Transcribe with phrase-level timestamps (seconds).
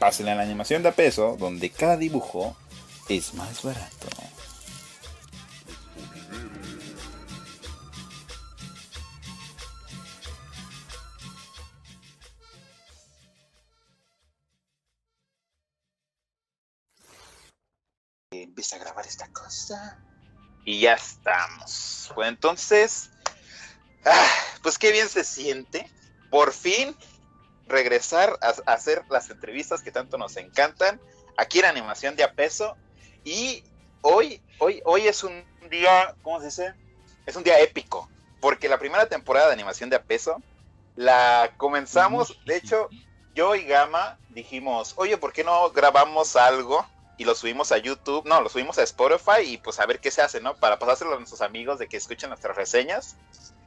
[0.00, 2.56] Pásenle a la animación de a peso, donde cada dibujo
[3.10, 4.08] es más barato.
[18.30, 20.02] Empieza a grabar esta cosa.
[20.64, 22.10] Y ya estamos.
[22.14, 23.10] Pues entonces,
[24.06, 24.28] ah,
[24.62, 25.90] pues qué bien se siente.
[26.30, 26.96] Por fin
[27.70, 31.00] regresar a, hacer las entrevistas que tanto nos encantan.
[31.36, 32.76] Aquí en Animación de a peso.
[33.24, 33.64] Y
[34.02, 36.74] hoy, hoy, hoy es un día, ¿cómo se dice?
[37.26, 38.08] Es un día épico.
[38.40, 40.42] Porque la primera temporada de Animación de a peso
[40.96, 42.38] la comenzamos.
[42.44, 42.88] De hecho,
[43.34, 46.84] yo y Gama dijimos, oye, ¿por qué no grabamos algo?
[47.16, 50.10] Y lo subimos a YouTube, no, lo subimos a Spotify y pues a ver qué
[50.10, 50.56] se hace, ¿no?
[50.56, 53.16] Para pasárselo a nuestros amigos de que escuchen nuestras reseñas.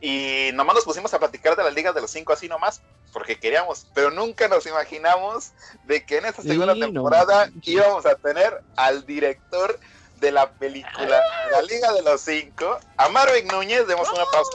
[0.04, 2.82] Y nomás nos pusimos a platicar de la Liga de los Cinco así nomás,
[3.14, 5.54] porque queríamos, pero nunca nos imaginamos
[5.86, 9.80] de que en esta segunda temporada íbamos a tener al director
[10.20, 14.52] de la película La Liga de los Cinco, a Marvin Núñez, demos una pausa.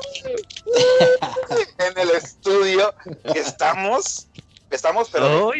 [1.78, 2.92] En el estudio,
[3.34, 4.28] estamos,
[4.70, 5.52] estamos, pero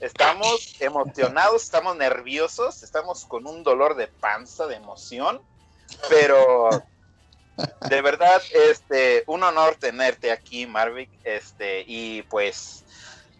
[0.00, 5.40] estamos emocionados, estamos nerviosos, estamos con un dolor de panza, de emoción,
[6.10, 6.68] pero
[7.88, 12.84] de verdad, este, un honor tenerte aquí, Marvick, este, y pues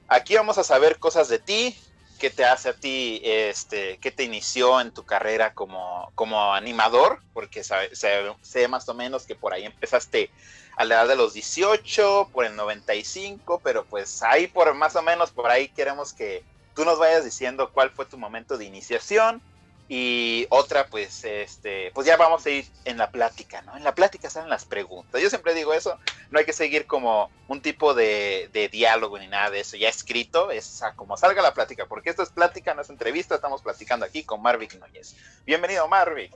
[0.09, 1.79] aquí vamos a saber cosas de ti,
[2.19, 7.21] qué te hace a ti, este, qué te inició en tu carrera como, como animador,
[7.33, 10.31] porque sé más o menos que por ahí empezaste
[10.77, 15.03] a la edad de los 18, por el 95, pero pues ahí por más o
[15.03, 19.43] menos por ahí queremos que tú nos vayas diciendo cuál fue tu momento de iniciación,
[19.91, 23.75] y otra, pues, este, pues ya vamos a ir en la plática, ¿no?
[23.75, 25.23] En la plática salen las preguntas.
[25.23, 25.99] Yo siempre digo eso,
[26.31, 30.51] no hay que seguir como un tipo de, diálogo ni nada de eso, ya escrito,
[30.51, 34.25] es como salga la plática, porque esto es plática, no es entrevista, estamos platicando aquí
[34.25, 35.17] con Marvick Núñez.
[35.47, 36.35] Bienvenido, Marvick.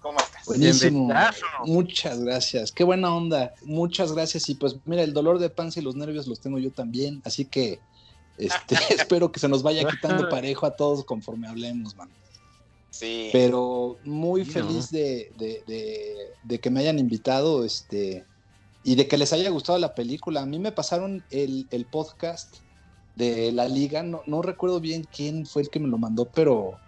[0.00, 0.44] ¿Cómo estás?
[0.46, 1.12] Buenísimo.
[1.64, 2.72] Muchas gracias.
[2.72, 3.54] Qué buena onda.
[3.62, 4.48] Muchas gracias.
[4.48, 7.22] Y pues mira, el dolor de panza y los nervios los tengo yo también.
[7.24, 7.78] Así que
[8.36, 12.10] este, espero que se nos vaya quitando parejo a todos conforme hablemos, man.
[13.00, 15.32] Pero muy feliz de,
[16.60, 18.24] que me hayan invitado este,
[18.84, 20.42] y de que les haya gustado la película.
[20.42, 22.56] A mí me pasaron el, podcast
[23.16, 26.78] de la liga, no, no, recuerdo bien quién fue el que me lo mandó, pero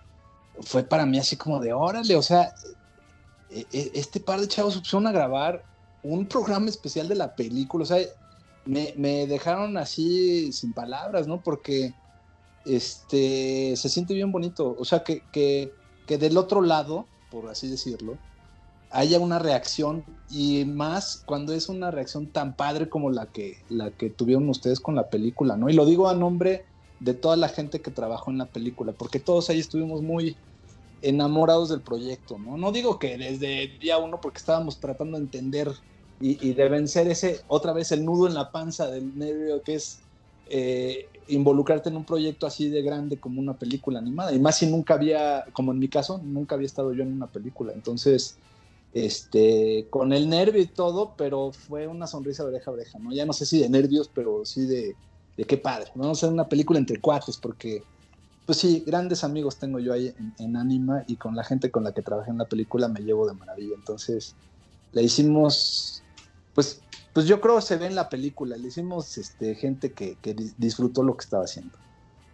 [0.60, 2.54] fue para mí así como de órale, o sea,
[3.50, 5.64] e, e, este par de chavos pusieron a grabar
[6.02, 7.98] un programa especial de la película, o sea,
[8.64, 11.42] me, me dejaron así sin palabras, ¿no?
[11.42, 11.92] Porque
[12.64, 15.72] este se siente bien bonito, o sea, que, que
[16.06, 18.18] que del otro lado, por así decirlo,
[18.90, 23.90] haya una reacción y más cuando es una reacción tan padre como la que, la
[23.90, 25.68] que tuvieron ustedes con la película, ¿no?
[25.68, 26.64] Y lo digo a nombre
[27.00, 30.36] de toda la gente que trabajó en la película, porque todos ahí estuvimos muy
[31.02, 32.56] enamorados del proyecto, ¿no?
[32.56, 35.72] No digo que desde día uno, porque estábamos tratando de entender
[36.20, 39.98] y, de vencer ese, otra vez, el nudo en la panza del nervio que es
[40.48, 44.32] eh, involucrarte en un proyecto así de grande como una película animada.
[44.32, 47.26] Y más si nunca había, como en mi caso, nunca había estado yo en una
[47.26, 47.72] película.
[47.72, 48.36] Entonces,
[48.92, 53.12] este, con el nervio y todo, pero fue una sonrisa de oreja a oreja, ¿no?
[53.12, 54.96] Ya no sé si de nervios, pero sí de,
[55.36, 55.90] de qué padre.
[55.94, 57.82] Vamos a hacer una película entre cuates, porque,
[58.46, 61.82] pues sí, grandes amigos tengo yo ahí en, en Anima y con la gente con
[61.82, 63.74] la que trabajé en la película me llevo de maravilla.
[63.74, 64.36] Entonces,
[64.92, 66.02] le hicimos,
[66.54, 66.83] pues
[67.14, 68.56] pues yo creo que se ve en la película.
[68.56, 70.16] Le hicimos este, gente que,
[70.58, 71.78] disfrutó lo que estaba haciendo.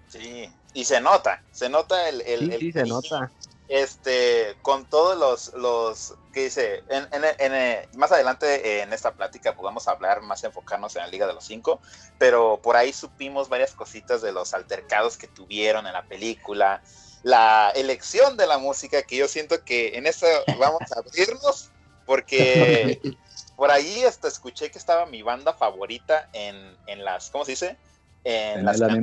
[0.09, 2.23] Sí, y se nota, se nota el...
[2.23, 3.31] el sí, se nota.
[3.69, 9.87] Este, con todos los, los que dice, en, en, más adelante en esta plática podemos
[9.87, 11.81] hablar más enfocarnos en la Liga de los Cinco,
[12.19, 16.83] pero por ahí supimos varias cositas de los altercados que tuvieron en la película,
[17.23, 20.27] la elección de la música, que yo siento que en eso
[20.59, 21.71] vamos a abrirnos,
[22.07, 23.01] porque
[23.61, 27.77] por ahí hasta escuché que estaba mi banda favorita en, en las, ¿cómo se dice?
[28.25, 29.03] En, las el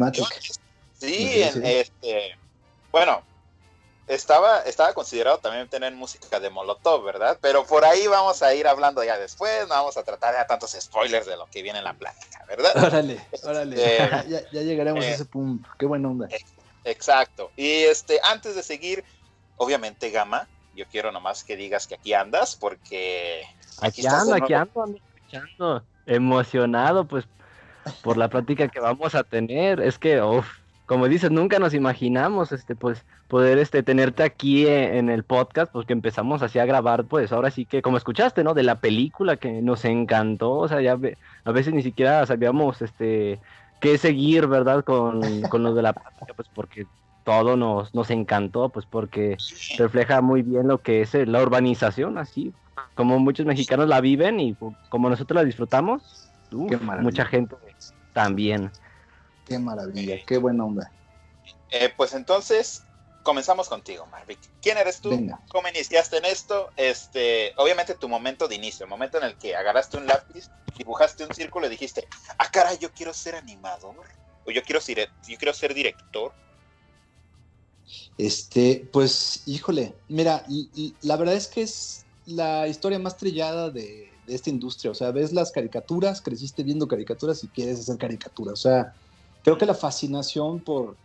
[0.93, 2.35] Sí, en este,
[2.91, 3.21] bueno,
[4.07, 7.37] estaba, estaba considerado también tener música de Molotov, ¿verdad?
[7.39, 10.71] Pero por ahí vamos a ir hablando ya después, no vamos a tratar ya tantos
[10.71, 12.71] spoilers de lo que viene en la plática, ¿verdad?
[12.83, 13.75] Órale, órale,
[14.09, 16.29] este, ya, llegaremos a eh, ese punto, qué buena onda.
[16.83, 17.51] Exacto.
[17.55, 19.03] Y este, antes de seguir,
[19.57, 23.41] obviamente, Gama, yo quiero nomás que digas que aquí andas, porque.
[23.81, 25.83] Aquí, ando, aquí ando, ando escuchando.
[26.05, 27.25] Emocionado, pues,
[28.01, 29.81] por la plática que vamos a tener.
[29.81, 30.47] Es que, uff,
[30.85, 35.71] como dices, nunca nos imaginamos, este, pues, poder, este, tenerte aquí e, en el podcast,
[35.71, 38.53] pues, que empezamos así a grabar, pues, ahora sí que, como escuchaste, ¿no?
[38.53, 40.97] De la película que nos encantó, o sea, ya
[41.43, 43.39] a veces ni siquiera sabíamos, este,
[43.81, 44.83] qué seguir, ¿verdad?
[44.85, 46.85] Con, con lo de la plática, pues, porque
[47.27, 49.35] todo nos, nos encantó, pues, porque
[49.77, 52.53] refleja muy bien lo que es eh, la urbanización, así,
[52.95, 54.55] como muchos mexicanos la viven y
[54.87, 57.57] como nosotros la disfrutamos, mucha gente
[58.13, 58.71] también.
[59.45, 60.89] Qué maravilla, qué buena onda.
[61.69, 62.85] Eh, pues entonces,
[63.23, 64.39] comenzamos contigo, Marvick.
[64.61, 65.09] ¿Quién eres tú?
[65.49, 66.69] ¿Cómo iniciaste en esto?
[66.77, 71.25] Este, obviamente tu momento de inicio, el momento en el que agarraste un lápiz, dibujaste
[71.25, 72.07] un círculo y dijiste,
[72.37, 74.05] ah, cara, yo quiero ser animador,
[74.45, 76.31] o yo quiero ser, yo quiero ser director.
[78.17, 80.45] Este, pues, híjole, mira,
[81.01, 84.91] la verdad es que es la historia más trillada de, esta industria.
[84.91, 88.53] O sea, ves las caricaturas, creciste viendo caricaturas y quieres hacer caricaturas.
[88.53, 88.93] O sea,
[89.41, 90.97] creo que la fascinación por,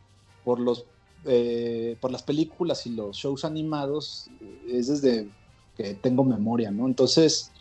[0.45, 0.85] por, los,
[1.25, 4.29] eh, por las películas y los shows animados
[4.69, 5.29] es desde
[5.77, 6.87] que tengo memoria, ¿no?
[6.87, 7.53] Entonces,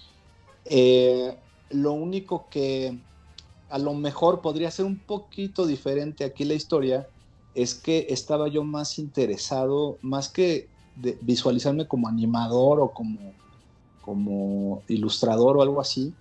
[0.65, 1.37] eh,
[1.69, 2.97] lo único que
[3.69, 7.07] a lo mejor podría ser un poquito diferente aquí la historia
[7.55, 13.33] es que estaba yo más interesado, más que de visualizarme como animador o como,
[14.01, 16.13] como ilustrador o algo así,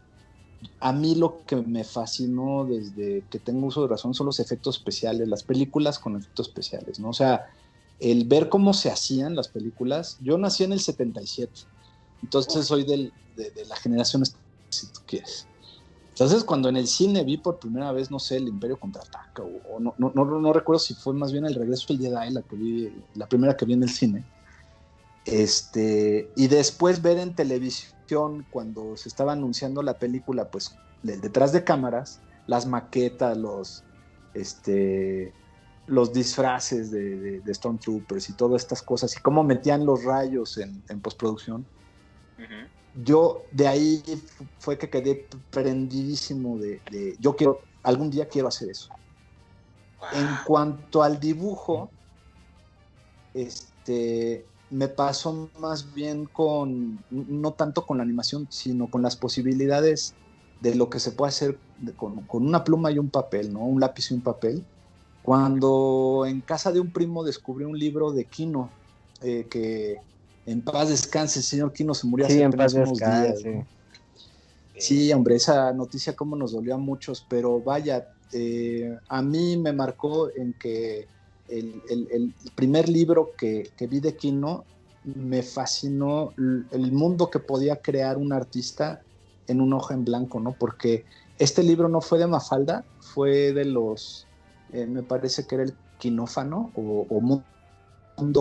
[0.81, 4.77] a mí lo que me fascinó desde que tengo uso de razón son los efectos
[4.77, 7.11] especiales, las películas con efectos especiales, ¿no?
[7.11, 7.47] O sea,
[7.99, 10.19] el ver cómo se hacían las películas.
[10.23, 11.53] Yo nací en el 77,
[12.23, 14.25] entonces soy del, de, la generación,
[14.69, 15.47] si tú quieres.
[16.11, 19.81] Entonces, cuando en el cine vi por primera vez, no sé, el Imperio contraataca, o,
[19.81, 22.57] no, no, no, no, recuerdo si fue más bien el regreso del Jedi, la que
[22.57, 24.25] vi, la primera que vi en el cine.
[25.25, 31.65] Este, y después ver en televisión cuando se estaba anunciando la película, pues detrás de
[31.65, 33.85] cámaras, las maquetas, los,
[34.35, 35.33] este,
[35.87, 40.83] los disfraces de, de, Stormtroopers y todas estas cosas, y cómo metían los rayos en,
[41.01, 41.65] postproducción.
[42.95, 44.03] Yo de ahí
[44.59, 46.81] fue que quedé prendidísimo de,
[47.21, 48.89] yo quiero, algún día quiero hacer eso.
[50.13, 51.91] En cuanto al dibujo,
[53.35, 60.15] este, me pasó más bien con, no tanto con la animación, sino con las posibilidades
[60.61, 61.59] de lo que se puede hacer
[61.97, 63.61] con, una pluma y un papel, ¿no?
[63.61, 64.65] Un lápiz y un papel.
[65.23, 68.71] Cuando en casa de un primo descubrí un libro de Kino,
[69.23, 69.97] eh, que
[70.51, 73.43] en paz descanse, el señor Kino se murió hace unos días.
[74.77, 79.73] Sí, hombre, esa noticia como nos dolió a muchos, pero vaya, eh, a mí me
[79.73, 81.07] marcó en que
[81.49, 84.65] el, primer libro que, vi de Kino
[85.05, 89.03] me fascinó el mundo que podía crear un artista
[89.47, 90.53] en un hoja en blanco, ¿no?
[90.53, 91.05] Porque
[91.39, 94.27] este libro no fue de Mafalda, fue de los,
[94.73, 97.45] eh, me parece que era el Quinófano o, o Mundo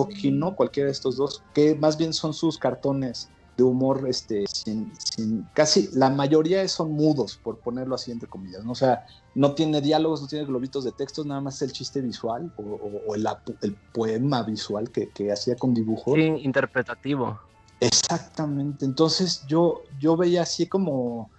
[0.08, 4.92] Quino, cualquiera de estos dos, que más bien son sus cartones de humor, este, sin,
[5.52, 8.72] casi la mayoría son mudos, por ponerlo así entre comillas, ¿no?
[8.72, 12.52] O sea, no tiene diálogos, no tiene globitos de textos, nada más el chiste visual
[12.56, 13.26] o, el,
[13.62, 16.14] el, poema visual que, que hacía con dibujos.
[16.14, 17.38] Sí, interpretativo.
[17.80, 21.30] Exactamente, entonces yo, yo veía así como,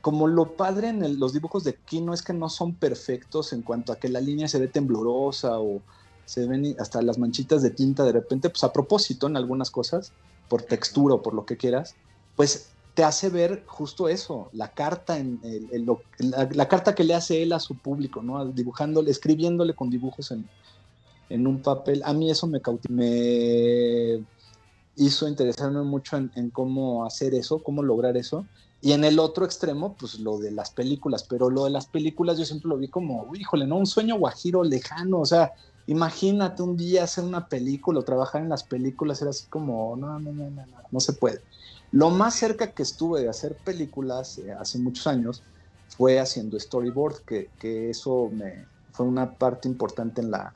[0.00, 3.92] como lo padre en los dibujos de Kino es que no son perfectos en cuanto
[3.92, 5.82] a que la línea se ve temblorosa o
[6.28, 10.12] se ven hasta las manchitas de tinta de repente, pues a propósito en algunas cosas,
[10.50, 11.94] por textura o por lo que quieras,
[12.36, 15.40] pues te hace ver justo eso, la carta, en,
[16.52, 18.44] la, carta que le hace él a su público, ¿no?
[18.44, 22.02] Dibujándole, escribiéndole con dibujos en, un papel.
[22.04, 24.22] A mí eso me, me
[24.96, 28.44] hizo interesarme mucho en, cómo hacer eso, cómo lograr eso.
[28.82, 32.36] Y en el otro extremo, pues lo de las películas, pero lo de las películas
[32.36, 33.78] yo siempre lo vi como, híjole, ¿no?
[33.78, 35.52] Un sueño guajiro lejano, o sea,
[35.88, 40.20] Imagínate un día hacer una película o trabajar en las películas, era así como, no,
[40.20, 41.40] no, no, no, no, no se puede.
[41.92, 45.42] Lo más cerca que estuve de hacer películas eh, hace muchos años
[45.96, 48.30] fue haciendo storyboard, que, eso
[48.92, 50.52] fue una parte importante en la,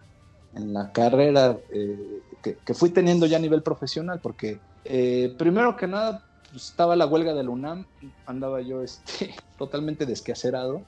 [0.53, 6.23] la carrera eh, que, fui teniendo ya a nivel profesional, porque eh, primero que nada
[6.51, 7.87] pues, estaba la huelga del UNAM,
[8.27, 10.83] andaba yo este, totalmente desquacerado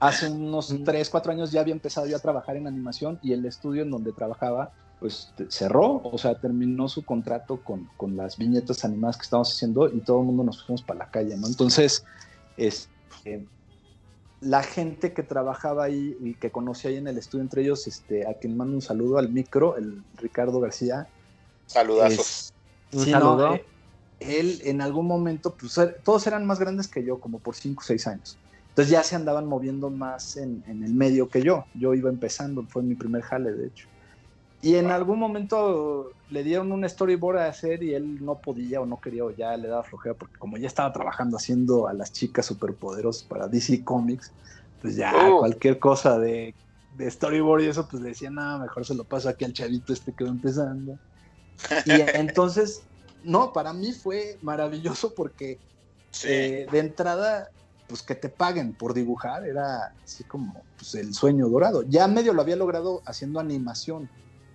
[0.00, 3.44] Hace unos 3, 4 años ya había empezado yo a trabajar en animación y el
[3.46, 8.84] estudio en donde trabajaba pues cerró, o sea, terminó su contrato con, con las viñetas
[8.84, 11.46] animadas que estábamos haciendo y todo el mundo nos fuimos para la calle, ¿no?
[11.46, 12.04] Entonces,
[12.56, 13.46] este,
[14.40, 18.26] la gente que trabajaba ahí y que conocí ahí en el estudio, entre ellos, este,
[18.26, 21.08] a quien mando un saludo al micro, el Ricardo García.
[21.66, 22.52] Saludazos.
[22.92, 23.54] un saludo.
[23.54, 23.64] Eh,
[24.20, 27.80] él en algún momento, pues er, todos eran más grandes que yo, como por 5
[27.80, 28.38] o 6 años.
[28.78, 31.64] Entonces ya se andaban moviendo más en, en, el medio que yo.
[31.74, 33.88] Yo iba empezando, fue mi primer jale, de hecho.
[34.62, 38.86] Y en algún momento le dieron un storyboard a hacer y él no podía o
[38.86, 42.12] no quería o ya le daba flojera porque como ya estaba trabajando haciendo a las
[42.12, 44.30] chicas superpoderosas para DC Comics,
[44.80, 45.40] pues ya oh.
[45.40, 46.54] cualquier cosa de,
[46.96, 49.92] de, storyboard y eso, pues le decía, nada, mejor se lo paso aquí al chavito
[49.92, 50.96] este que va empezando.
[51.84, 52.84] Y entonces,
[53.24, 55.58] no, para mí fue maravilloso porque
[56.22, 57.50] eh, de entrada,
[57.88, 61.82] pues que te paguen por dibujar era así como pues, el sueño dorado.
[61.88, 64.08] Ya medio lo había logrado haciendo animación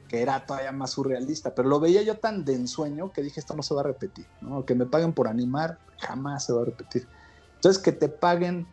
[0.08, 3.56] que era todavía más surrealista, pero lo veía yo tan de ensueño que dije, esto
[3.56, 4.63] no se va a repetir, ¿no?
[4.63, 7.08] Que me paguen por animar, jamás se va a repetir.
[7.56, 8.68] Entonces, que te paguen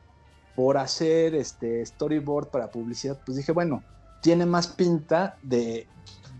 [0.54, 3.82] por hacer este storyboard para publicidad, pues dije, bueno,
[4.20, 5.86] tiene más pinta de,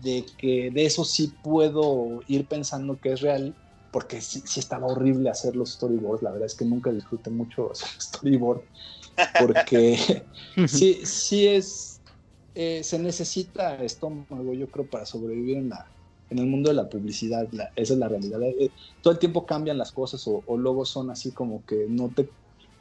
[0.03, 3.55] de que de eso sí puedo ir pensando que es real,
[3.91, 7.71] porque sí, sí, estaba horrible hacer los storyboards, la verdad es que nunca disfruté mucho
[7.71, 8.61] hacer storyboard,
[9.39, 10.25] porque
[10.67, 12.01] sí, sí es
[12.53, 15.89] eh, se necesita estómago, yo creo, para sobrevivir en, la,
[16.29, 17.47] en el mundo de la publicidad.
[17.75, 18.41] esa es la realidad.
[18.43, 18.69] Eh,
[19.01, 22.29] todo el tiempo cambian las cosas o, luego son así como que no te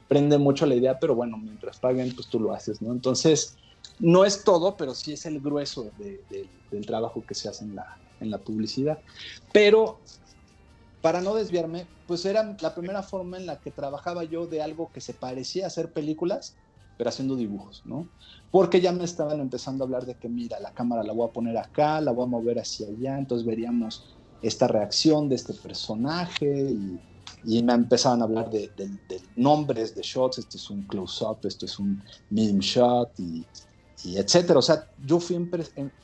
[0.09, 2.93] prende mucho la idea, pero bueno, mientras paguen, pues tú lo haces, ¿no?
[2.93, 3.57] Entonces,
[4.00, 7.87] no es todo, pero sí es el grueso del trabajo que se hace en la,
[8.19, 8.99] en la publicidad.
[9.52, 10.00] Pero,
[11.00, 14.90] para no desviarme, pues era la primera forma en la que trabajaba yo de algo
[14.92, 16.57] que se parecía a hacer películas,
[16.99, 18.07] pero haciendo dibujos, ¿no?
[18.50, 21.33] Porque ya me estaban empezando a hablar de que, mira, la cámara la voy a
[21.33, 26.71] poner acá, la voy a mover hacia allá, entonces veríamos esta reacción de este personaje
[26.71, 27.00] y,
[27.62, 28.71] me empezaban a hablar de,
[29.37, 33.47] nombres de shots, esto es un close-up, esto es un meme shot y,
[34.04, 34.59] y etcétera.
[34.59, 35.38] O sea, yo fui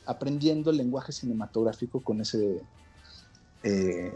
[0.05, 2.61] aprendiendo el lenguaje cinematográfico con ese,
[3.61, 4.13] eh,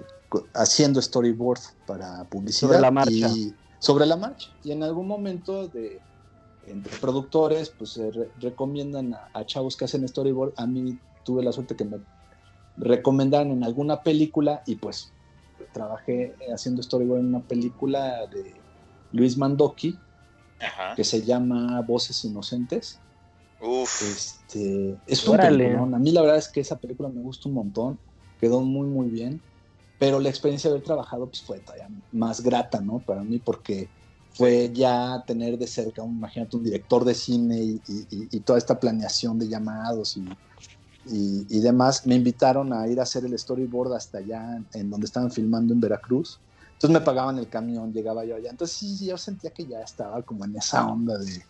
[0.53, 2.69] haciendo storyboard para publicidad.
[2.69, 3.11] Sobre la marcha.
[3.11, 4.49] Y, sobre la marcha.
[4.63, 5.99] Y en algún momento de,
[6.67, 10.53] entre productores, pues se recomiendan a, chavos que hacen storyboard.
[10.57, 11.99] A mí tuve la suerte que me
[12.77, 15.11] recomendaron en alguna película y pues
[15.73, 18.53] trabajé haciendo storyboard en una película de
[19.11, 19.97] Luis Mandoki
[20.95, 22.99] que se llama Voces Inocentes.
[23.59, 24.01] Uf.
[24.01, 27.55] Este, es un película, A mí la verdad es que esa película me gusta un
[27.55, 27.99] montón.
[28.39, 29.41] Quedó muy, muy bien.
[30.01, 32.97] Pero la experiencia de haber trabajado pues, fue todavía más grata, ¿no?
[32.97, 33.87] Para mí, porque
[34.33, 39.47] fue ya tener de cerca, imagínate, un director de cine y, toda esta planeación de
[39.47, 40.17] llamados
[41.05, 42.07] y, demás.
[42.07, 45.79] Me invitaron a ir a hacer el storyboard hasta allá, en donde estaban filmando en
[45.79, 46.39] Veracruz.
[46.73, 48.49] Entonces me pagaban el camión, llegaba yo allá.
[48.49, 51.43] Entonces sí, yo sentía que ya estaba como en esa onda de...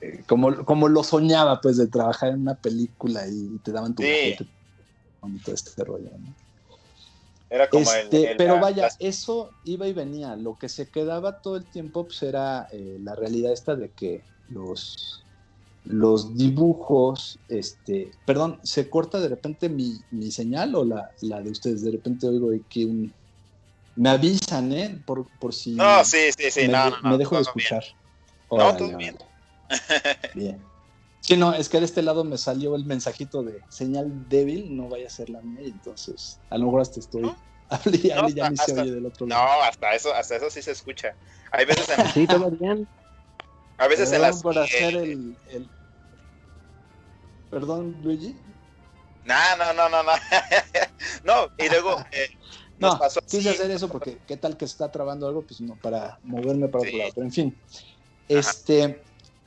[0.00, 4.04] Eh, como, como lo soñaba, pues, de trabajar en una película y, te daban tu
[4.04, 4.36] sí.
[5.44, 6.43] todo este rollo, ¿no?
[7.50, 10.36] Era como este, pero vaya, eso iba y venía.
[10.36, 14.22] Lo que se quedaba todo el tiempo pues, era eh, la realidad esta de que
[14.48, 15.24] los,
[15.84, 21.82] los dibujos, este, perdón, ¿se corta de repente mi, señal o la, la, de ustedes?
[21.82, 23.12] De repente oigo aquí un...
[23.96, 25.00] Me avisan, ¿eh?
[25.04, 25.74] Por, por si...
[25.74, 27.84] No, sí, sí, sí, me, no, no, Me dejo de escuchar.
[28.50, 29.16] no, todo bien.
[30.34, 30.73] Bien.
[31.26, 34.90] Sí, no, es que de este lado me salió el mensajito de señal débil, no
[34.90, 37.22] vaya a ser la mía, entonces a lo mejor hasta estoy.
[37.22, 37.34] ¿No?
[38.34, 39.42] ya ni se oye del otro lado.
[39.42, 41.16] No, hasta eso, hasta eso sí se escucha.
[41.50, 42.06] Hay veces en.
[42.08, 42.86] Sí, todo bien.
[43.78, 44.42] A veces en las.
[44.42, 45.66] por hacer el, el,
[47.50, 48.36] Perdón, Luigi.
[49.24, 50.12] No, no, no, no, no.
[51.24, 52.04] no, y luego.
[52.12, 52.28] Eh,
[52.78, 56.18] no, pasó quise hacer eso porque qué tal que está trabando algo, pues no, para
[56.24, 57.12] moverme para otro lado.
[57.14, 57.56] Pero en fin.
[58.28, 59.00] Este.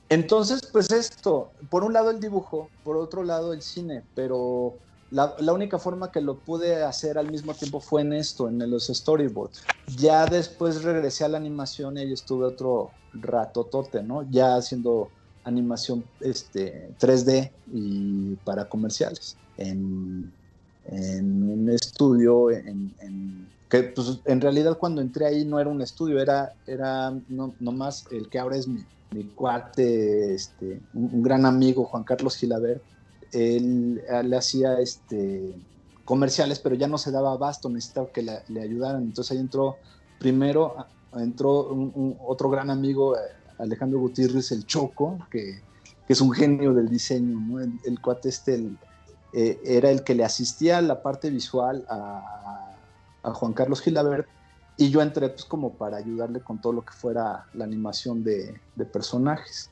[0.10, 4.78] Entonces, pues esto, por un lado el dibujo, por otro lado el cine, pero
[5.10, 8.88] la, única forma que lo pude hacer al mismo tiempo fue en esto, en los
[8.88, 9.64] storyboards.
[9.98, 14.30] Ya después regresé a la animación y estuve otro ratotote, ¿no?
[14.30, 15.10] Ya haciendo
[15.44, 19.38] animación este, 3D y para comerciales.
[19.58, 20.34] En,
[20.90, 26.54] un estudio en, que pues, en realidad cuando entré ahí no era un estudio, era,
[26.66, 32.04] era no, nomás el que ahora es mi, mi cuate, este, un, gran amigo, Juan
[32.04, 32.82] Carlos Gilabert,
[33.32, 35.54] él, le hacía este,
[36.06, 39.04] comerciales, pero ya no se daba abasto, necesitaba que le, ayudaran.
[39.04, 39.78] Entonces ahí entró,
[40.20, 40.76] primero
[41.16, 43.20] entró un, otro gran amigo, eh,
[43.58, 45.62] Alejandro Gutiérrez, el Choco, que,
[46.08, 48.64] es un genio del diseño, el, cuate este
[49.34, 52.78] eh, era el que le asistía a la parte visual a,
[53.24, 54.28] a Juan Carlos Gilabert
[54.78, 58.60] y yo entré pues como para ayudarle con todo lo que fuera la animación de,
[58.94, 59.72] personajes.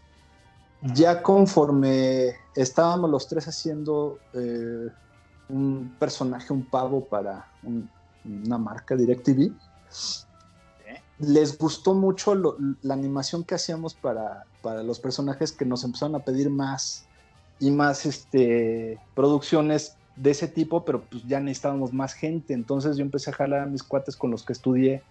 [0.82, 4.88] ya conforme estábamos los tres haciendo eh,
[5.50, 7.48] un personaje, un pavo para
[8.24, 9.52] una marca DirecTV,
[11.20, 16.20] les gustó mucho la animación que hacíamos para, para, los personajes que nos empezaron a
[16.20, 17.06] pedir más
[17.60, 22.54] y más este, producciones de ese tipo, pero pues ya necesitábamos más gente.
[22.54, 25.04] Entonces yo empecé a jalar mis cuates con los que estudié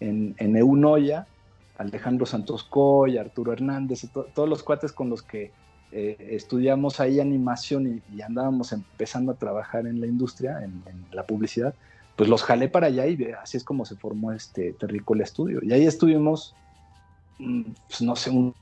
[0.00, 1.26] en, en Eunoya,
[1.78, 5.50] Alejandro Santos Coy, Arturo Hernández, todos los cuates con los que
[5.94, 10.82] eh, estudiamos ahí animación y, andábamos empezando a trabajar en la industria, en,
[11.12, 11.74] la publicidad,
[12.16, 15.60] pues los jalé para allá y así es como se formó este Terricola Estudio.
[15.62, 16.54] Y ahí estuvimos,
[17.38, 18.54] mm, pues no sé, un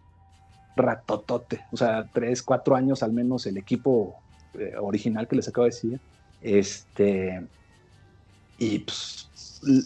[0.75, 4.16] ratotote, o sea, tres, cuatro años al menos el equipo
[4.54, 6.00] eh, original que les acabo de decir.
[6.42, 7.47] Este,
[8.59, 9.30] y pues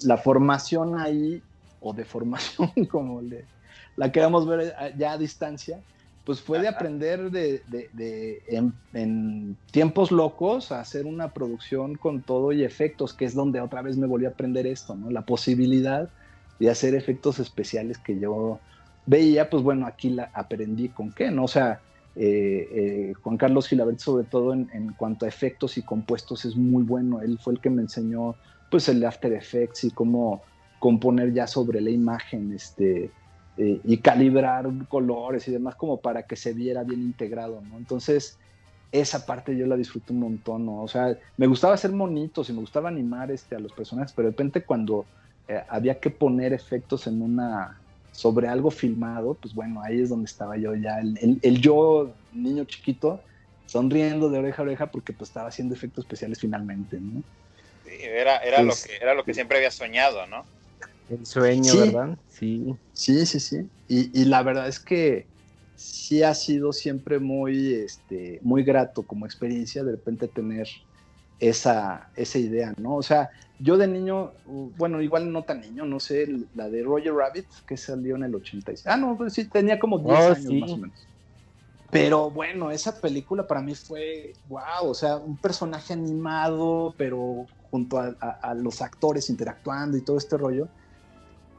[0.05, 1.43] la formación ahí,
[1.81, 3.45] o de formación, como le,
[3.97, 5.81] la queramos ver ya a distancia,
[6.25, 7.63] pues fue de aprender de,
[8.95, 13.83] en, tiempos locos a hacer una producción con todo y efectos, que es donde otra
[13.83, 15.11] vez me volví a aprender esto, ¿no?
[15.11, 16.09] La posibilidad
[16.59, 18.59] de hacer efectos especiales que yo
[19.05, 21.45] veía, pues bueno, aquí la aprendí con qué, ¿no?
[21.45, 21.81] O sea,
[22.17, 26.85] eh, eh, Juan Carlos Gilabert, sobre todo en, cuanto a efectos y compuestos, es muy
[26.85, 27.21] bueno.
[27.21, 28.37] Él fue el que me enseñó,
[28.71, 30.43] pues, el After Effects y cómo
[30.79, 33.11] componer ya sobre la imagen, este,
[33.57, 37.79] eh, y calibrar colores y demás como para que se viera bien integrado, ¿no?
[37.79, 38.39] Entonces,
[38.93, 40.83] esa parte yo la disfruto un montón, ¿no?
[40.83, 44.27] O sea, me gustaba hacer monitos y me gustaba animar este, a los personajes, pero
[44.27, 45.05] de repente cuando
[45.69, 47.79] había que poner efectos en una
[48.15, 52.65] sobre algo filmado, pues bueno, ahí es donde estaba yo ya, el, el, yo, niño
[52.65, 53.21] chiquito,
[53.67, 57.23] sonriendo de oreja a oreja porque pues estaba haciendo efectos especiales finalmente, ¿no?
[57.85, 60.45] Sí, era, era, lo, que, era lo que siempre había soñado, ¿no?
[61.11, 62.17] El sueño, ¿verdad?
[62.29, 62.75] Sí.
[62.93, 63.69] Sí, sí, sí.
[63.89, 65.27] Y, la verdad es que
[65.75, 70.69] sí ha sido siempre muy, este, muy grato como experiencia de repente tener
[71.41, 72.95] esa, esa idea, ¿no?
[72.95, 74.33] O sea, yo de niño,
[74.77, 78.35] bueno, igual no tan niño, no sé, la de Roger Rabbit, que salió en el
[78.35, 78.87] 86.
[78.87, 81.07] Ah, no, pues sí, tenía como 10 años más o menos.
[81.91, 87.99] Pero bueno, esa película para mí fue, wow, o sea, un personaje animado, pero junto
[87.99, 90.69] a los actores interactuando y todo este rollo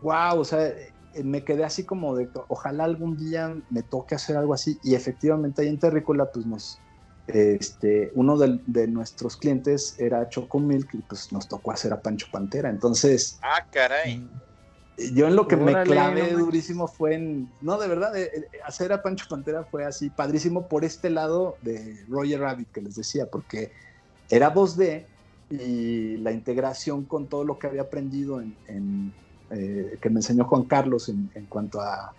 [0.05, 4.37] wow, o sea, eh, me quedé así como de, ojalá algún día me toque hacer
[4.37, 4.79] algo así.
[4.83, 6.79] Y efectivamente ahí en Terrícola, pues nos,
[7.27, 12.69] este, uno de, nuestros clientes era Chocomilk y pues nos tocó hacer a Pancho Pantera.
[12.69, 13.39] Entonces...
[13.41, 14.27] Ah, caray.
[15.13, 18.93] Yo en lo que me clavé durísimo fue en, no, de verdad, eh, eh, hacer
[18.93, 23.25] a Pancho Pantera fue así, padrísimo por este lado de Roger Rabbit que les decía,
[23.25, 23.71] porque
[24.29, 25.05] era voz de
[25.49, 29.13] y la integración con todo lo que había aprendido en
[29.51, 32.13] eh, que me enseñó Juan Carlos en, cuanto a,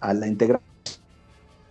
[0.00, 0.62] la integración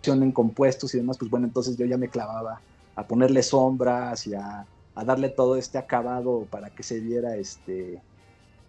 [0.04, 2.60] en compuestos y demás, pues bueno, entonces yo ya me clavaba
[2.98, 4.66] a ponerle sombras y a,
[5.06, 8.02] darle todo este acabado para que se viera este,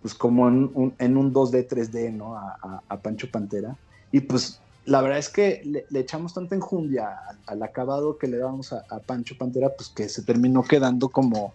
[0.04, 2.36] pues como en un, en un 2D, 3D, ¿no?
[2.38, 3.76] A, Pancho Pantera.
[4.12, 8.72] Y pues la verdad es que le, echamos tanta enjundia al, acabado que le dábamos
[8.74, 11.52] a, Pancho Pantera, pues que se terminó quedando como,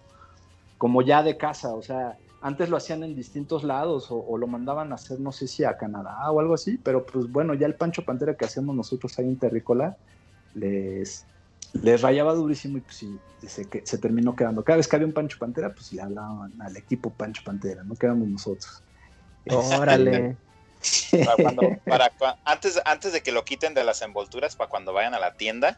[0.77, 4.91] como ya de casa, o sea, antes lo hacían en distintos lados o, lo mandaban
[4.91, 7.75] a hacer, no sé si a Canadá o algo así, pero pues bueno, ya el
[7.75, 9.95] Pancho Pantera que hacemos nosotros ahí en Terrícola
[10.53, 11.25] les,
[11.81, 14.63] les rayaba durísimo y pues sí, se, se terminó quedando.
[14.63, 17.95] Cada vez que había un Pancho Pantera, pues le hablaban al equipo Pancho Pantera, no
[17.95, 18.83] quedamos nosotros.
[19.47, 20.37] Órale.
[21.85, 22.11] para
[22.43, 25.77] antes, antes de que lo quiten de las envolturas para cuando vayan a la tienda,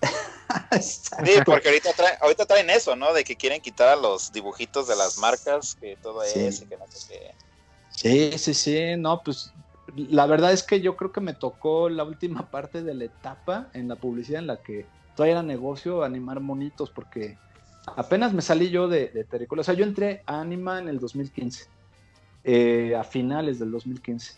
[0.80, 3.12] sí, porque ahorita, traen, ahorita traen eso, ¿no?
[3.12, 6.76] De que quieren quitar a los dibujitos de las marcas, que todo es y que
[6.76, 7.34] no sé qué.
[7.90, 9.52] Sí, sí, sí, no, pues
[9.94, 13.68] la verdad es que yo creo que me tocó la última parte de la etapa
[13.74, 17.36] en la publicidad en la que todavía era negocio animar monitos, porque
[17.96, 21.66] apenas me salí yo de, de O sea, yo entré a Anima en el 2015,
[22.44, 24.34] eh, a finales del 2015.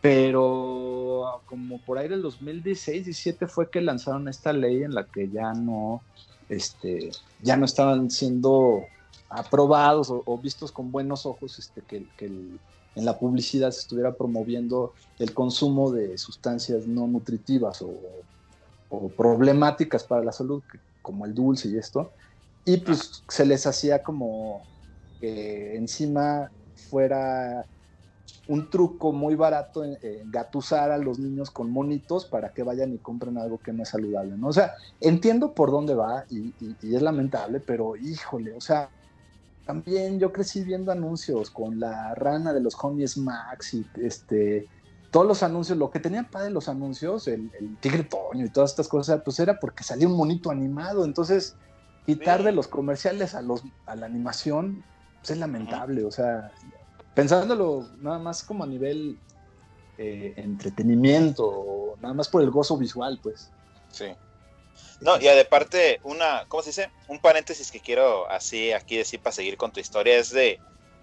[0.00, 5.28] Pero como por ahí del 2016, 17 fue que lanzaron esta ley en la que
[5.28, 6.02] ya no,
[6.48, 7.10] este,
[7.42, 8.84] ya no estaban siendo
[9.28, 15.34] aprobados o, vistos con buenos ojos este, que, en la publicidad se estuviera promoviendo el
[15.34, 17.92] consumo de sustancias no nutritivas o,
[19.16, 20.62] problemáticas para la salud,
[21.02, 22.12] como el dulce y esto.
[22.64, 24.62] Y pues se les hacía como
[25.20, 26.50] que encima
[26.90, 27.64] fuera
[28.46, 29.98] un truco muy barato en,
[30.30, 33.90] gatusar a los niños con monitos para que vayan y compren algo que no es
[33.90, 34.48] saludable, ¿no?
[34.48, 38.90] O sea, entiendo por dónde va y, es lamentable, pero híjole, o sea,
[39.66, 44.66] también yo crecí viendo anuncios con la rana de los homies Max y este
[45.10, 48.88] todos los anuncios, lo que tenían padre los anuncios, el, Tigre Toño y todas estas
[48.88, 51.04] cosas, pues era porque salía un monito animado.
[51.04, 51.56] Entonces,
[52.04, 54.84] quitar de los comerciales a, los, a la animación
[55.20, 56.04] pues, es lamentable.
[56.04, 56.52] O sea,
[57.14, 59.18] pensándolo nada más como a nivel
[59.96, 63.50] eh, entretenimiento, nada más por el gozo visual, pues.
[63.90, 64.06] Sí.
[65.00, 66.90] No, y aparte, una, ¿cómo se dice?
[67.06, 70.60] Un paréntesis que quiero así aquí decir para seguir con tu historia es de,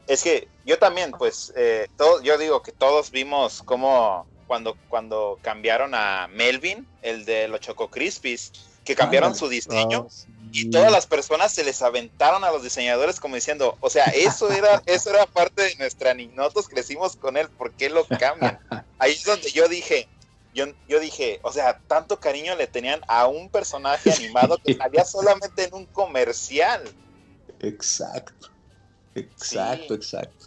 [0.07, 5.39] es que yo también, pues, eh, todo, yo digo que todos vimos cómo cuando, cuando
[5.41, 8.51] cambiaron a Melvin, el de los Choco Crispies,
[8.83, 13.19] que cambiaron su diseño, ah, y todas las personas se les aventaron a los diseñadores
[13.19, 17.35] como diciendo, o sea, eso era, eso era parte de nuestra niña, nosotros crecimos con
[17.35, 18.59] él, ¿por qué lo cambian?
[18.99, 20.07] Ahí es donde yo dije,
[20.53, 25.03] yo, yo dije, o sea, tanto cariño le tenían a un personaje animado que salía
[25.03, 26.83] solamente en un comercial.
[27.59, 28.49] Exacto,
[29.15, 30.45] exacto, exacto.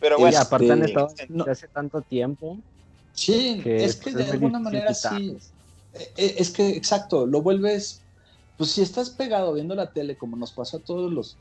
[0.00, 1.08] Pero bueno, y aparte han estado
[1.48, 2.58] hace tanto tiempo.
[3.14, 5.36] Sí, es que pues, de alguna manera sí.
[5.94, 8.02] Eh, eh, es que, exacto, lo vuelves
[8.62, 11.36] pues si estás pegado viendo la tele, como nos pasó a todos los,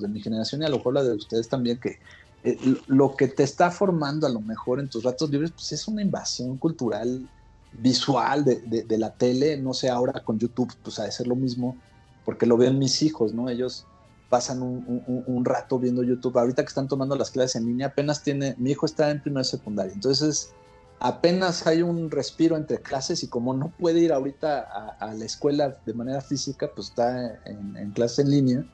[0.00, 1.98] de mi generación y a lo mejor la de ustedes también, que
[2.44, 5.88] eh, lo que te está formando a lo mejor en tus ratos libres, pues es
[5.88, 7.28] una invasión cultural
[7.72, 11.76] visual de, la tele, no sé, ahora con YouTube, pues ha de ser lo mismo,
[12.24, 13.48] porque lo ven mis hijos, ¿no?
[13.48, 13.86] Ellos
[14.30, 16.38] pasan un, rato viendo YouTube.
[16.38, 19.44] Ahorita que están tomando las clases en línea, apenas tiene, mi hijo está en primera
[19.44, 20.52] secundaria, entonces
[21.00, 25.76] apenas hay un respiro entre clases y como no puede ir ahorita a, la escuela
[25.84, 28.64] de manera física, pues está en, en clase en línea.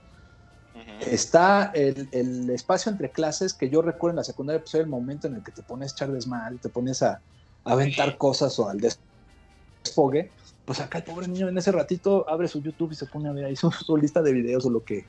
[1.00, 5.26] Está el, espacio entre clases que yo recuerdo en la secundaria, pues era el momento
[5.26, 7.20] en el que te pones a echar desmadre, te pones a,
[7.64, 10.30] aventar cosas o al desfogue.
[10.66, 13.32] Pues acá el pobre niño en ese ratito abre su YouTube y se pone a
[13.32, 15.04] ver ahí su, lista de videos o lo que,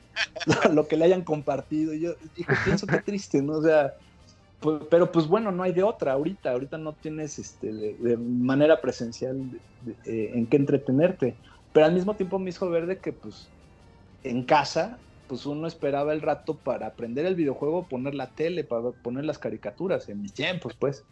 [0.72, 1.96] lo, que le hayan compartido.
[1.96, 3.54] Y yo, hijo, pienso que triste, ¿no?
[3.54, 3.96] O sea,
[4.60, 8.80] pues, pero pues bueno, no hay de otra ahorita, ahorita no tienes este, de, manera
[8.82, 9.60] presencial
[10.06, 11.36] eh, en qué entretenerte.
[11.74, 13.48] Pero al mismo tiempo me hizo ver de que pues
[14.24, 18.91] en casa, pues uno esperaba el rato para aprender el videojuego, poner la tele, para
[18.91, 21.04] poner las caricaturas, en mis tiempos pues.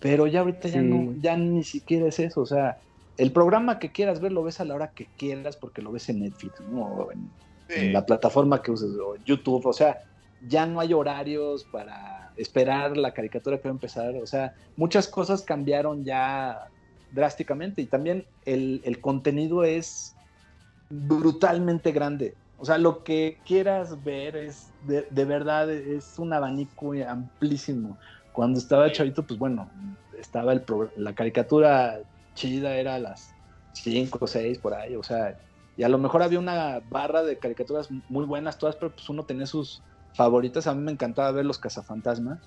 [0.00, 2.78] Pero ya ahorita ya no, ya ni siquiera es eso, o sea,
[3.16, 6.08] el programa que quieras ver lo ves a la hora que quieras porque lo ves
[6.08, 7.08] en Netflix, ¿no?
[7.12, 7.30] en,
[7.68, 9.98] en la plataforma que uses, o YouTube, o sea,
[10.46, 14.14] ya no hay horarios para esperar la caricatura que va a empezar.
[14.16, 16.68] O sea, muchas cosas cambiaron ya
[17.12, 20.14] drásticamente y también el, contenido es
[20.90, 22.34] brutalmente grande.
[22.58, 27.96] O sea, lo que quieras ver es de, verdad, es un abanico amplísimo.
[28.32, 29.70] Cuando estaba chavito, pues bueno,
[30.18, 30.64] estaba el
[30.96, 32.00] la caricatura
[32.34, 33.34] chida, era a las
[33.72, 35.38] 5 o 6 por ahí, o sea,
[35.76, 39.24] y a lo mejor había una barra de caricaturas muy buenas todas, pero pues uno
[39.24, 39.82] tenía sus,
[40.14, 40.66] favoritas.
[40.66, 42.38] A mí me encantaba ver los cazafantasmas.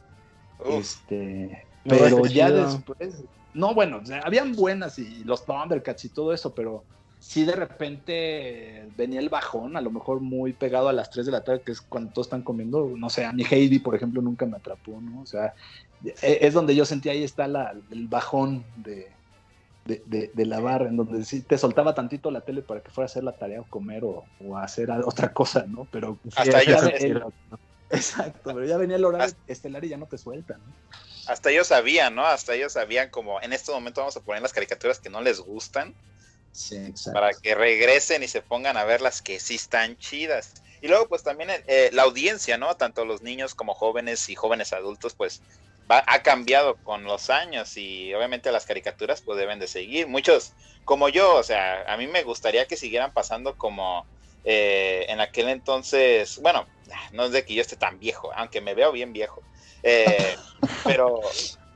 [0.66, 3.24] Este, pero ya después,
[3.54, 6.84] no, bueno, habían buenas y los Thundercats y todo eso, pero
[7.20, 11.32] sí de repente venía el bajón, a lo mejor muy pegado a las 3 de
[11.32, 14.22] la tarde, que es cuando todos están comiendo, no sé, a mi Heidi, por ejemplo,
[14.22, 15.22] nunca me atrapó, ¿no?
[15.22, 15.54] O sea,
[16.04, 19.12] e, es donde yo sentí ahí está la, el bajón de,
[19.88, 23.10] de, la barra, en donde sí te soltaba tantito la tele para que fuera a
[23.10, 25.88] hacer la tarea o comer o, o hacer otra cosa, ¿no?
[25.92, 26.82] Pero hasta ellos,
[27.90, 30.60] exacto, pero ya venía el horario estelar y ya no te sueltan.
[31.28, 32.26] Hasta ellos sabían, ¿no?
[32.26, 35.40] Hasta ellos sabían como en este momento vamos a poner las caricaturas que no les
[35.40, 35.94] gustan.
[36.52, 37.20] Sí, exacto.
[37.20, 40.54] Para que regresen y se pongan a ver las que sí están chidas.
[40.82, 42.76] Y luego, pues también eh, la audiencia, ¿no?
[42.76, 45.42] Tanto los niños como jóvenes y jóvenes adultos, pues
[45.90, 50.08] ha cambiado con los años y obviamente las caricaturas pues deben de seguir.
[50.08, 54.06] Muchos, como yo, o sea, a mí me gustaría que siguieran pasando como
[54.44, 56.68] eh, en aquel entonces, bueno,
[57.12, 59.42] no es de que yo esté tan viejo, aunque me veo bien viejo,
[59.84, 60.38] eh,
[60.84, 61.20] pero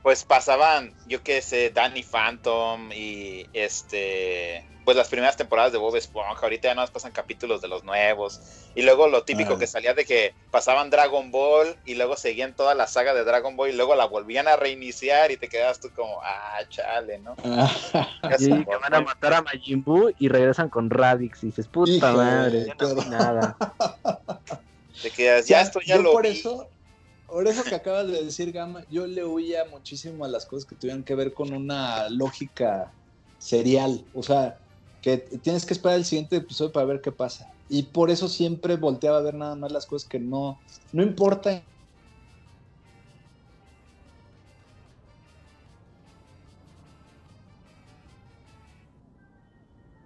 [0.02, 5.94] pues pasaban, yo qué sé, Danny Phantom y este pues las primeras temporadas de Bob
[5.96, 8.40] Esponja, ahorita ya no pasan capítulos de los nuevos,
[8.74, 12.74] y luego lo típico que salía de que pasaban Dragon Ball y luego seguían toda
[12.74, 15.90] la saga de Dragon Ball y luego la volvían a reiniciar y te quedas tú
[15.94, 17.36] como, ah, chale, ¿no?
[18.38, 22.12] y que van a matar a Majin Buu y regresan con Radix y dices, puta
[22.12, 23.56] madre, ya no nada.
[25.02, 26.68] Te quedas, ya, esto ya lo por Eso,
[27.26, 30.74] por eso que acabas de decir, Gama, yo le huía muchísimo a las cosas que
[30.74, 32.92] tuvieran que ver con una lógica
[33.38, 34.58] serial, o sea,
[35.02, 37.52] que tienes que esperar el siguiente episodio para ver qué pasa.
[37.68, 40.60] Y por eso siempre volteaba a ver nada más las cosas que no,
[40.92, 41.62] no importa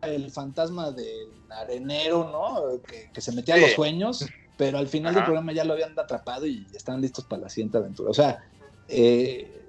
[0.03, 2.81] el fantasma del arenero, ¿no?
[2.83, 4.25] Que, se metía a los sueños,
[4.57, 7.77] pero al final del programa ya lo habían atrapado y estaban listos para la siguiente
[7.77, 8.11] aventura.
[8.11, 8.45] O sea,
[8.89, 9.63] eh,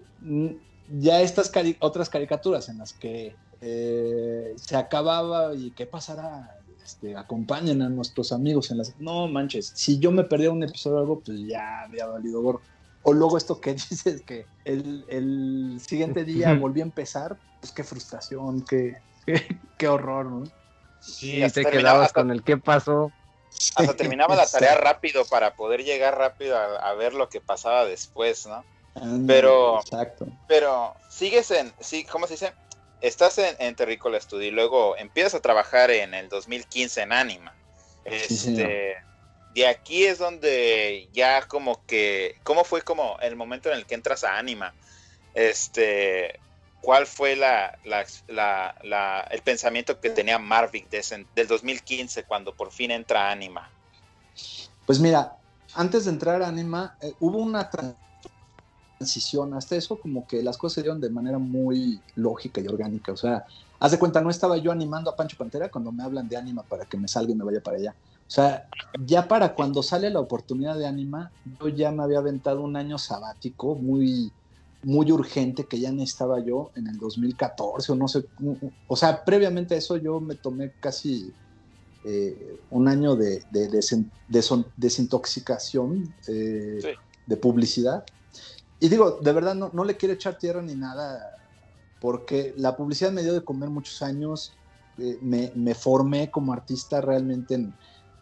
[1.00, 7.82] ya estas otras caricaturas en las que eh, se acababa y qué pasará, este, acompañen
[7.82, 8.98] a nuestros amigos en las...
[9.00, 12.62] No manches, si yo me perdía un episodio o algo, pues ya había valido gorro.
[13.04, 17.84] O luego esto que dices que el, el siguiente día volví a empezar, pues qué
[17.84, 18.98] frustración, qué,
[19.78, 20.44] qué, horror, ¿no?
[21.02, 23.12] Sí, te quedabas con el qué pasó.
[23.76, 28.46] Hasta terminaba la tarea rápido para poder llegar rápido a, ver lo que pasaba después,
[28.46, 28.64] ¿no?
[29.28, 30.28] pero, exacto.
[30.48, 32.54] pero sigues en, sí, ¿cómo se dice?
[33.02, 37.54] Estás en, en Terricola Studio y luego empiezas a trabajar en el 2015 en Anima.
[38.06, 38.96] Este,
[39.54, 43.96] de aquí es donde ya como que, ¿cómo fue como el momento en el que
[43.96, 44.74] entras a Anima?
[45.34, 46.40] Este,
[46.82, 47.78] ¿cuál fue la,
[49.30, 53.70] el pensamiento que tenía Marvick del 2015 cuando por fin entra a Anima?
[54.86, 55.38] Pues mira,
[55.74, 58.07] antes de entrar a Anima, eh, hubo una transición,
[59.56, 63.18] hasta eso como que las cosas se dieron de manera muy lógica y orgánica, o
[63.18, 63.46] sea,
[63.80, 66.64] haz de cuenta, no estaba yo animando a Pancho Pantera cuando me hablan de Anima
[66.64, 67.96] para que me salga y me vaya para allá.
[68.28, 68.68] O sea,
[69.06, 72.98] ya para cuando sale la oportunidad de Anima, yo ya me había aventado un año
[72.98, 74.34] sabático muy,
[74.84, 78.26] muy urgente que ya necesitaba yo en el 2014 o no sé.
[78.88, 81.32] O sea, previamente a eso yo me tomé casi
[82.04, 83.44] eh, un año de,
[84.78, 88.04] desintoxicación eh, de publicidad.
[88.80, 91.38] Y digo, de verdad no, no le quiero echar tierra ni nada,
[92.00, 94.54] porque la publicidad me dio de comer muchos años,
[94.98, 97.74] eh, me, me, formé como artista realmente en,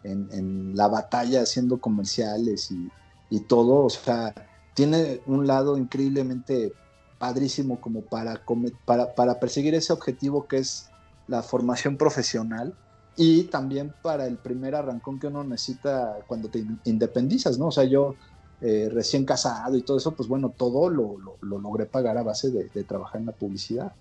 [0.02, 4.34] en, la batalla haciendo comerciales y, todo, o sea,
[4.74, 6.72] tiene un lado increíblemente
[7.18, 8.42] padrísimo como para,
[8.84, 10.90] para, para perseguir ese objetivo que es
[11.26, 12.74] la formación profesional
[13.16, 17.68] y también para el primer arrancón que uno necesita cuando te independizas, ¿no?
[17.68, 18.14] O sea, yo
[18.62, 22.50] eh, recién casado y todo eso, pues bueno, todo lo, lo, logré pagar a base
[22.50, 23.92] de, trabajar en la publicidad.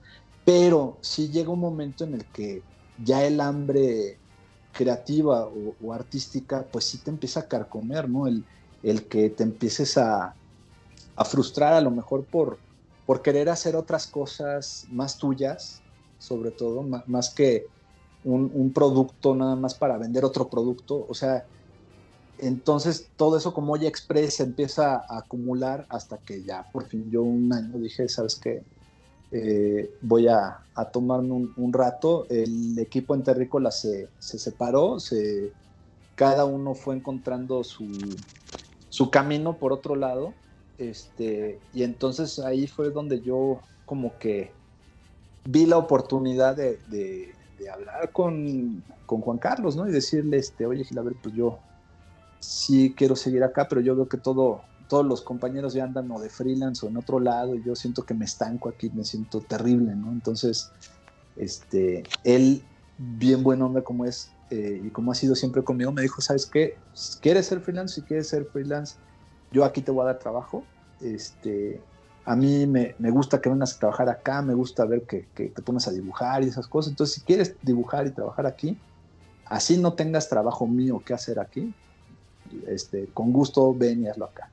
[0.46, 2.64] Pero sí llega un momento en el que
[3.04, 4.18] ya el hambre
[4.72, 8.28] creativa o, artística, pues sí te empieza a carcomer, ¿no?
[8.28, 8.46] El,
[8.82, 10.36] el que te empieces a,
[11.16, 12.58] a, frustrar a lo mejor por,
[13.06, 15.82] por querer hacer otras cosas más tuyas,
[16.18, 17.66] sobre todo, más, que
[18.24, 21.06] un, un, producto nada más para vender otro producto.
[21.10, 21.46] O sea,
[22.40, 27.24] entonces todo eso como ya Express empieza a acumular hasta que ya por fin yo
[27.24, 28.64] un año dije, ¿sabes qué?
[29.32, 30.60] Eh, voy a,
[30.94, 32.26] tomarme un, rato.
[32.30, 35.52] El equipo en Terrícola se, se separó, se,
[36.16, 37.88] cada uno fue encontrando su,
[38.90, 40.34] su camino por otro lado.
[40.78, 44.52] Este, y entonces ahí fue donde yo como que
[45.46, 47.34] vi la oportunidad de, de,
[47.72, 49.88] hablar con, con, Juan Carlos, ¿no?
[49.88, 51.60] Y decirle, este, oye, Gilabert, pues yo
[52.46, 56.20] sí quiero seguir acá, pero yo veo que todo, todos los compañeros ya andan o
[56.20, 59.42] de freelance o en otro lado y yo siento que me estanco aquí, me siento
[59.42, 60.12] terrible, ¿no?
[60.12, 60.72] Entonces,
[61.36, 62.64] este, él,
[62.98, 66.46] bien buen hombre como es eh, y como ha sido siempre conmigo, me dijo, ¿sabes
[66.46, 66.78] qué?
[67.22, 67.96] ¿Quieres ser freelance?
[67.96, 68.96] Si quieres ser freelance,
[69.52, 70.64] yo aquí te voy a dar trabajo.
[71.02, 71.82] Este,
[72.26, 75.50] a mí me, me gusta que vengas a trabajar acá, me gusta ver que, que,
[75.50, 76.92] te pones a dibujar y esas cosas.
[76.92, 78.78] Entonces, si quieres dibujar y trabajar aquí,
[79.46, 81.74] así no tengas trabajo mío que hacer aquí,
[82.68, 84.50] este, con gusto ven y hazlo acá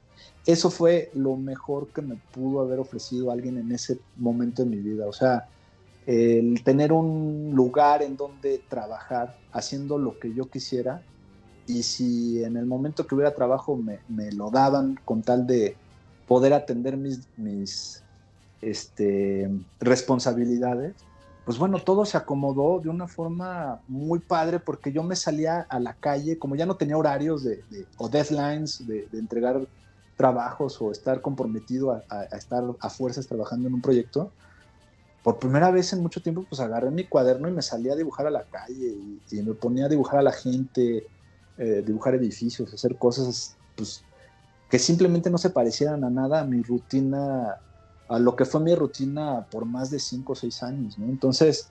[0.46, 4.78] eso fue lo mejor que me pudo haber ofrecido alguien en ese momento de mi
[4.78, 5.07] vida.
[5.07, 5.48] O sea,
[6.07, 11.02] el tener un lugar en donde trabajar haciendo lo que yo quisiera
[11.66, 15.76] y si en el momento que hubiera trabajo me, lo daban con tal de
[16.26, 18.02] poder atender mis,
[18.61, 20.94] este, responsabilidades,
[21.44, 25.81] pues bueno, todo se acomodó de una forma muy padre porque yo me salía a
[25.81, 27.64] la calle, como ya no tenía horarios de,
[27.96, 29.66] o deadlines de, entregar
[30.16, 34.31] trabajos o estar comprometido a, estar a fuerzas trabajando en un proyecto,
[35.24, 38.26] por primera vez en mucho tiempo, pues agarré mi cuaderno y me salí a dibujar
[38.26, 38.94] a la calle
[39.31, 41.07] y, me ponía a dibujar a la gente,
[41.59, 44.05] eh, dibujar edificios, hacer cosas pues,
[44.70, 47.59] que simplemente no se parecieran a nada a mi rutina,
[48.12, 51.07] a lo que fue mi rutina por más de cinco o seis años, ¿no?
[51.07, 51.70] Entonces,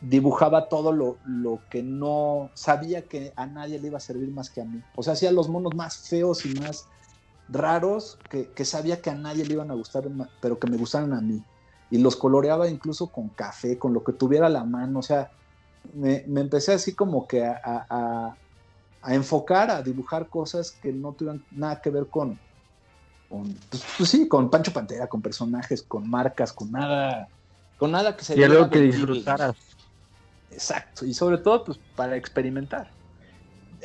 [0.00, 4.50] dibujaba todo lo, lo, que no sabía que a nadie le iba a servir más
[4.50, 4.82] que a mí.
[4.94, 6.88] O sea, hacía los monos más feos y más
[7.48, 10.04] raros que, sabía que a nadie le iban a gustar,
[10.40, 11.42] pero que me gustaran a mí.
[11.90, 14.98] Y los coloreaba incluso con café, con lo que tuviera a la mano.
[14.98, 15.30] O sea,
[15.94, 18.36] me, empecé así como que a,
[19.06, 22.40] enfocar, a dibujar cosas que no tuvieran nada que ver con,
[23.28, 27.28] con pues, pues, sí, con Pancho Pantera, con personajes, con marcas, con nada,
[27.78, 29.56] con nada que se Y algo que disfrutaras.
[30.50, 32.90] Exacto, y sobre todo pues para experimentar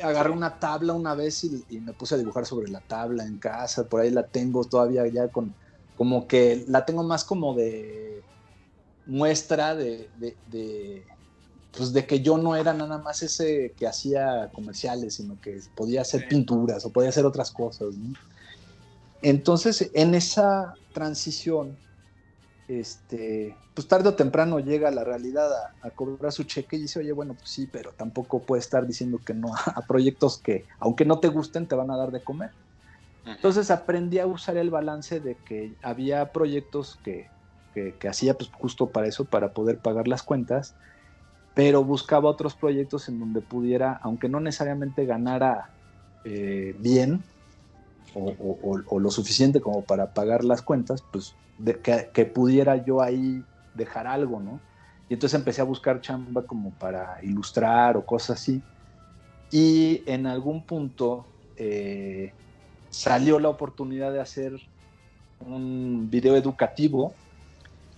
[0.02, 3.84] agarré una tabla una vez y, me puse a dibujar sobre la tabla en casa,
[3.84, 5.54] por ahí la tengo todavía ya con,
[5.96, 8.22] como que la tengo más como de
[9.06, 11.04] muestra de, de,
[11.76, 16.02] pues de que yo no era nada más ese que hacía comerciales, sino que podía
[16.02, 17.94] hacer pinturas o podía hacer otras cosas.
[19.22, 21.76] Entonces, en esa transición,
[22.68, 25.48] este, pues tarde o temprano llega a la realidad
[25.82, 29.20] a, cobrar su cheque y dice, oye, bueno, pues sí, pero tampoco puede estar diciendo
[29.24, 32.50] que no a, proyectos que, aunque no te gusten, te van a dar de comer.
[33.24, 37.28] Entonces aprendí a usar el balance de que había proyectos que,
[37.72, 40.74] que, hacía pues justo para eso, para poder pagar las cuentas,
[41.54, 45.70] pero buscaba otros proyectos en donde pudiera, aunque no necesariamente ganara
[46.24, 47.22] eh, bien
[48.14, 51.34] o, lo suficiente como para pagar las cuentas, pues
[51.82, 53.44] que, pudiera yo ahí
[53.74, 54.60] dejar algo, ¿no?
[55.08, 58.62] Y entonces empecé a buscar chamba como para ilustrar o cosas así.
[59.50, 62.32] Y en algún punto eh,
[62.90, 64.54] salió la oportunidad de hacer
[65.40, 67.12] un video educativo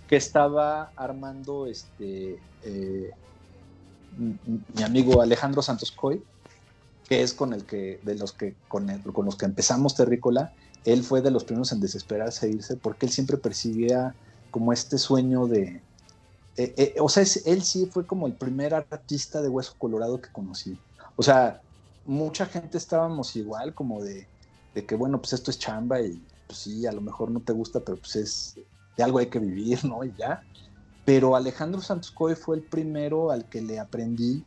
[0.07, 3.11] que estaba armando este eh,
[4.17, 6.21] mi amigo Alejandro Santos Coy,
[7.07, 8.87] que es con el que, de los que, con,
[9.25, 10.53] los que empezamos Terrícola,
[10.85, 14.15] él fue de los primeros en desesperarse a irse porque él siempre perseguía
[14.51, 15.81] como este sueño de...
[16.57, 20.31] Eh, eh, o sea, él sí fue como el primer artista de Hueso Colorado que
[20.31, 20.79] conocí.
[21.17, 21.61] O sea,
[22.05, 24.27] mucha gente estábamos igual, como de,
[24.73, 27.51] de que, bueno, pues esto es chamba y pues sí, a lo mejor no te
[27.51, 28.55] gusta, pero pues es
[28.95, 30.03] de algo hay que vivir, ¿no?
[30.03, 30.41] Y ya.
[31.03, 34.43] Pero Alejandro Santos Coy fue el primero al que le aprendí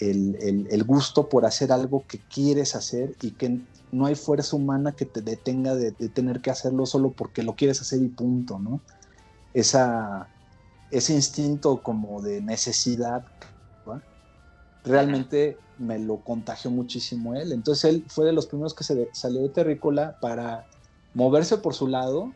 [0.00, 4.92] el, el, gusto por hacer algo que quieres hacer y que no hay fuerza humana
[4.92, 8.80] que te detenga de, tener que hacerlo solo porque lo quieres hacer y punto, ¿no?
[9.54, 10.28] Esa,
[10.90, 13.24] ese instinto como de necesidad,
[14.84, 17.52] realmente me lo contagió muchísimo él.
[17.52, 20.66] Entonces él fue de los primeros que se salió de Terrícola para
[21.14, 22.32] moverse por su lado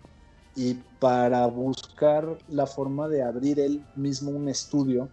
[0.55, 5.09] y para buscar la forma de abrir él mismo un estudio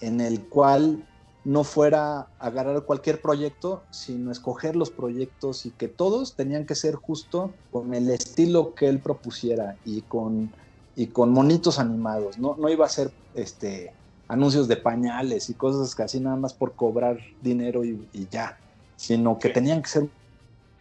[0.00, 1.06] en el cual
[1.44, 6.94] no fuera agarrar cualquier proyecto, sino escoger los proyectos y que todos tenían que ser
[6.94, 10.54] justo con el estilo que él propusiera y con,
[10.94, 12.38] y con monitos animados.
[12.38, 13.96] No, no iba a ser este,
[14.28, 18.58] anuncios de pañales y cosas casi nada más por cobrar dinero y, ya,
[18.96, 20.10] sino que tenían que ser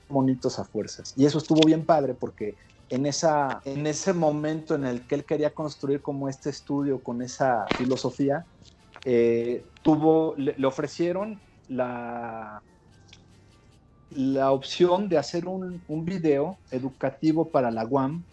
[0.07, 1.13] monitos a fuerzas.
[1.15, 2.55] Y eso estuvo bien padre porque
[2.89, 7.21] en, esa, en ese momento en el que él quería construir como este estudio con
[7.21, 8.45] esa filosofía,
[9.05, 12.61] eh, tuvo, le, ofrecieron la,
[14.11, 18.23] la opción de hacer un, video educativo para la UAM,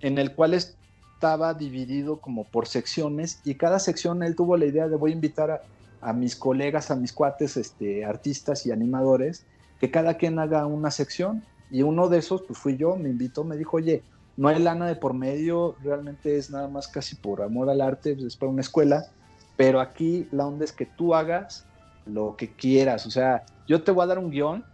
[0.00, 4.88] en el cual estaba dividido como por secciones, y cada sección él tuvo la idea
[4.88, 5.62] de voy a invitar
[6.00, 9.46] a, mis colegas, a mis cuates, este, artistas y animadores,
[9.80, 13.44] que cada quien haga una sección, y uno de esos, pues fui yo, me invitó,
[13.44, 14.02] me dijo, oye,
[14.36, 18.14] no hay lana de por medio, realmente es nada más casi por amor al arte,
[18.14, 19.06] pues, es para una escuela,
[19.56, 21.66] pero aquí la onda es que tú hagas
[22.06, 23.06] lo que quieras.
[23.06, 24.64] O sea, yo te voy a dar un guion,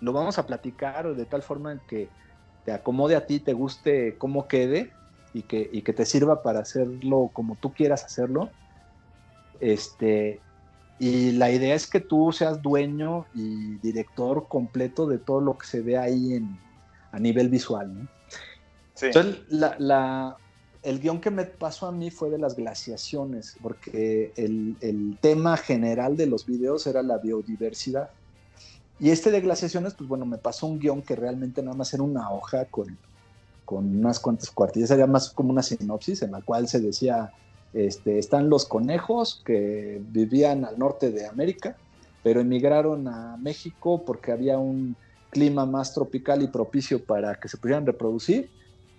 [0.00, 2.08] lo vamos a platicar de tal forma que
[2.64, 4.92] te acomode a ti, te guste cómo quede
[5.32, 8.50] y que, y que te sirva para hacerlo como tú quieras hacerlo.
[9.60, 10.40] Este,
[10.98, 15.66] y la idea es que tú seas dueño y director completo de todo lo que
[15.66, 16.58] se ve ahí en,
[17.12, 17.94] a nivel visual.
[17.94, 18.08] ¿no?
[19.00, 20.36] Entonces, la, la,
[20.86, 26.16] el guion que me pasó a mí fue de las glaciaciones, porque el, tema general
[26.16, 28.10] de los videos era la biodiversidad.
[29.00, 32.04] Y este de glaciaciones, pues bueno, me pasó un guion que realmente nada más era
[32.04, 32.96] una hoja con,
[33.64, 37.32] con unas cuantas cuartillas, era más como una sinopsis en la cual se decía,
[37.74, 41.76] este, están los conejos que vivían al norte de América,
[42.22, 44.94] pero emigraron a México porque había un
[45.30, 48.50] clima más tropical y propicio para que se pudieran reproducir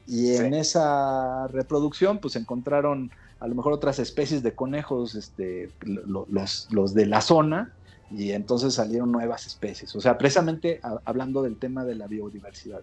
[0.08, 6.68] y en esa reproducción, pues encontraron a lo mejor otras especies de conejos, este, los,
[6.72, 7.74] los de la zona,
[8.10, 9.96] y entonces salieron nuevas especies.
[9.96, 12.82] O sea, precisamente hablando del tema de la biodiversidad.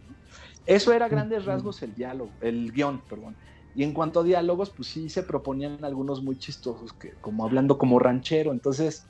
[0.67, 3.35] Eso era grandes rasgos el diálogo, el guion, perdón.
[3.75, 7.79] Y en cuanto a diálogos, pues sí se proponían algunos muy chistosos, que, como hablando
[7.79, 8.53] como ranchero.
[8.53, 9.07] Entonces,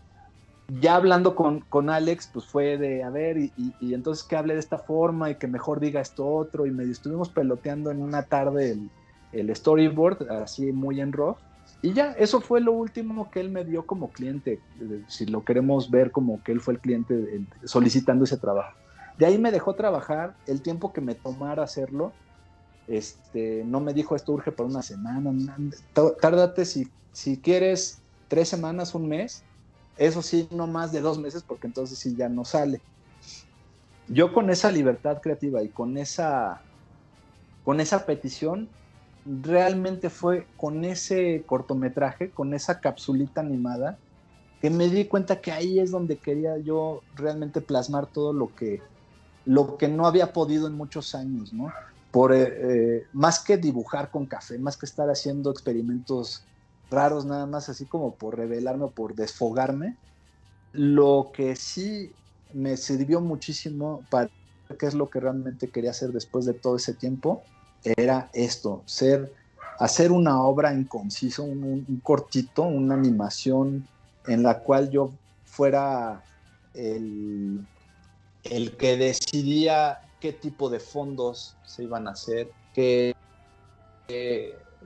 [0.69, 4.55] ya hablando con, con, Alex, pues fue de, a ver, y, y, entonces que hable
[4.55, 8.23] de esta forma y que mejor diga esto otro, y me estuvimos peloteando en una
[8.23, 8.91] tarde el,
[9.33, 11.39] el storyboard, así muy en rock,
[11.83, 14.59] y ya, eso fue lo último que él me dio como cliente,
[15.07, 18.75] si lo queremos ver como que él fue el cliente solicitando ese trabajo.
[19.19, 22.13] De ahí me dejó trabajar el tiempo que me tomara hacerlo.
[22.89, 25.31] Este, no me dijo esto urge por una semana,
[26.21, 29.45] tárdate si, si quieres tres semanas, un mes,
[29.97, 32.81] eso sí, no más de dos meses, porque entonces sí ya no sale.
[34.09, 36.61] Yo con esa libertad creativa y con esa
[37.65, 38.69] con esa petición,
[39.25, 43.99] realmente fue con ese cortometraje, con esa capsulita animada,
[44.61, 48.83] que me di cuenta que ahí es donde quería yo realmente plasmar todo lo que,
[49.47, 51.73] lo que no había podido en muchos años, ¿no?
[52.11, 56.45] Por, eh, eh, más que dibujar con café, más que estar haciendo experimentos
[56.95, 59.97] raros nada más así como por revelarme o por desfogarme,
[60.73, 62.13] lo que sí
[62.53, 64.31] me sirvió muchísimo para
[64.79, 67.43] qué es lo que realmente quería hacer después de todo ese tiempo,
[67.85, 69.33] era esto, ser,
[69.79, 73.87] hacer una obra en conciso, un, cortito, una animación
[74.27, 75.11] en la cual yo
[75.45, 76.25] fuera
[76.73, 77.67] el,
[78.45, 83.15] el que decidía qué tipo de fondos se iban a hacer, qué,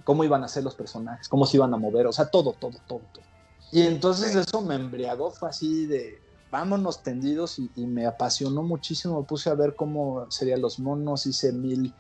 [0.05, 2.79] cómo iban a ser los personajes, cómo se iban a mover, o sea, todo, todo,
[2.87, 3.25] todo, todo.
[3.71, 6.21] Y entonces eso me embriagó, fue así de,
[6.51, 9.21] vámonos tendidos y, me apasionó muchísimo.
[9.21, 11.93] Me puse a ver cómo serían los monos, hice mil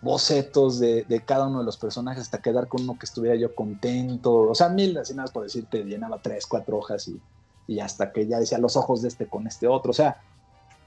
[0.00, 4.34] bocetos de, cada uno de los personajes hasta quedar con uno que estuviera yo contento.
[4.34, 8.38] O sea, mil, así nada por decirte, llenaba tres, cuatro hojas y, hasta que ya
[8.38, 9.92] decía los ojos de este con este otro.
[9.92, 10.20] O sea,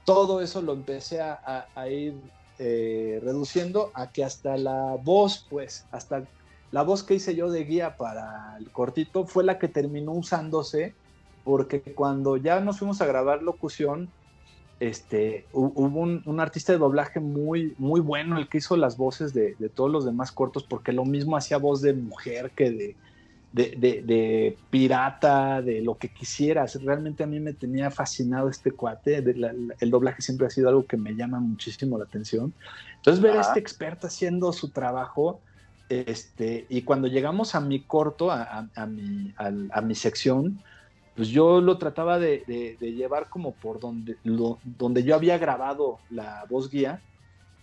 [0.04, 2.20] todo eso lo empecé a, ir
[2.58, 6.24] eh, reduciendo a que hasta la voz, pues, hasta
[6.72, 10.94] la voz que hice yo de guía para el cortito fue la que terminó usándose
[11.46, 14.08] porque cuando ya nos fuimos a grabar locución,
[14.80, 19.54] este, hubo un, artista de doblaje muy, muy bueno, el que hizo las voces de,
[19.72, 22.96] todos los demás cortos, porque lo mismo hacía voz de mujer que
[23.52, 26.82] de, de, pirata, de lo que quisieras.
[26.82, 29.18] Realmente a mí me tenía fascinado este cuate.
[29.18, 32.52] el doblaje siempre ha sido algo que me llama muchísimo la atención.
[32.96, 35.40] Entonces, ver a este experto haciendo su trabajo,
[35.88, 40.60] este, y cuando llegamos a mi corto, a, mi, a mi sección,
[41.16, 46.70] pues yo lo trataba de, llevar como por donde, donde yo había grabado la voz
[46.70, 47.00] guía,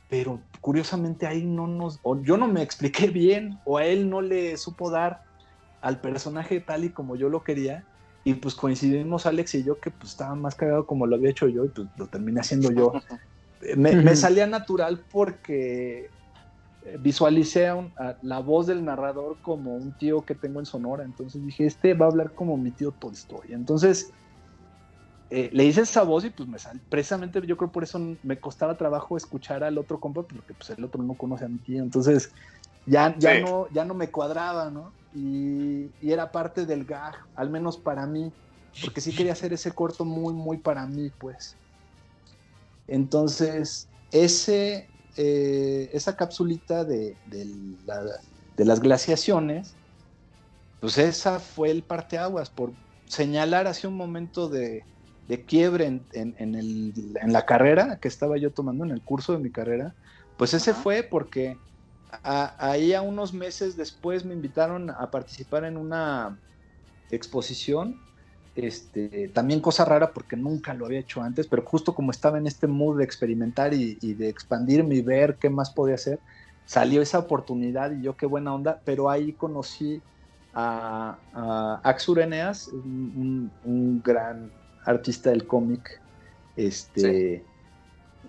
[0.10, 4.22] pero curiosamente ahí no nos, o yo no me expliqué bien, o a él no
[4.22, 5.24] le supo dar
[5.82, 7.86] al personaje tal y como yo lo quería,
[8.24, 11.48] y pues coincidimos Alex y yo que pues estaba más cagado como lo había hecho
[11.48, 12.94] yo, y pues lo terminé haciendo yo.
[13.78, 16.10] me salía natural porque
[17.00, 21.04] visualicé a, la voz del narrador como un tío que tengo en Sonora.
[21.04, 23.54] Entonces dije, este va a hablar como mi tío Tolstoy.
[23.54, 24.12] Entonces
[25.30, 26.58] eh, le hice esa voz y pues me.
[26.90, 30.84] Precisamente yo creo por eso me costaba trabajo escuchar al otro compa, porque pues el
[30.84, 31.82] otro no conoce a mi tío.
[31.82, 32.32] Entonces
[32.86, 34.94] ya, ya, no, ya no me cuadraba, ¿no?
[35.16, 38.32] Y, y era parte del gag, al menos para mí,
[38.82, 41.56] porque sí quería hacer ese corto muy, muy para mí, pues.
[42.88, 47.16] Entonces, ese eh, esa capsulita de,
[48.58, 49.76] las glaciaciones,
[50.80, 52.72] pues esa fue el parteaguas, por
[53.06, 54.84] señalar hacia un momento de,
[55.48, 59.96] quiebre en, la carrera que estaba yo tomando, en el curso de mi carrera,
[60.38, 61.58] pues ese fue porque
[62.24, 66.40] ahí a unos meses después me invitaron a participar en una
[67.12, 68.00] exposición
[68.56, 72.46] este, también cosa rara porque nunca lo había hecho antes, pero justo como estaba en
[72.46, 76.20] este mood de experimentar y, de expandirme y ver qué más podía hacer,
[76.66, 80.02] salió esa oportunidad y yo qué buena onda, pero ahí conocí
[80.54, 81.18] a,
[81.84, 84.52] Axur Eneas, un, gran
[84.86, 86.00] artista del cómic,
[86.56, 87.44] este,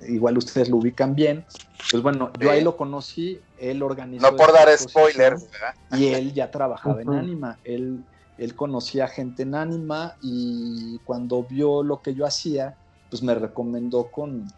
[0.09, 1.45] igual ustedes lo ubican bien,
[1.91, 4.31] pues bueno, yo ahí lo conocí, él organizó...
[4.31, 5.49] No por dar spoilers,
[5.93, 8.03] Y él ya trabajaba en Anima, él
[8.39, 12.77] él conocía gente en Anima y cuando vio lo que yo hacía,
[13.11, 14.51] pues me recomendó con,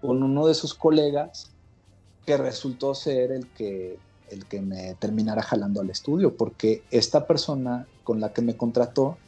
[0.00, 1.50] con uno de sus colegas
[2.26, 3.98] que resultó ser el que,
[4.30, 9.18] el que me terminara jalando al estudio, porque esta persona con la que me contrató,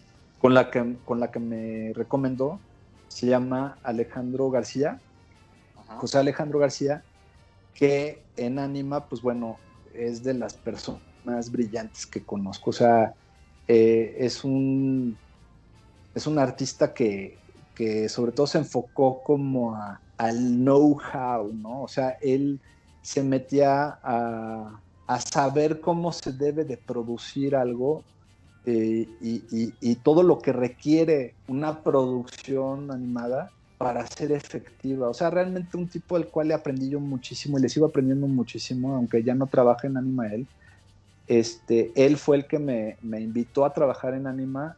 [0.40, 2.58] con la que, con la que me recomendó,
[3.08, 5.00] se llama Alejandro García,
[5.98, 7.04] José Alejandro García,
[7.74, 9.56] que en Anima, pues bueno,
[9.94, 12.70] es de las personas más brillantes que conozco.
[12.70, 13.14] O sea,
[13.68, 15.16] eh, es, un,
[16.14, 17.38] es un artista que,
[18.08, 19.76] sobre todo se enfocó como
[20.16, 21.82] al know-how, ¿no?
[21.82, 22.60] O sea, él
[23.02, 24.80] se metía a,
[25.30, 28.02] saber cómo se debe de producir algo
[28.64, 35.08] eh, y, todo lo que requiere una producción animada para ser efectiva.
[35.08, 38.26] O sea, realmente un tipo al cual le aprendí yo muchísimo y le sigo aprendiendo
[38.26, 40.46] muchísimo, aunque ya no trabaja en Anima él.
[41.26, 44.76] Este, él fue el que me, invitó a trabajar en Anima.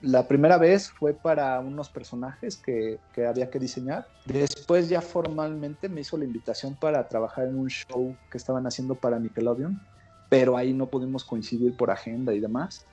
[0.00, 4.06] La primera vez fue para unos personajes que, había que diseñar.
[4.26, 8.94] Después ya formalmente me hizo la invitación para trabajar en un show que estaban haciendo
[8.94, 9.80] para Nickelodeon,
[10.28, 12.84] pero ahí no pudimos coincidir por agenda y demás.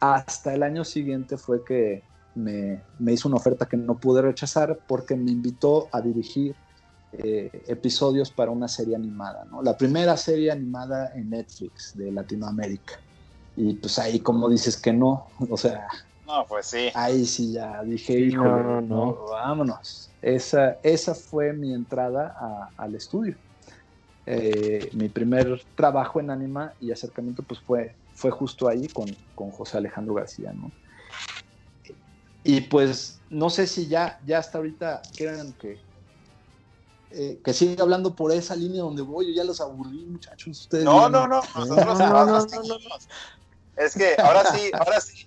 [0.00, 2.02] Hasta el año siguiente fue que
[2.34, 6.54] me, me hizo una oferta que no pude rechazar porque me invitó a dirigir
[7.18, 9.62] eh, episodios para una serie animada, ¿no?
[9.62, 12.94] La primera serie animada en Netflix de Latinoamérica.
[13.56, 15.86] Y pues ahí como dices que no, o sea...
[16.26, 16.88] No, pues sí.
[16.94, 20.10] Ahí sí ya dije, hijo, no, no, vámonos.
[20.20, 22.34] Esa, esa fue mi entrada
[22.76, 23.36] al estudio.
[24.28, 29.06] Eh, mi primer trabajo en Anima y acercamiento pues fue, fue justo ahí con,
[29.36, 30.72] con José Alejandro García, ¿no?
[32.42, 35.78] Y pues no sé si ya, ya hasta ahorita crean que,
[37.10, 40.62] eh, que sigue hablando por esa línea donde voy, yo ya los aburrí, muchachos.
[40.62, 42.46] Ustedes no, no, no, nosotros no, no,
[43.76, 45.18] Es que ahora sí, ahora sí,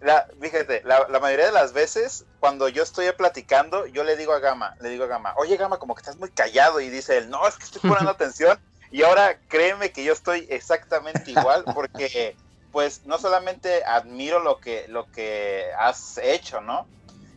[0.00, 4.38] la, fíjate, la, mayoría de las veces cuando yo estoy platicando, yo le digo a
[4.38, 7.30] Gama, le digo a Gama, oye Gama, como que estás muy callado y dice él,
[7.30, 8.58] no, es que estoy poniendo atención
[8.90, 12.36] y ahora créeme que yo estoy exactamente igual porque
[12.72, 16.86] pues no solamente admiro lo que, lo que has hecho, ¿no?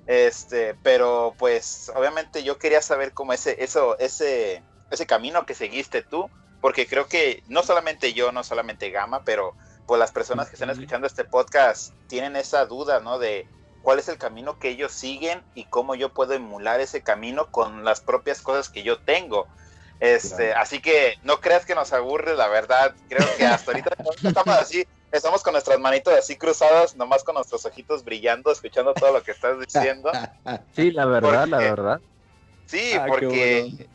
[0.09, 6.01] Este, pero pues obviamente yo quería saber cómo ese, eso, ese, ese camino que seguiste
[6.01, 6.31] tú,
[6.61, 9.53] porque creo que no solamente yo, no solamente Gama, pero
[9.85, 13.19] pues las personas que están escuchando este podcast tienen esa duda, ¿no?
[13.19, 13.47] De
[13.83, 17.85] cuál es el camino que ellos siguen y cómo yo puedo emular ese camino con
[17.85, 19.47] las propias cosas que yo tengo.
[19.99, 22.95] Este, así que no creas que nos aburre, la verdad.
[23.09, 27.65] Creo que hasta ahorita estamos así estamos con nuestras manitos así cruzadas, nomás con nuestros
[27.65, 30.11] ojitos brillando, escuchando todo lo que estás diciendo.
[30.75, 32.01] Sí, la verdad, la verdad.
[32.65, 33.87] Sí, ah, porque,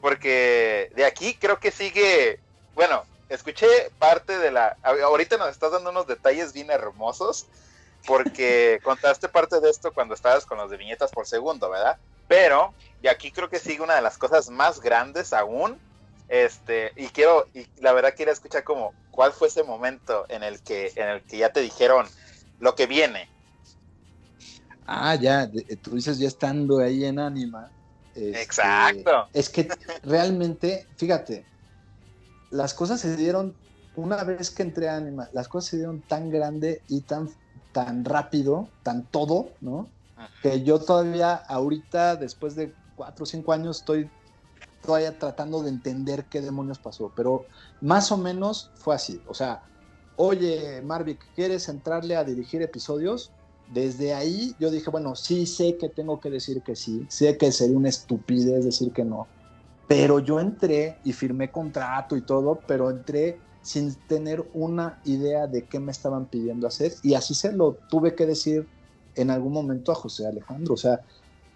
[0.00, 2.40] porque de aquí creo que sigue,
[2.74, 3.66] bueno, escuché
[3.98, 7.46] parte de la, ahorita nos estás dando unos detalles bien hermosos,
[8.06, 11.98] porque contaste parte de esto cuando estabas con los de viñetas por segundo, ¿verdad?
[12.28, 15.78] Pero de aquí creo que sigue una de las cosas más grandes aún,
[16.30, 20.60] este, y quiero, y la verdad quiero escuchar como, ¿cuál fue ese momento en el
[20.60, 22.06] que, en el que ya te dijeron
[22.60, 23.28] lo que viene?
[24.86, 25.50] Ah, ya,
[25.82, 27.72] tú dices ya estando ahí en Anima.
[28.14, 29.28] Este, Exacto.
[29.32, 29.68] Es que
[30.04, 31.46] realmente, fíjate,
[32.50, 33.56] las cosas se dieron,
[33.96, 37.28] una vez que entré a Anima, las cosas se dieron tan grande y tan,
[37.72, 39.90] tan rápido, tan todo, ¿no?
[40.42, 44.08] Que yo todavía ahorita, después de cuatro o cinco años, estoy
[44.80, 47.46] todavía tratando de entender qué demonios pasó, pero
[47.80, 49.20] más o menos fue así.
[49.26, 49.62] O sea,
[50.16, 53.30] oye, Marvick, ¿quieres entrarle a dirigir episodios?
[53.72, 57.52] Desde ahí yo dije, bueno, sí sé que tengo que decir que sí, sé que
[57.52, 59.28] sería una estupidez decir que no,
[59.86, 65.66] pero yo entré y firmé contrato y todo, pero entré sin tener una idea de
[65.66, 68.66] qué me estaban pidiendo hacer y así se lo tuve que decir
[69.14, 71.00] en algún momento a José Alejandro, o sea,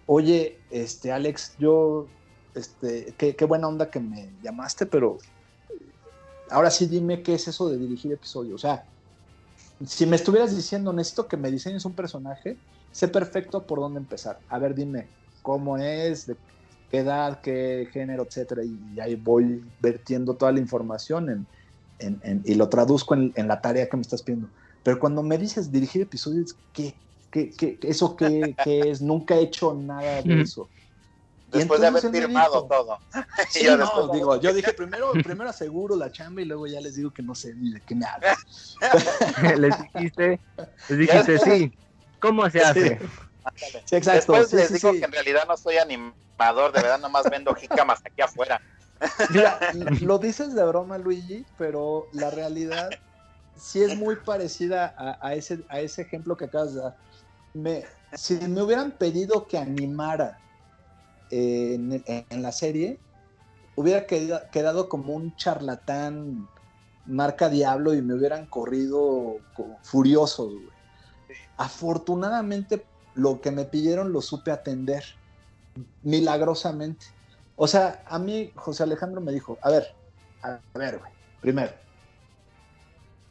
[0.05, 2.07] oye, este Alex, yo
[2.55, 5.17] este, qué, buena onda que me llamaste, pero
[6.49, 8.55] ahora sí dime qué es eso de dirigir episodios.
[8.55, 8.85] O sea,
[9.85, 12.57] si me estuvieras diciendo, necesito que me diseñes un personaje,
[12.91, 14.39] sé perfecto por dónde empezar.
[14.49, 15.07] A ver, dime
[15.41, 16.37] cómo es, de
[16.89, 21.45] qué edad, qué género, etcétera, y, ahí voy vertiendo toda la información
[21.99, 24.49] y lo traduzco en, la tarea que me estás pidiendo.
[24.81, 26.95] Pero cuando me dices dirigir episodios, ¿qué?
[27.31, 29.01] ¿Qué, qué, eso qué, qué es?
[29.01, 30.69] Nunca he hecho nada de eso.
[31.59, 32.99] Después de haber firmado todo.
[33.61, 37.23] yo, digo, yo dije, primero, primero aseguro la chamba y luego ya les digo que
[37.23, 38.35] no sé ni de qué me hablan.
[39.61, 40.41] les dijiste,
[40.89, 41.71] les dijiste, sí,
[42.19, 42.99] ¿cómo se hace?
[43.85, 44.33] Sí, exacto.
[44.33, 48.21] Después les digo que en realidad no soy animador, de verdad nomás vendo jicamas aquí
[48.21, 48.61] afuera.
[49.29, 49.59] Mira,
[50.01, 52.89] lo dices de broma, Luigi, pero la realidad
[53.55, 56.95] sí es muy parecida a, ese, a ese ejemplo que acabas de dar.
[57.53, 60.37] Me, si me hubieran pedido que animara
[61.29, 62.03] en,
[62.41, 62.99] la serie,
[63.75, 66.47] hubiera quedado, como un charlatán
[67.05, 69.37] marca diablo y me hubieran corrido
[69.83, 70.53] furiosos,
[71.57, 75.03] Afortunadamente, lo que me pidieron lo supe atender,
[76.03, 77.05] milagrosamente.
[77.55, 79.95] O sea, a mí José Alejandro me dijo, a ver,
[80.41, 81.71] a ver, güey, primero,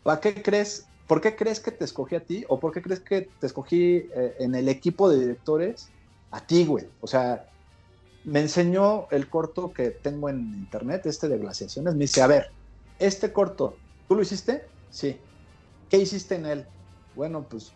[0.03, 0.87] ¿para qué crees?
[1.07, 2.45] ¿Por qué crees que te escogí a ti?
[2.49, 5.91] ¿O por qué crees que te escogí eh, en el equipo de directores
[6.31, 6.89] a ti, güey?
[7.03, 7.47] O sea,
[8.25, 11.95] me enseñó el corto que tengo en internet, este de glaciaciones.
[11.95, 12.51] Me dice, a ver,
[12.99, 13.77] este corto,
[14.09, 14.65] ¿tú lo hiciste?
[14.91, 15.19] Sí.
[15.91, 16.67] ¿Qué hiciste en él?
[17.15, 17.73] Bueno, pues,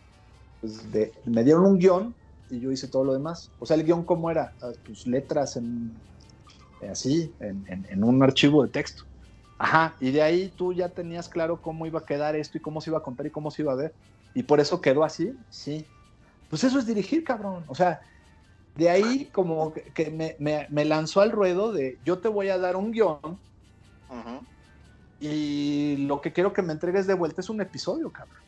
[0.61, 0.83] pues
[1.25, 2.15] me dieron un guion
[2.51, 3.51] y yo hice todo lo demás.
[3.59, 4.55] O sea, el guion, ¿cómo era?
[4.63, 5.93] Ah, tus letras en,
[6.91, 9.05] así, en, un archivo de texto.
[9.59, 12.81] Ajá, y de ahí tú ya tenías claro cómo iba a quedar esto y cómo
[12.81, 13.93] se iba a contar y cómo se iba a ver.
[14.35, 15.85] Y por eso quedó así, sí.
[16.49, 17.65] Pues eso es dirigir, cabrón.
[17.67, 18.01] O sea,
[18.79, 22.93] de ahí como que me, lanzó al ruedo de yo te voy a dar un
[22.93, 23.41] guion
[25.19, 28.41] y lo que quiero que me entregues de vuelta es un episodio, cabrón.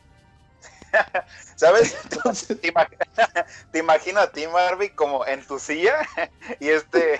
[1.57, 1.97] ¿Sabes?
[2.09, 2.57] Entonces,
[3.71, 5.95] te, imagino a ti, Marvin, como en tu silla
[6.61, 7.15] y este,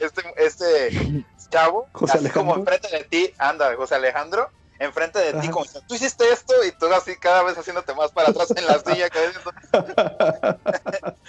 [0.00, 5.66] este, este chavo, así como enfrente de ti, anda, José Alejandro, enfrente de ti, como
[5.86, 9.08] tú hiciste esto y tú así cada vez haciendo más para atrás en la silla.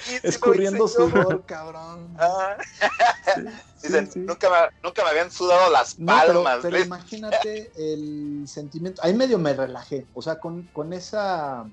[0.24, 2.16] Escurriendo sudor, cabrón.
[2.20, 2.58] Ah.
[3.82, 6.60] Dicen, Nunca, me, nunca me habían sudado las palmas.
[6.62, 9.02] pero, imagínate el sentimiento.
[9.04, 11.66] Ahí medio me relajé, o sea, con, con esa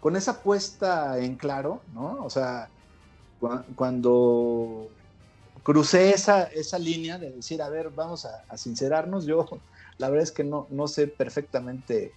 [0.00, 2.24] con esa puesta en claro, ¿no?
[2.24, 2.68] O sea,
[3.74, 4.88] cuando
[5.64, 9.48] crucé esa, esa línea de decir, a ver, vamos a, a sincerarnos, yo
[9.98, 12.12] la verdad es que no, no sé perfectamente,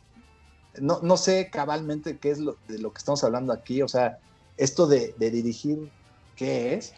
[0.79, 4.19] no, no sé cabalmente qué es lo, de lo que estamos hablando aquí, o sea,
[4.57, 5.89] esto de, dirigir,
[6.35, 6.93] ¿qué es?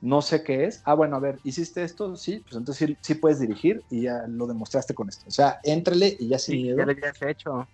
[0.00, 0.82] No sé qué es.
[0.84, 2.16] Ah, bueno, a ver, ¿hiciste esto?
[2.16, 5.24] Sí, pues entonces sí, puedes dirigir y ya lo demostraste con esto.
[5.28, 6.78] O sea, éntrale y ya sin sí, miedo.
[6.78, 7.68] Ya lo habías hecho.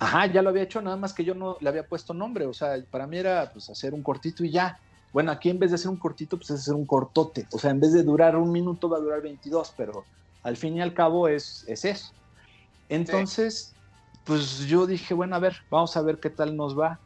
[0.00, 2.46] Ajá, ya lo había hecho, nada más que yo no le había puesto nombre.
[2.46, 4.78] O sea, para mí era pues hacer un cortito y ya.
[5.12, 7.46] Bueno, aquí en vez de hacer un cortito, pues es hacer un cortote.
[7.52, 10.04] O sea, en vez de durar un minuto, va a durar 22, pero
[10.42, 12.12] al fin y al cabo es, es eso.
[12.88, 13.74] Entonces,
[14.24, 17.00] pues yo dije, bueno, a ver, vamos a ver qué tal nos va.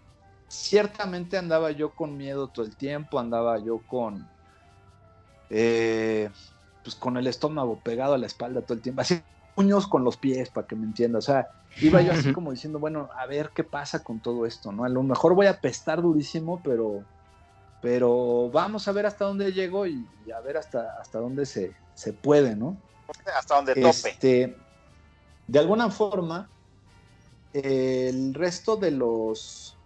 [0.49, 4.29] Ciertamente andaba yo con miedo todo el tiempo, andaba yo con,
[5.51, 6.29] eh,
[6.85, 9.23] pues con el estómago pegado a la espalda todo el tiempo, así
[9.55, 11.19] puños con los pies, para que me entienda.
[11.19, 11.49] O sea,
[11.81, 14.85] iba yo así como diciendo, bueno, a ver qué pasa con todo esto, ¿no?
[14.85, 17.05] A lo mejor voy a pestar durísimo, pero,
[17.81, 20.07] pero vamos a ver hasta dónde llego y,
[20.37, 22.77] a ver hasta, hasta dónde se, se puede, ¿no?
[23.37, 24.11] Hasta donde tope.
[24.11, 24.57] Este,
[25.47, 26.49] de alguna forma,
[27.53, 29.77] el resto de los...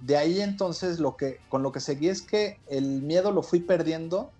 [0.00, 3.60] De ahí entonces lo que, con lo que seguí es que el miedo lo fui
[3.60, 4.30] perdiendo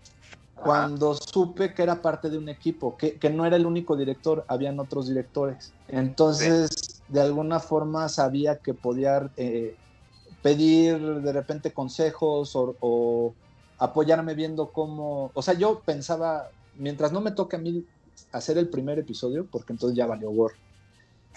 [0.55, 4.81] cuando supe que era parte de un equipo, que, no era el único director, habían
[4.81, 5.73] otros directores.
[5.89, 9.77] Entonces, de alguna forma sabía que podía eh,
[10.43, 13.35] pedir de repente consejos o, o,
[13.79, 17.85] apoyarme viendo cómo, o sea, yo pensaba, mientras no me toque a mí
[18.33, 20.53] hacer el primer episodio, porque entonces ya valió War.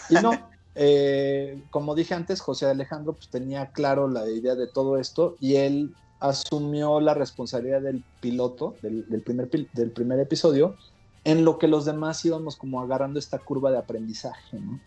[0.09, 0.31] Y no,
[0.75, 5.55] eh, como dije antes, José Alejandro pues, tenía claro la idea de todo esto y
[5.55, 10.75] él asumió la responsabilidad del piloto, del, primer, del primer episodio,
[11.23, 14.79] en lo que los demás íbamos como agarrando esta curva de aprendizaje, ¿no?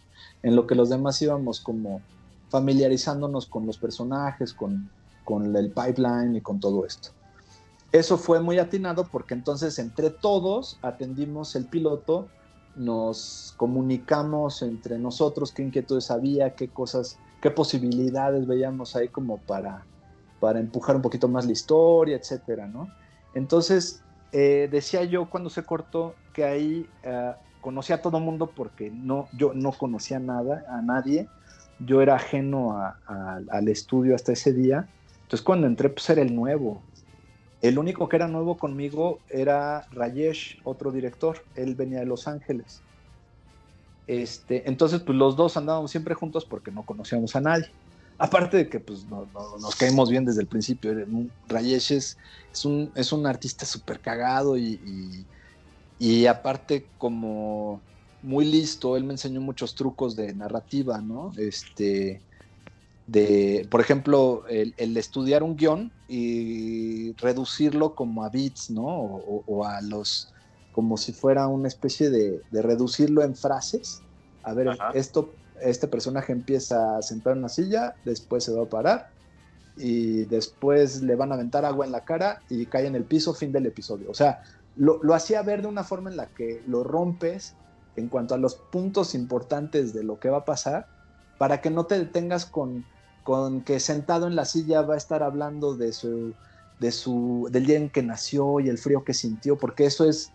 [0.43, 2.01] En lo que los demás íbamos como
[2.51, 4.91] familiarizándonos con los personajes, con,
[5.25, 7.11] con el pipeline y con todo esto.
[7.93, 12.29] Eso fue muy atinado porque entonces entre todos atendimos el piloto,
[12.75, 19.85] nos comunicamos entre nosotros qué inquietudes había, qué cosas, qué posibilidades veíamos ahí como para,
[20.41, 22.89] para empujar un poquito más la historia, etcétera, ¿no?
[23.35, 28.91] Entonces, eh, decía yo cuando se cortó que ahí uh, conocí a todo mundo porque
[28.91, 31.29] no, yo no conocía nada, a nadie,
[31.79, 32.75] yo era ajeno
[33.07, 34.89] al estudio hasta ese día,
[35.23, 36.83] entonces cuando entré pues era el nuevo,
[37.63, 41.45] el único que era nuevo conmigo era Rayesh, otro director.
[41.55, 42.83] Él venía de Los Ángeles.
[44.09, 47.71] Este, entonces, pues los dos andábamos siempre juntos porque no conocíamos a nadie.
[48.19, 50.93] Aparte de que pues, nos caímos bien desde el principio.
[51.49, 52.17] Rayesh es,
[52.65, 55.25] un, es un artista súper cagado y,
[56.01, 57.81] y, aparte como
[58.23, 58.97] muy listo.
[58.97, 61.33] Él me enseñó muchos trucos de narrativa, ¿no?
[61.37, 62.21] Este,
[63.07, 68.87] de, por ejemplo, el, estudiar un guion y reducirlo como a bits, ¿no?
[68.87, 70.33] O, a los,
[70.73, 74.03] como si fuera una especie de, reducirlo en frases.
[74.45, 78.69] A ver, esto, este personaje empieza a sentar en una silla, después se va a
[78.69, 79.11] parar
[79.77, 83.35] y después le van a aventar agua en la cara y cae en el piso,
[83.35, 84.11] fin del episodio.
[84.11, 84.43] O sea,
[84.77, 87.55] lo, lo hacía ver de una forma en la que lo rompes
[87.97, 90.87] en cuanto a los puntos importantes de lo que va a pasar
[91.43, 92.85] para que no te detengas con,
[93.25, 96.35] con que sentado en la silla va a estar hablando de su,
[96.79, 100.31] de su, del día en que nació y el frío que sintió, porque eso es,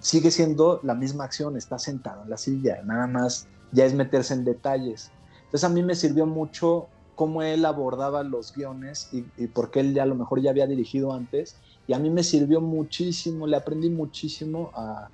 [0.00, 4.34] sigue siendo la misma acción, está sentado en la silla, nada más ya es meterse
[4.34, 5.10] en detalles.
[5.44, 10.02] Entonces a mí me sirvió mucho cómo él abordaba los guiones y, porque él ya
[10.02, 11.56] a lo mejor ya había dirigido antes,
[11.86, 15.08] y a mí me sirvió muchísimo, le aprendí muchísimo a,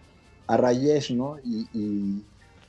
[0.48, 1.38] a Rayesh, ¿no?
[1.44, 2.24] Y,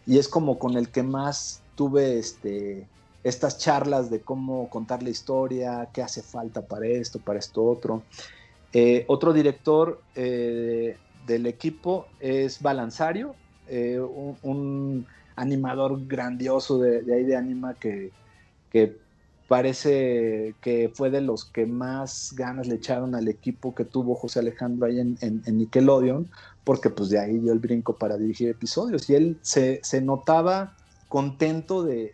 [0.05, 2.87] y es como con el que más tuve este,
[3.23, 8.01] estas charlas de cómo contar la historia, qué hace falta para esto, para esto otro.
[8.73, 13.35] Eh, otro director eh, del equipo es Balanzario,
[13.67, 13.99] eh,
[14.41, 15.05] un,
[15.35, 18.11] animador grandioso de, ahí de Anima que,
[18.71, 18.97] que,
[19.47, 24.39] parece que fue de los que más ganas le echaron al equipo que tuvo José
[24.39, 26.27] Alejandro ahí en, Nickelodeon,
[26.63, 30.75] porque pues de ahí dio el brinco para dirigir episodios y él se notaba
[31.07, 32.13] contento de,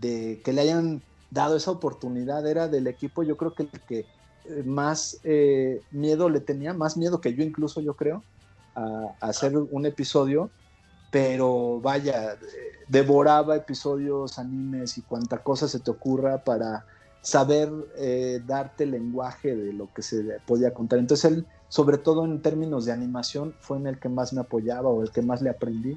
[0.00, 4.06] de, que le hayan dado esa oportunidad, era del equipo, yo creo que el que
[4.44, 8.22] eh, más eh, miedo le tenía, más miedo que yo incluso, yo creo,
[8.74, 10.50] a, hacer un episodio,
[11.10, 12.36] pero vaya,
[12.88, 16.84] devoraba episodios, animes y cuanta cosa se te ocurra para
[17.22, 20.98] saber eh, darte lenguaje de lo que se podía contar.
[20.98, 24.88] Entonces él, sobre todo en términos de animación, fue en el que más me apoyaba
[24.88, 25.96] o el que más le aprendí,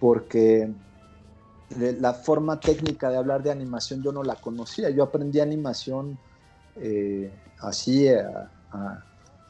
[0.00, 0.72] porque
[2.00, 4.90] la forma técnica de hablar de animación yo no la conocía.
[4.90, 6.18] Yo aprendí animación
[6.76, 8.50] eh, así a,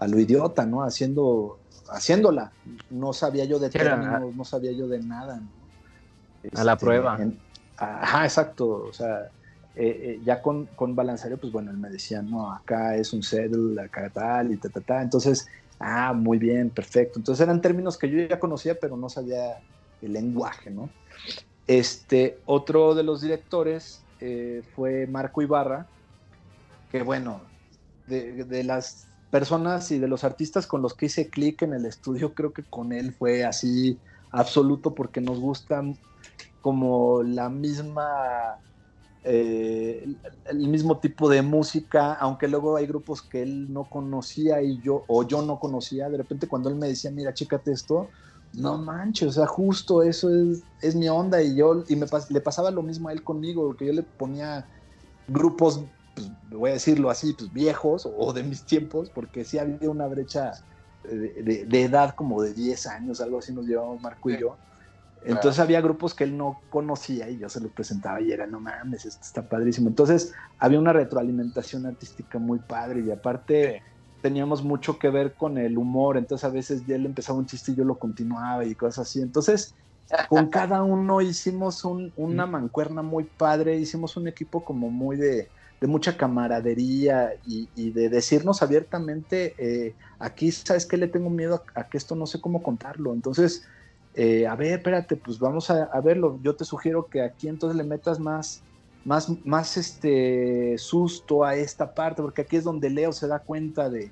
[0.06, 0.82] lo idiota, ¿no?
[0.82, 1.58] Haciendo,
[1.88, 2.52] haciéndola.
[2.90, 5.40] No sabía yo de términos, no sabía yo de nada.
[6.54, 7.18] a la este, prueba.
[7.76, 8.86] ajá, exacto.
[8.88, 9.30] O sea,
[9.76, 13.22] eh, eh, ya con, con Balanzario, pues bueno, él me decía, no, acá es un
[13.22, 15.02] cedul, acá tal y ta, ta, ta.
[15.02, 15.46] Entonces,
[15.80, 17.18] ah, muy bien, perfecto.
[17.18, 19.58] Entonces eran términos que yo ya conocía, pero no sabía
[20.00, 20.90] el lenguaje, ¿no?
[21.66, 25.86] Este, otro de los directores eh, fue Marco Ibarra,
[26.90, 27.40] que bueno,
[28.06, 32.34] de, las personas y de los artistas con los que hice clic en el estudio,
[32.34, 33.98] creo que con él fue así
[34.30, 35.96] absoluto porque nos gustan
[36.60, 38.58] como la misma,
[39.24, 40.06] eh,
[40.46, 45.04] el mismo tipo de música, aunque luego hay grupos que él no conocía y yo,
[45.08, 48.10] o yo no conocía, de repente cuando él me decía, mira, chécate esto,
[48.56, 50.30] no manches, o sea, justo eso
[50.80, 53.86] es, mi onda y yo, y me le pasaba lo mismo a él conmigo, porque
[53.86, 54.66] yo le ponía
[55.28, 55.84] grupos,
[56.14, 60.06] pues, voy a decirlo así, pues viejos o de mis tiempos, porque sí había una
[60.06, 60.52] brecha
[61.04, 64.56] de, edad como de 10 años, algo así nos llevamos Marco y yo.
[65.24, 68.60] Entonces había grupos que él no conocía y yo se los presentaba y era, no
[68.60, 69.88] mames, esto está padrísimo.
[69.88, 73.82] Entonces había una retroalimentación artística muy padre y aparte
[74.24, 77.72] teníamos mucho que ver con el humor, entonces a veces ya él empezaba un chiste
[77.72, 79.20] y yo lo continuaba y cosas así.
[79.20, 79.74] Entonces,
[80.30, 85.50] con cada uno hicimos una mancuerna muy padre, hicimos un equipo como muy de,
[85.82, 90.96] mucha camaradería y, de decirnos abiertamente, eh, aquí, ¿sabes qué?
[90.96, 93.12] Le tengo miedo a, que esto no sé cómo contarlo.
[93.12, 93.66] Entonces,
[94.14, 96.40] eh, a ver, espérate, pues vamos a, verlo.
[96.40, 98.64] Yo te sugiero que aquí entonces le metas más,
[99.04, 103.90] más, más este susto a esta parte, porque aquí es donde Leo se da cuenta
[103.90, 104.10] de,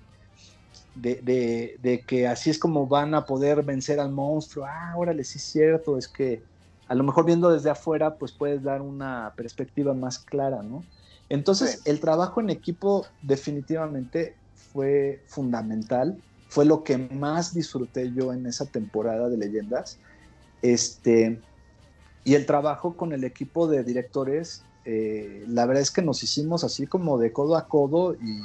[0.94, 4.66] de, que así es como van a poder vencer al monstruo.
[4.66, 6.42] Ah, órale, sí es cierto, es que
[6.88, 10.84] a lo mejor viendo desde afuera, pues puedes dar una perspectiva más clara, ¿no?
[11.30, 18.44] Entonces, el trabajo en equipo definitivamente fue fundamental, fue lo que más disfruté yo en
[18.44, 19.98] esa temporada de leyendas.
[20.60, 21.40] Este,
[22.24, 26.64] y el trabajo con el equipo de directores eh, la verdad es que nos hicimos
[26.64, 28.40] así como de codo a codo y,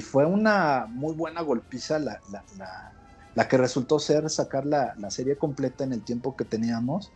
[0.00, 6.02] fue una muy buena golpiza la, que resultó ser sacar la, serie completa en el
[6.02, 7.12] tiempo que teníamos.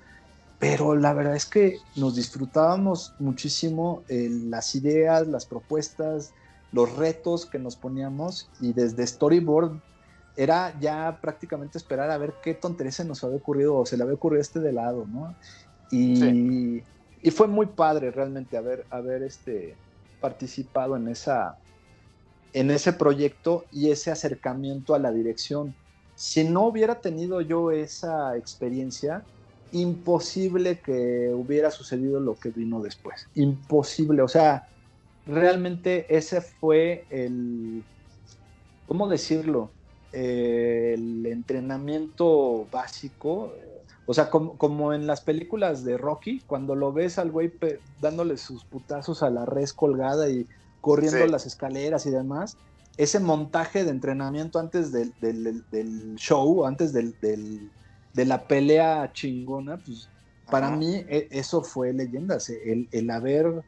[0.61, 6.33] Pero la verdad es que nos disfrutábamos muchísimo eh, las ideas, las propuestas,
[6.71, 9.81] los retos que nos poníamos y desde storyboard
[10.37, 14.05] era ya prácticamente esperar a ver qué tontería se nos había ocurrido o se le
[14.05, 15.35] había ocurrido este de lado, ¿no?
[15.91, 16.83] Y,
[17.23, 19.75] y fue muy padre realmente haber, haber este,
[20.21, 21.59] participado en, esa,
[22.53, 25.75] en ese proyecto y ese acercamiento a la dirección.
[26.15, 29.25] Si no hubiera tenido yo esa experiencia,
[29.73, 33.29] imposible que hubiera sucedido lo que vino después.
[33.35, 34.23] Imposible.
[34.23, 34.69] O sea,
[35.27, 37.83] realmente ese fue el,
[38.87, 39.71] ¿cómo decirlo?
[40.11, 43.53] el entrenamiento básico
[44.11, 47.53] o sea, como, en las películas de Rocky, cuando lo ves al güey
[48.01, 50.47] dándole sus putazos a la res colgada y
[50.81, 52.57] corriendo las escaleras y demás,
[52.97, 55.13] ese montaje de entrenamiento antes del,
[56.17, 60.09] show, antes de la pelea chingona, pues
[60.51, 63.63] para mí e, eso fue leyendas, el, el, haber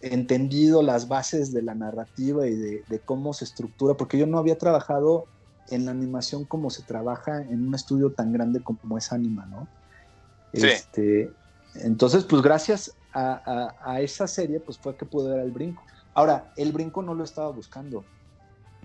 [0.00, 4.38] entendido las bases de la narrativa y de, de, cómo se estructura, porque yo no
[4.38, 5.26] había trabajado
[5.70, 9.68] en la animación como se trabaja en un estudio tan grande como es Anima, ¿no?
[10.52, 11.30] Este,
[11.74, 15.82] entonces, pues gracias a, esa serie, pues fue que pude dar el brinco.
[16.14, 18.04] Ahora, el brinco no lo estaba buscando.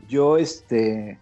[0.07, 1.19] Yo, este,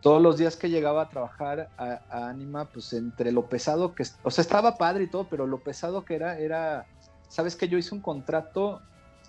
[0.00, 4.30] todos los días que llegaba a trabajar a, Anima, pues entre lo pesado que, o
[4.30, 6.86] sea, estaba padre y todo, pero lo pesado que era, era,
[7.28, 8.80] sabes que yo hice un contrato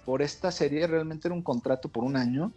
[0.05, 2.51] por esta serie, realmente era un contrato por un año,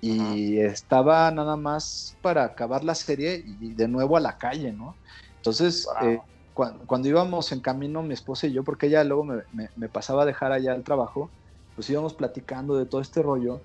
[0.00, 4.96] y estaba nada más para acabar la serie y de nuevo a la calle, ¿no?
[5.36, 6.18] Entonces, eh,
[6.54, 10.52] cuando, íbamos en camino mi esposa y yo, porque ella luego me, pasaba a dejar
[10.52, 11.30] allá el trabajo,
[11.74, 13.60] pues íbamos platicando de todo este rollo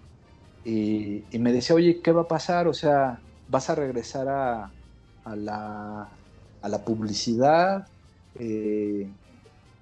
[0.64, 2.68] y, me decía, oye, ¿qué va a pasar?
[2.68, 4.72] O sea, ¿vas a regresar a,
[5.36, 6.10] la,
[6.62, 7.88] a la, publicidad?
[8.40, 9.10] Eh,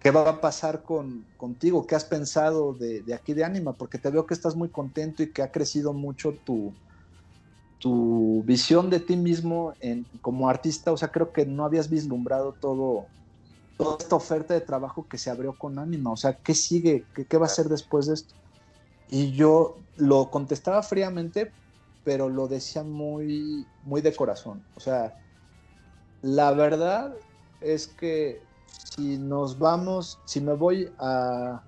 [0.04, 1.88] ¿qué va a pasar con, contigo?
[1.88, 3.72] ¿Qué has pensado de, aquí de Anima?
[3.72, 6.74] Porque te veo que estás muy contento y que ha crecido mucho tu,
[7.80, 10.92] tu visión de ti mismo en, como artista.
[10.92, 13.06] O sea, creo que no habías vislumbrado todo,
[13.78, 16.12] toda esta oferta de trabajo que se abrió con Anima.
[16.12, 17.06] O sea, ¿qué sigue?
[17.16, 18.36] ¿Qué, qué va a ser después de esto?
[19.10, 21.54] Y yo lo contestaba fríamente,
[22.04, 24.66] pero lo decía muy, muy de corazón.
[24.76, 25.18] O sea,
[26.22, 27.16] la verdad
[27.62, 28.42] es que
[28.96, 31.62] si nos vamos, si me voy a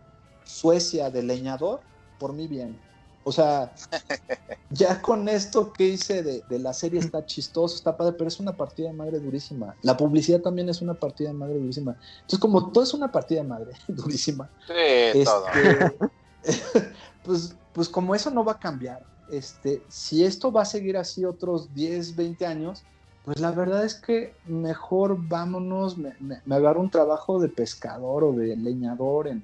[0.43, 1.81] Suecia de leñador,
[2.19, 2.79] por mí bien.
[3.23, 3.73] O sea,
[4.69, 8.55] ya con esto que hice de, la serie está chistoso, está padre, pero es una
[8.55, 9.75] partida de madre durísima.
[9.81, 11.97] La publicidad también es una partida de madre durísima.
[12.17, 14.49] Entonces, como todo es una partida de madre durísima.
[14.67, 14.73] Sí,
[15.19, 15.97] este,
[17.23, 21.25] pues, pues como eso no va a cambiar, este, si esto va a seguir así
[21.25, 22.83] otros 10, 20 años,
[23.25, 26.13] pues la verdad es que mejor vámonos, me,
[26.49, 29.43] agarro un trabajo de pescador o de leñador en,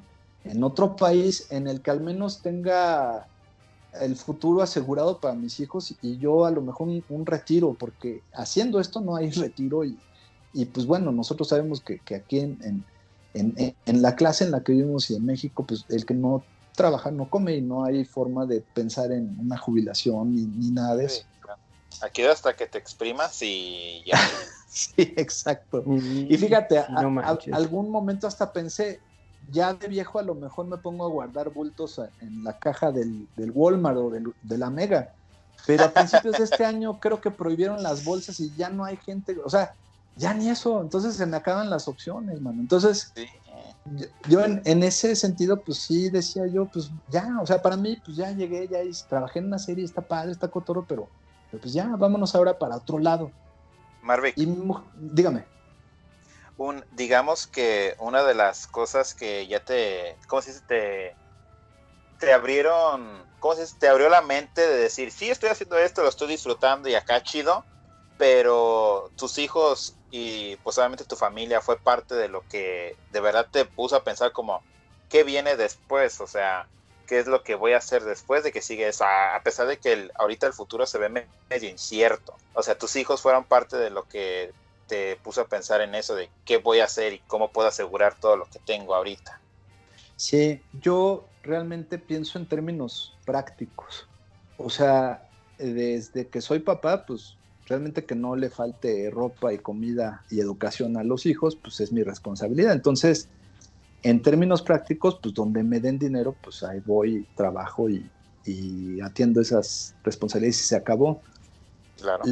[0.63, 3.27] otro país en el que al menos tenga
[3.99, 8.79] el futuro asegurado para mis hijos y yo a lo mejor un, retiro, porque haciendo
[8.79, 9.97] esto no hay retiro y,
[10.53, 12.83] y pues bueno, nosotros sabemos que, aquí en,
[13.33, 16.43] en, la clase en la que vivimos y en México, pues el que no
[16.75, 20.95] trabaja no come y no hay forma de pensar en una jubilación ni, ni nada
[20.95, 21.23] de eso.
[22.01, 24.17] Aquí hasta que te exprimas y ya.
[24.67, 25.83] sí, exacto.
[25.85, 26.79] Y fíjate,
[27.51, 28.99] algún momento hasta pensé,
[29.51, 33.27] ya de viejo a lo mejor me pongo a guardar bultos en la caja del,
[33.37, 35.13] Walmart o de la Mega.
[35.67, 38.97] Pero a principios de este año creo que prohibieron las bolsas y ya no hay
[38.97, 39.75] gente, o sea,
[40.15, 42.61] ya ni eso, entonces se me acaban las opciones, mano.
[42.61, 43.13] Entonces,
[44.27, 47.97] yo, en, en, ese sentido, pues sí decía yo, pues ya, o sea, para mí,
[48.03, 51.07] pues ya llegué, ya trabajé en una serie, está padre, está cotoro, pero
[51.59, 53.31] pues ya, vámonos ahora para otro lado.
[54.01, 54.37] Marvick.
[54.37, 54.47] Y,
[54.95, 55.45] dígame.
[56.57, 60.63] Un, digamos que una de las cosas que ya te, ¿cómo se dice?
[60.67, 61.15] Te,
[62.19, 63.75] te abrieron, ¿cómo se dice?
[63.79, 67.23] Te abrió la mente de decir, sí, estoy haciendo esto, lo estoy disfrutando y acá
[67.23, 67.65] chido,
[68.17, 73.65] pero tus hijos y posiblemente tu familia fue parte de lo que de verdad te
[73.65, 74.61] puso a pensar como,
[75.09, 76.21] ¿qué viene después?
[76.21, 76.67] O sea,
[77.11, 79.75] qué es lo que voy a hacer después de que sigue eso, a, pesar de
[79.75, 82.37] que ahorita el futuro se ve medio incierto.
[82.53, 84.53] O sea, tus hijos fueron parte de lo que
[84.87, 88.15] te puso a pensar en eso de qué voy a hacer y cómo puedo asegurar
[88.17, 89.41] todo lo que tengo ahorita.
[90.15, 94.07] Sí, yo realmente pienso en términos prácticos.
[94.55, 97.35] O sea, desde que soy papá, pues
[97.67, 101.91] realmente que no le falte ropa y comida y educación a los hijos, pues es
[101.91, 102.71] mi responsabilidad.
[102.71, 103.27] Entonces,
[104.03, 108.09] en términos prácticos, pues donde me den dinero, pues ahí voy, trabajo y,
[109.03, 111.21] atiendo esas responsabilidades y se acabó.
[111.99, 112.23] Claro.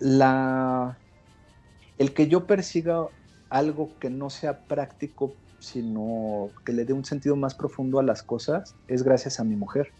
[0.00, 0.98] La,
[1.98, 3.06] el que yo persiga
[3.48, 8.24] algo que no sea práctico, sino que le dé un sentido más profundo a las
[8.24, 9.92] cosas, es gracias a mi mujer.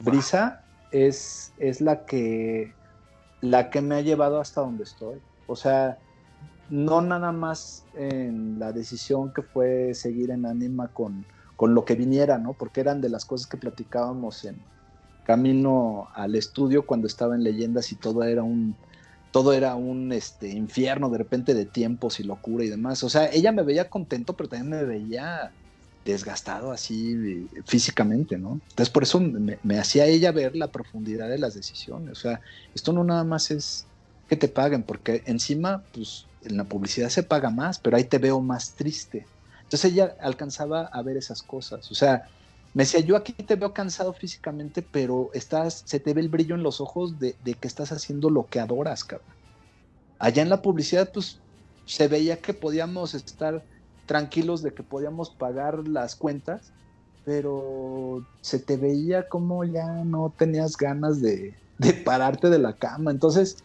[0.00, 2.74] Brisa es, es la, que,
[3.40, 5.20] la que me ha llevado hasta donde estoy.
[5.46, 5.98] O sea,
[6.70, 11.24] no nada más en la decisión que fue seguir en Anima con,
[11.56, 12.54] con lo que viniera, ¿no?
[12.54, 14.56] Porque eran de las cosas que platicábamos en
[15.24, 18.76] camino al estudio cuando estaba en leyendas y todo era un
[19.30, 23.02] todo era un este infierno de repente de tiempos y locura y demás.
[23.02, 25.50] O sea, ella me veía contento, pero también me veía
[26.04, 28.60] desgastado así físicamente, ¿no?
[28.68, 32.12] Entonces por eso me, me hacía ella ver la profundidad de las decisiones.
[32.12, 32.40] O sea,
[32.74, 33.86] esto no nada más es
[34.28, 38.18] que te paguen, porque encima, pues en la publicidad se paga más, pero ahí te
[38.18, 39.26] veo más triste.
[39.62, 41.90] Entonces ella alcanzaba a ver esas cosas.
[41.90, 42.28] O sea,
[42.74, 46.54] me decía, yo aquí te veo cansado físicamente, pero estás, se te ve el brillo
[46.54, 49.28] en los ojos de, que estás haciendo lo que adoras, cabrón.
[50.18, 51.38] Allá en la publicidad, pues
[51.86, 53.64] se veía que podíamos estar
[54.06, 56.72] tranquilos de que podíamos pagar las cuentas,
[57.24, 63.10] pero se te veía como ya no tenías ganas de, de pararte de la cama.
[63.12, 63.58] Entonces,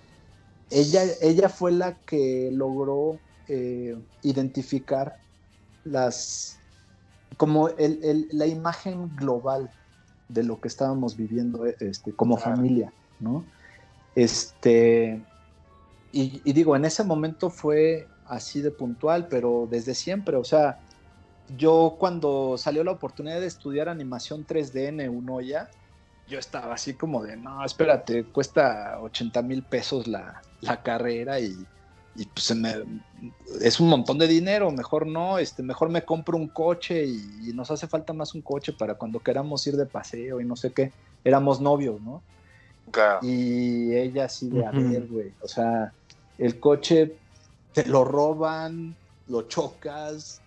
[0.69, 5.17] ella, ella fue la que logró eh, identificar
[5.83, 6.59] las
[7.37, 9.71] como la imagen global
[10.27, 13.45] de lo que estábamos viviendo este, como familia, ¿no?
[14.15, 15.23] Este,
[16.11, 20.79] y, y, digo, en ese momento fue así de puntual, pero desde siempre, o sea,
[21.57, 25.69] yo cuando salió la oportunidad de estudiar animación 3D en Unoya,
[26.29, 30.41] yo estaba así como de, no, espérate, cuesta 80 mil pesos la,
[30.83, 31.65] carrera y,
[32.33, 32.53] pues
[33.61, 37.71] es un montón de dinero, mejor no, este, mejor me compro un coche y, nos
[37.71, 40.91] hace falta más un coche para cuando queramos ir de paseo y no sé qué,
[41.23, 42.21] éramos novios, ¿no?
[43.21, 45.93] Y ella así de, a ver, güey, o sea,
[46.37, 47.15] el coche
[47.73, 48.95] te lo roban,
[49.27, 50.41] lo chocas,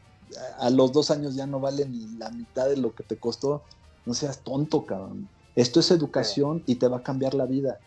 [0.58, 3.62] a los dos años ya no vale ni la mitad de lo que te costó,
[4.06, 5.28] no seas tonto, cabrón.
[5.54, 7.78] Esto es educación y te va a cambiar la vida.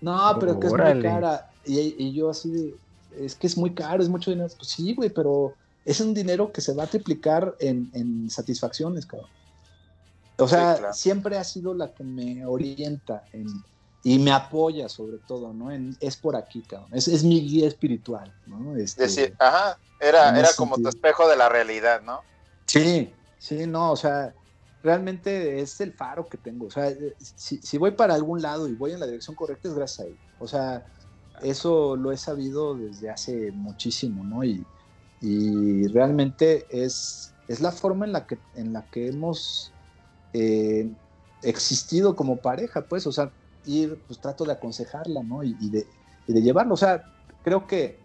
[0.00, 1.50] No, pero que es muy cara.
[1.64, 2.74] Y, yo así,
[3.16, 4.50] es que es muy caro, es mucho dinero.
[4.56, 5.54] Pues sí, güey, pero
[5.84, 9.30] es un dinero que se va a triplicar en, satisfacciones, cabrón.
[10.38, 13.24] O sea, siempre ha sido la que me orienta
[14.02, 15.70] y me apoya sobre todo, ¿no?
[15.70, 16.90] En, es por aquí, cabrón.
[16.92, 18.74] Es, es mi guía espiritual, ¿no?
[18.74, 22.22] Este, Decir, ajá, era, era como tu espejo de la realidad, ¿no?
[22.66, 24.34] Sí, sí, no, o sea,
[24.82, 26.66] realmente es el faro que tengo.
[26.66, 29.74] O sea, eh, si, voy para algún lado y voy en la dirección correcta es
[29.74, 30.16] gracias a él.
[30.40, 30.86] O sea,
[31.42, 34.44] eso lo he sabido desde hace muchísimo, ¿no?
[34.44, 34.64] Y,
[35.92, 39.72] realmente es, es la forma en la que, en la que hemos
[40.32, 40.90] eh,
[41.42, 43.30] existido como pareja, pues, o sea,
[43.64, 45.44] ir, pues trato de aconsejarla, ¿no?
[45.44, 45.86] Y, de,
[46.26, 46.74] y de llevarlo.
[46.74, 47.04] O sea,
[47.44, 48.00] creo que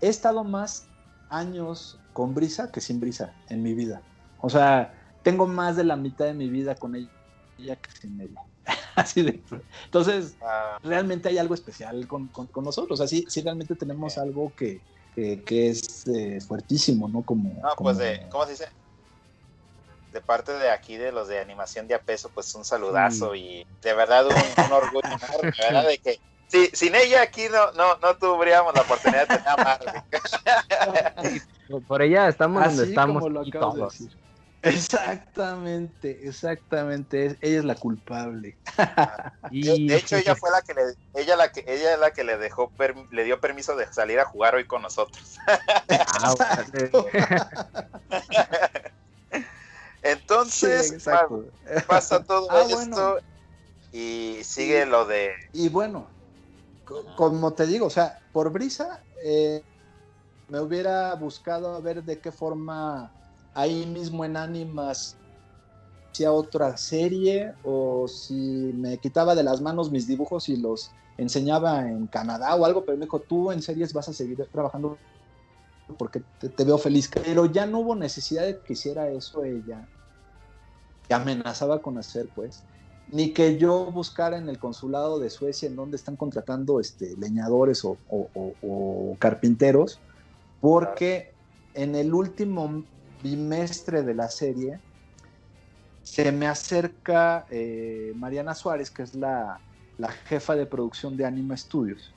[0.00, 0.86] he estado más
[1.30, 4.02] años con brisa que sin brisa en mi vida.
[4.40, 8.42] O sea, tengo más de la mitad de mi vida con ella, que sin ella.
[8.94, 9.40] Así de.
[9.84, 10.78] Entonces, ah.
[10.82, 13.00] realmente hay algo especial con, nosotros.
[13.00, 14.80] Así, sí, realmente tenemos algo que,
[15.16, 17.22] es eh, fuertísimo, ¿no?
[17.22, 17.54] Como.
[17.60, 18.68] No, pues de, ¿cómo se dice?
[20.12, 23.66] De parte de aquí, de los de animación de a peso, pues un saludazo y
[23.80, 25.86] de verdad un, orgullo enorme, ¿verdad?
[25.86, 26.20] De que
[26.52, 30.02] Sí, sin ella aquí no, no, no tendríamos la oportunidad de tener a Marvel.
[31.88, 33.22] Por ella estamos donde estamos.
[33.22, 33.98] Como lo todos.
[33.98, 34.21] De decir.
[34.62, 37.36] Exactamente, exactamente.
[37.40, 38.58] Ella es la culpable.
[39.50, 40.82] de, hecho, ella fue la que le,
[41.14, 42.72] ella la que, ella es la que le dejó,
[43.10, 45.36] le dio permiso de salir a jugar hoy con nosotros.
[45.88, 46.34] Ah,
[50.02, 51.02] Entonces,
[51.86, 53.18] pasa todo ah, esto
[53.90, 55.32] y sigue lo de.
[55.52, 56.08] Y bueno,
[57.16, 59.64] como te digo, o sea, por brisa, eh,
[60.48, 63.12] me hubiera buscado a ver de qué forma
[63.54, 65.16] ahí mismo en Animas
[66.10, 71.88] hacía otra serie o si me quitaba de las manos mis dibujos y los enseñaba
[71.88, 74.98] en Canadá o algo, pero me dijo, tú en series vas a seguir trabajando
[75.98, 77.10] porque te, veo feliz.
[77.12, 79.86] Pero ya no hubo necesidad de que hiciera eso ella.
[81.06, 82.62] Que amenazaba con hacer, pues.
[83.10, 87.84] Ni que yo buscara en el consulado de Suecia en donde están contratando este, leñadores
[87.84, 89.98] o, o carpinteros,
[90.60, 91.32] porque
[91.74, 92.84] en el último
[93.22, 94.80] bimestre de la serie,
[96.02, 99.60] se me acerca eh, Mariana Suárez, que es la,
[100.26, 102.12] jefa de producción de Anima Studios.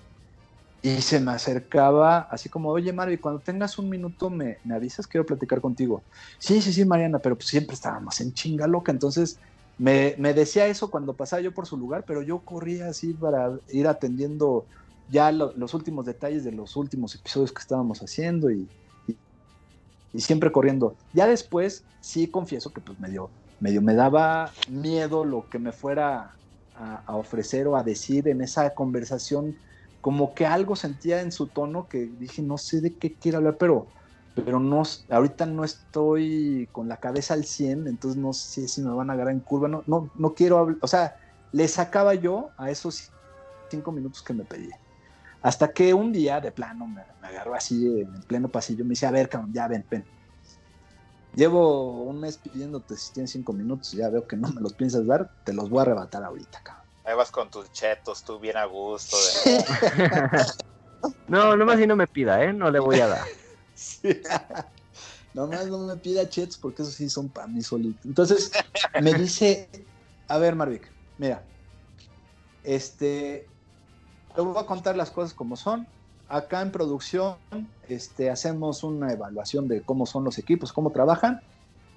[0.82, 5.26] Y se me acercaba así como, oye Mario, cuando tengas un minuto me, avisas, quiero
[5.26, 6.04] platicar contigo.
[6.40, 8.92] Sí, sí, sí, Mariana, pero pues siempre estábamos en chinga loca.
[8.92, 9.40] Entonces
[9.78, 13.88] me, decía eso cuando pasaba yo por su lugar, pero yo corría así para ir
[13.88, 14.68] atendiendo
[15.08, 18.70] ya los últimos detalles de los últimos episodios que estábamos haciendo y,
[20.16, 20.98] y siempre corriendo.
[21.12, 26.32] Ya después sí confieso que pues medio, medio me daba miedo lo que me fuera
[26.74, 29.58] a, ofrecer o a decir en esa conversación,
[30.02, 33.58] como que algo sentía en su tono que dije, no sé de qué quiere hablar,
[33.58, 33.88] pero,
[34.34, 38.92] pero no, ahorita no estoy con la cabeza al 100, entonces no sé si me
[38.92, 41.16] van a agarrar en curva, no, no, no quiero hablar, o sea,
[41.52, 43.12] le sacaba yo a esos
[43.70, 44.80] cinco minutos que me pedía.
[45.46, 49.12] Hasta que un día, de plano, me, agarró así en pleno pasillo, me dice, a
[49.12, 50.04] ver, cabrón, ya ven, ven.
[51.36, 55.06] Llevo un mes pidiéndote si tienes cinco minutos, ya veo que no me los piensas
[55.06, 56.88] dar, te los voy a arrebatar ahorita, cabrón.
[57.04, 59.18] Ahí vas con tus chetos, tú bien a gusto.
[61.28, 62.52] no, nomás si no me pida, ¿eh?
[62.52, 63.28] No le voy a dar.
[63.76, 64.20] sí.
[65.36, 68.08] Nomás no me pida chetos porque esos sí son para mí solito.
[68.08, 68.52] Entonces
[69.00, 69.70] me dice,
[70.28, 71.46] a ver, Marvick, mira,
[72.64, 73.46] este,
[74.36, 75.88] te voy a contar las cosas como son.
[76.28, 77.38] Acá en producción
[77.88, 81.42] este, hacemos una evaluación de cómo son los equipos, cómo trabajan.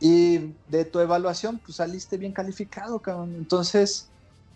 [0.00, 3.34] Y de tu evaluación, pues saliste bien calificado, cabrón.
[3.36, 4.08] Entonces,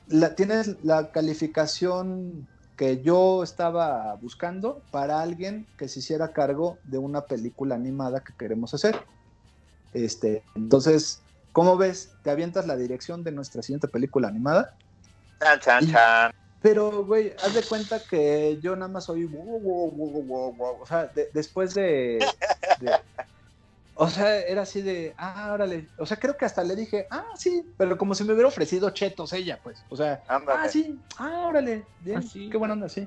[0.07, 6.99] la, tienes la calificación que yo estaba buscando para alguien que se hiciera cargo de
[6.99, 9.05] una película animada que queremos hacer.
[9.93, 11.21] Este, entonces,
[11.53, 12.13] ¿cómo ves?
[12.23, 14.75] ¿Te avientas la dirección de nuestra siguiente película animada?
[15.41, 16.42] Chan, chan, chan.
[16.63, 22.25] Pero, güey, haz de cuenta que yo nada más oí, o sea, después de,
[23.95, 25.89] O sea, era así de, ah, órale.
[25.99, 28.89] O sea, creo que hasta le dije, ah, sí, pero como si me hubiera ofrecido
[28.91, 29.85] chetos ella, pues.
[29.91, 33.07] O sea, ah, sí, ah, órale, bien, ah, qué buena onda, sí.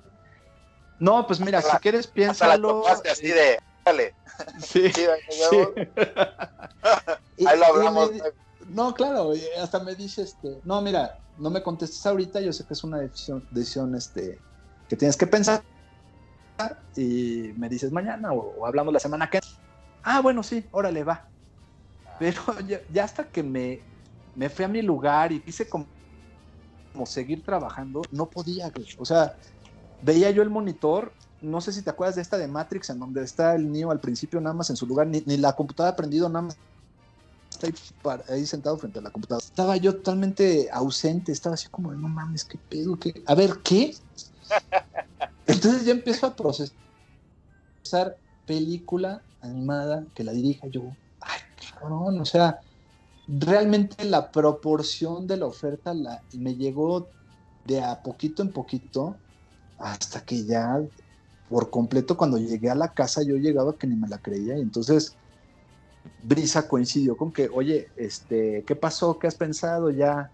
[0.99, 2.85] No, pues mira, si quieres piénsalo.
[2.87, 4.13] así de, órale.
[4.61, 5.05] Sí, sí,
[7.45, 8.11] Ahí lo hablamos.
[8.69, 12.73] No, claro, hasta me dice, este, no, mira, no me contestes ahorita, yo sé que
[12.73, 14.39] es una decisión, decisión este,
[14.87, 15.63] que tienes que pensar
[16.95, 19.39] y me dices mañana o, hablamos la semana que
[20.03, 21.27] ah, bueno, sí, órale, va.
[22.19, 22.41] Pero
[22.93, 23.81] ya, hasta que me,
[24.35, 25.87] me fui a mi lugar y quise como,
[26.93, 29.35] como seguir trabajando, no podía, O sea,
[30.01, 33.23] veía yo el monitor, no sé si te acuerdas de esta de Matrix, en donde
[33.23, 36.43] está el niño al principio nada más en su lugar, ni, la computadora prendido nada
[36.43, 36.57] más
[37.55, 39.45] está ahí, sentado frente a la computadora.
[39.45, 43.23] Estaba yo totalmente ausente, estaba así como no mames, qué pedo, qué.
[43.25, 43.95] A ver, ¿qué?
[45.47, 46.75] Entonces ya empiezo a procesar
[48.45, 50.95] película animada que la dirija yo.
[51.21, 51.39] Ay,
[51.79, 52.59] cabrón, o sea,
[53.27, 57.07] realmente la proporción de la oferta la, me llegó
[57.65, 59.17] de a poquito en poquito
[59.77, 60.79] hasta que ya
[61.49, 64.61] por completo cuando llegué a la casa yo llegaba que ni me la creía y
[64.61, 65.15] entonces
[66.17, 69.19] Brisa coincidió con que, oye, este, ¿qué pasó?
[69.19, 69.89] ¿Qué has pensado?
[69.91, 70.31] ¿Ya,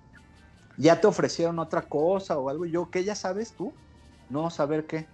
[0.78, 2.66] ya te ofrecieron otra cosa o algo?
[2.66, 3.78] yo, ¿qué ya sabes tú?
[4.30, 5.10] No, saber qué.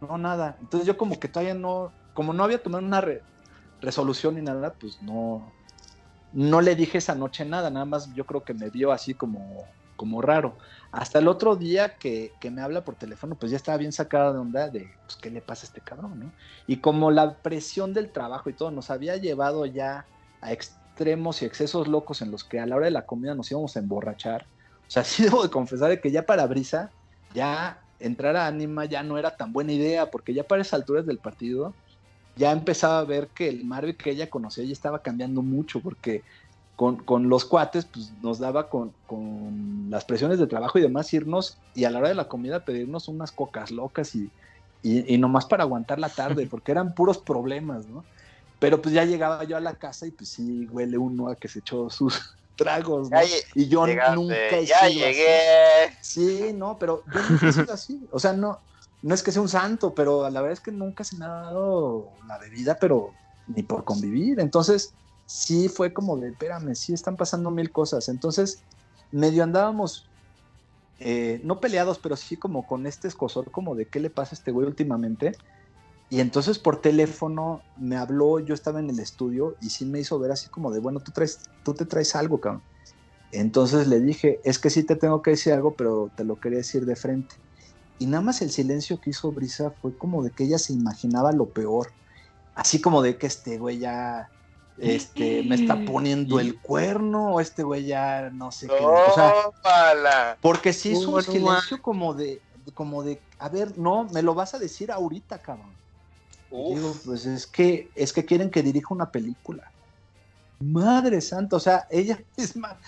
[0.00, 0.56] No, nada.
[0.60, 3.04] Entonces yo como que todavía no, como no había tomado una
[3.80, 5.56] resolución ni nada, pues no,
[6.32, 9.76] no le dije esa noche nada, nada más yo creo que me vio así como,
[10.00, 10.56] como raro.
[10.92, 14.38] Hasta el otro día que, me habla por teléfono, pues ya estaba bien sacada de
[14.38, 16.32] onda de, pues, ¿qué le pasa a este cabrón, no?
[16.66, 20.06] Y como la presión del trabajo y todo nos había llevado ya
[20.40, 23.50] a extremos y excesos locos en los que a la hora de la comida nos
[23.50, 24.46] íbamos a emborrachar,
[24.88, 26.90] o sea, sí debo de confesar que ya para Brisa,
[27.34, 31.04] ya entrar a Anima ya no era tan buena idea, porque ya para esas alturas
[31.04, 31.74] del partido,
[32.36, 36.22] ya empezaba a ver que el Marvel que ella conocía ya estaba cambiando mucho, porque
[36.80, 38.94] con, los cuates pues, nos daba con,
[39.90, 43.08] las presiones de trabajo y demás irnos y a la hora de la comida pedirnos
[43.08, 44.30] unas cocas locas y,
[44.82, 48.02] y, nomás para aguantar la tarde, porque eran puros problemas, ¿no?
[48.58, 51.48] Pero pues ya llegaba yo a la casa y pues sí, huele uno a que
[51.48, 52.18] se echó sus
[52.56, 53.18] tragos, ¿no?
[53.54, 55.38] y yo nunca he ya llegué.
[56.00, 58.08] Sí, no, pero yo nunca he sido así.
[58.10, 58.58] O sea, no,
[59.02, 61.28] no es que sea un santo, pero la verdad es que nunca se me ha
[61.28, 63.12] dado la bebida, pero
[63.48, 64.40] ni por convivir.
[64.40, 64.94] Entonces,
[65.30, 68.08] sí fue como de, espérame, sí están pasando mil cosas.
[68.08, 68.64] Entonces,
[69.12, 70.10] medio andábamos,
[70.98, 74.38] eh, no peleados, pero sí como con este escosor, como de qué le pasa a
[74.38, 75.36] este güey últimamente.
[76.08, 80.18] Y entonces por teléfono me habló, yo estaba en el estudio y sí me hizo
[80.18, 82.62] ver así como de, bueno, tú, traes, tú te traes algo, cabrón.
[83.30, 86.58] Entonces le dije, es que sí te tengo que decir algo, pero te lo quería
[86.58, 87.36] decir de frente.
[88.00, 91.30] Y nada más el silencio que hizo Brisa fue como de que ella se imaginaba
[91.30, 91.92] lo peor.
[92.56, 94.28] Así como de que este güey ya
[94.80, 98.84] este, me está poniendo el cuerno, o este güey ya no sé qué.
[98.84, 102.40] O sea, porque sí hizo un silencio como de,
[102.74, 105.72] como de, a ver, no, me lo vas a decir ahorita, cabrón.
[106.50, 109.70] Digo, pues es que, es que quieren que dirija una película.
[110.58, 112.78] Madre santa, o sea, ella misma,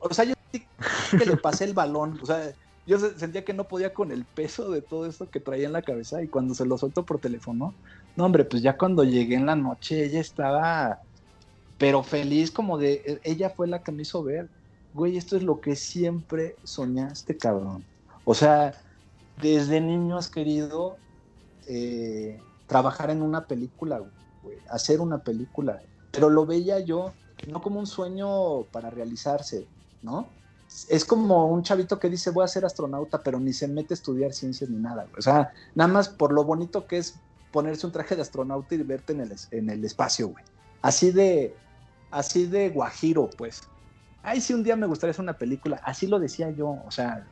[0.00, 0.34] o sea, yo
[1.18, 2.52] que le pasé el balón, o sea,
[2.86, 5.82] yo sentía que no podía con el peso de todo esto que traía en la
[5.82, 7.74] cabeza y cuando se lo suelto por teléfono,
[8.16, 10.98] no hombre, pues ya cuando llegué en la noche ella estaba,
[11.82, 14.48] pero feliz como de, e, ella fue la que me hizo ver,
[14.94, 17.84] güey, esto es lo que siempre soñaste, cabrón.
[18.24, 18.80] O sea,
[19.40, 20.96] desde niño has querido
[21.66, 23.98] eh, trabajar en una película,
[24.44, 27.14] güey, hacer una película, pero lo veía yo
[27.48, 29.66] no como un sueño para realizarse,
[30.02, 30.28] ¿no?
[30.88, 33.96] es como un chavito que dice voy a ser astronauta, pero ni se mete a
[33.96, 35.08] estudiar ciencias ni nada.
[35.18, 37.16] O sea, nada más por lo bonito que es
[37.50, 40.44] ponerse un traje de astronauta y verte en el, en el espacio, güey.
[40.80, 41.54] Así de,
[42.12, 43.62] así de guajiro, pues.
[44.22, 45.80] Ay, sí, un día me gustaría hacer una película.
[45.82, 47.26] Así lo decía yo, o sea,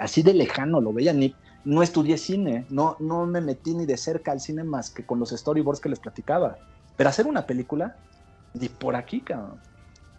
[0.00, 1.14] así de lejano lo veía.
[1.14, 1.34] Ni,
[1.64, 5.18] no estudié cine, no, no me metí ni de cerca al cine más que con
[5.18, 6.58] los storyboards que les platicaba.
[6.96, 7.96] Pero hacer una película,
[8.52, 9.58] ni por aquí, cabrón.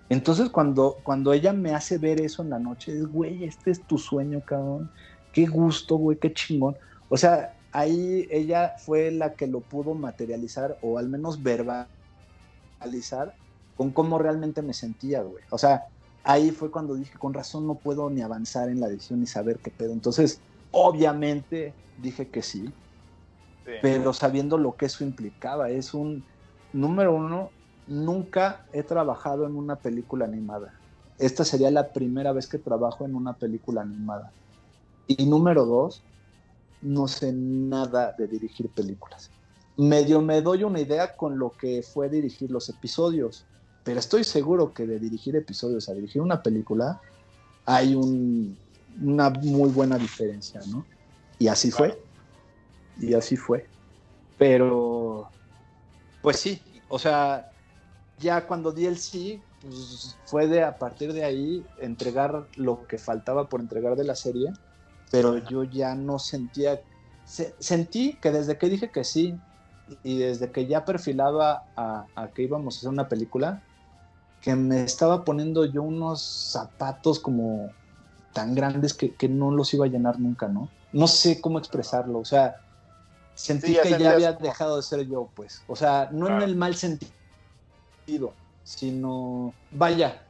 [0.10, 3.82] Entonces cuando, cuando ella me hace ver eso en la noche, es, güey, este es
[3.84, 4.90] tu sueño, cabrón.
[5.32, 6.76] Qué gusto, güey, qué chingón.
[7.10, 11.95] O sea, ahí ella fue la que lo pudo materializar o al menos verbalizar
[13.76, 15.44] con cómo realmente me sentía, güey.
[15.52, 15.86] O sea,
[16.24, 19.60] ahí fue cuando dije, con razón no puedo ni avanzar en la edición ni saber
[19.60, 19.94] qué pedo.
[19.94, 20.40] Entonces,
[20.72, 22.74] obviamente dije que sí,
[23.82, 26.24] pero sabiendo lo que eso implicaba, es un,
[26.76, 27.50] número uno,
[27.88, 30.74] nunca he trabajado en una película animada.
[31.18, 34.32] Esta sería la primera vez que trabajo en una película animada.
[35.08, 36.04] Y número dos,
[36.82, 39.32] no sé nada de dirigir películas.
[39.78, 43.46] Medio me doy una idea con lo que fue dirigir los episodios,
[43.84, 47.02] pero estoy seguro que de dirigir episodios a dirigir una película
[47.66, 50.86] hay una muy buena diferencia, ¿no?
[51.40, 52.00] Y así fue.
[53.00, 53.68] Y así fue.
[54.38, 55.30] Pero,
[56.22, 57.50] pues sí, o sea,
[58.20, 62.98] ya cuando di el sí, pues fue de a partir de ahí entregar lo que
[62.98, 64.52] faltaba por entregar de la serie,
[65.12, 66.82] pero yo ya no sentía,
[67.60, 69.36] sentí que desde que dije que sí,
[70.04, 73.62] y desde que ya perfilaba a, a, que íbamos a hacer una película,
[74.42, 77.72] que me estaba poniendo yo unos zapatos como
[78.34, 80.70] tan grandes que, que no los iba a llenar nunca, ¿no?
[80.92, 82.58] No sé cómo expresarlo, o sea,
[83.34, 85.64] sentí que ya había dejado de ser yo, pues.
[85.68, 88.34] O sea, no en el mal sentido,
[88.64, 90.22] sino, vaya,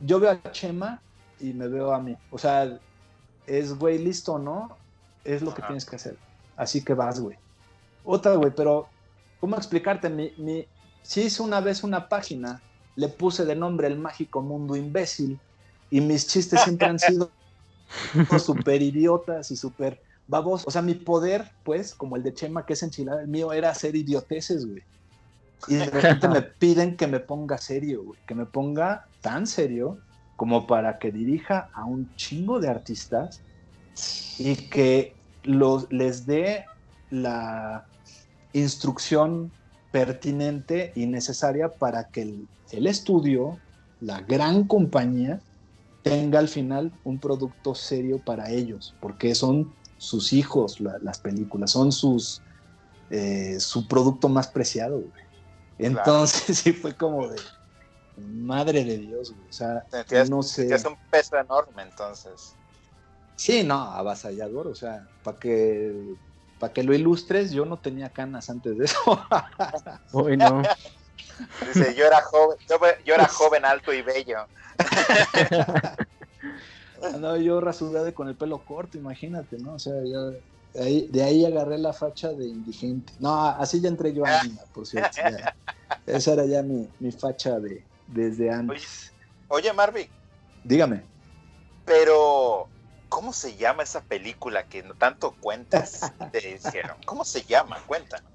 [0.00, 1.00] yo veo a Chema
[1.40, 2.16] y me veo a mí.
[2.30, 2.78] O sea,
[3.46, 4.76] es, güey, listo, ¿no?
[5.24, 6.16] Es lo que tienes que hacer.
[6.56, 7.36] Así que vas, güey.
[8.04, 8.88] Otra, güey, pero,
[9.44, 10.08] ¿cómo explicarte?
[10.08, 10.66] Mi, mi,
[11.02, 12.62] si hice una vez una página,
[12.96, 15.38] le puse de nombre El Mágico Mundo Imbécil,
[15.90, 17.30] y mis chistes siempre han sido
[18.42, 20.62] súper idiotas y súper babos.
[20.66, 23.68] O sea, mi poder, pues, como el de Chema, que es enchilada, el mío era
[23.68, 24.82] hacer idioteces, güey.
[25.68, 28.18] Y de repente me piden que me ponga serio, güey.
[28.26, 29.98] Que me ponga tan serio
[30.36, 33.42] como para que dirija a un chingo de artistas
[34.38, 36.64] y que los, les dé
[37.10, 37.84] la
[38.54, 39.52] instrucción
[39.92, 43.58] pertinente y necesaria para que el, el estudio,
[44.00, 45.40] la gran compañía,
[46.02, 51.92] tenga al final un producto serio para ellos, porque son sus hijos las películas, son
[51.92, 52.42] sus
[53.10, 55.24] eh, su producto más preciado, güey.
[55.78, 57.40] Entonces sí fue como de
[58.16, 59.48] madre de Dios, güey.
[59.48, 59.84] O sea,
[60.28, 60.74] no sé.
[60.74, 62.54] Es un peso enorme, entonces.
[63.36, 66.16] Sí, no, avasallador, o sea, para que
[66.58, 68.98] para que lo ilustres, yo no tenía canas antes de eso.
[70.12, 70.62] Uy, no.
[71.66, 72.58] Dice, yo era joven,
[73.04, 74.38] yo, era joven, alto y bello.
[77.18, 79.74] No, yo rasurado con el pelo corto, imagínate, ¿no?
[79.74, 83.12] O sea, yo, de, ahí, de ahí agarré la facha de indigente.
[83.18, 85.10] No, así ya entré yo a Lima, por cierto.
[86.06, 89.12] Esa era ya mi, mi facha de desde antes.
[89.48, 90.08] Oye, oye, Marvin.
[90.62, 91.04] Dígame.
[91.84, 92.68] Pero,
[93.14, 96.00] ¿cómo se llama esa película que no tanto cuentas
[96.32, 96.96] te hicieron?
[97.06, 97.78] ¿Cómo se llama?
[97.86, 98.28] Cuéntanos.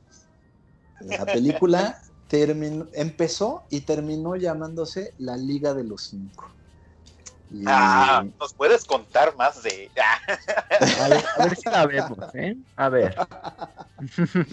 [1.02, 2.00] La película
[2.30, 6.50] terminó, empezó y terminó llamándose La Liga de los Cinco.
[7.66, 12.56] Ah, ¿nos puedes contar más de a, ver, si la vemos, ¿eh?
[12.78, 13.16] A ver.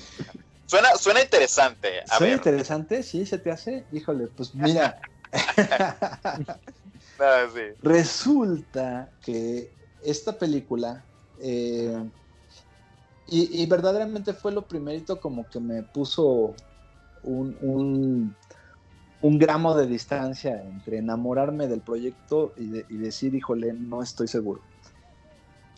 [0.67, 2.03] Suena, suena interesante.
[2.19, 3.87] suena interesante, sí, se te hace.
[3.93, 5.01] Híjole, pues mira.
[7.19, 7.47] Ah,
[7.83, 9.76] Resulta que
[10.11, 11.05] esta película
[11.41, 12.09] eh,
[13.29, 16.55] y, verdaderamente fue lo primerito como que me puso
[17.25, 18.33] un,
[19.23, 24.61] un gramo de distancia entre enamorarme del proyecto y, decir, híjole, no estoy seguro.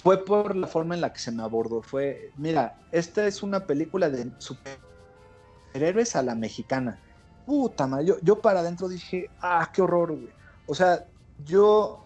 [0.03, 1.83] Fue por la forma en la que se me abordó.
[1.83, 7.01] Fue, mira, esta es una película de superhéroes a la mexicana.
[7.47, 10.29] Puta madre, yo, yo para adentro dije, ah, qué horror, güey.
[10.67, 11.07] O sea,
[11.45, 12.05] yo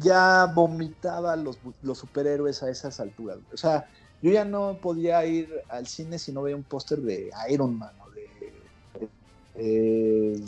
[0.00, 3.38] ya vomitaba los, los superhéroes a esas alturas.
[3.52, 3.88] O sea,
[4.22, 7.92] yo ya no podía ir al cine si no veía un póster de Iron Man
[8.04, 9.08] o de
[9.54, 10.40] eh,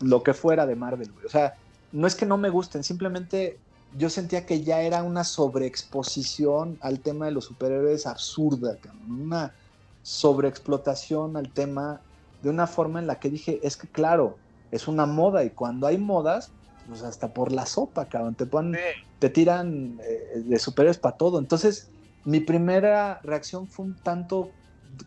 [0.00, 1.54] lo que fuera de Marvel, O sea,
[1.92, 3.58] no es que no me gusten, simplemente
[3.96, 8.76] yo sentía que ya era una sobreexposición al tema de los superhéroes absurda,
[9.08, 9.54] una
[10.02, 12.00] sobreexplotación al tema
[12.42, 14.36] de una forma en la que dije, es que claro,
[14.70, 16.50] es una moda y cuando hay modas,
[16.86, 18.80] pues hasta por la sopa, cabrón, te ponen,
[19.18, 21.38] te tiran eh, de superhéroes para todo.
[21.38, 21.88] Entonces,
[22.24, 24.50] mi primera reacción fue un tanto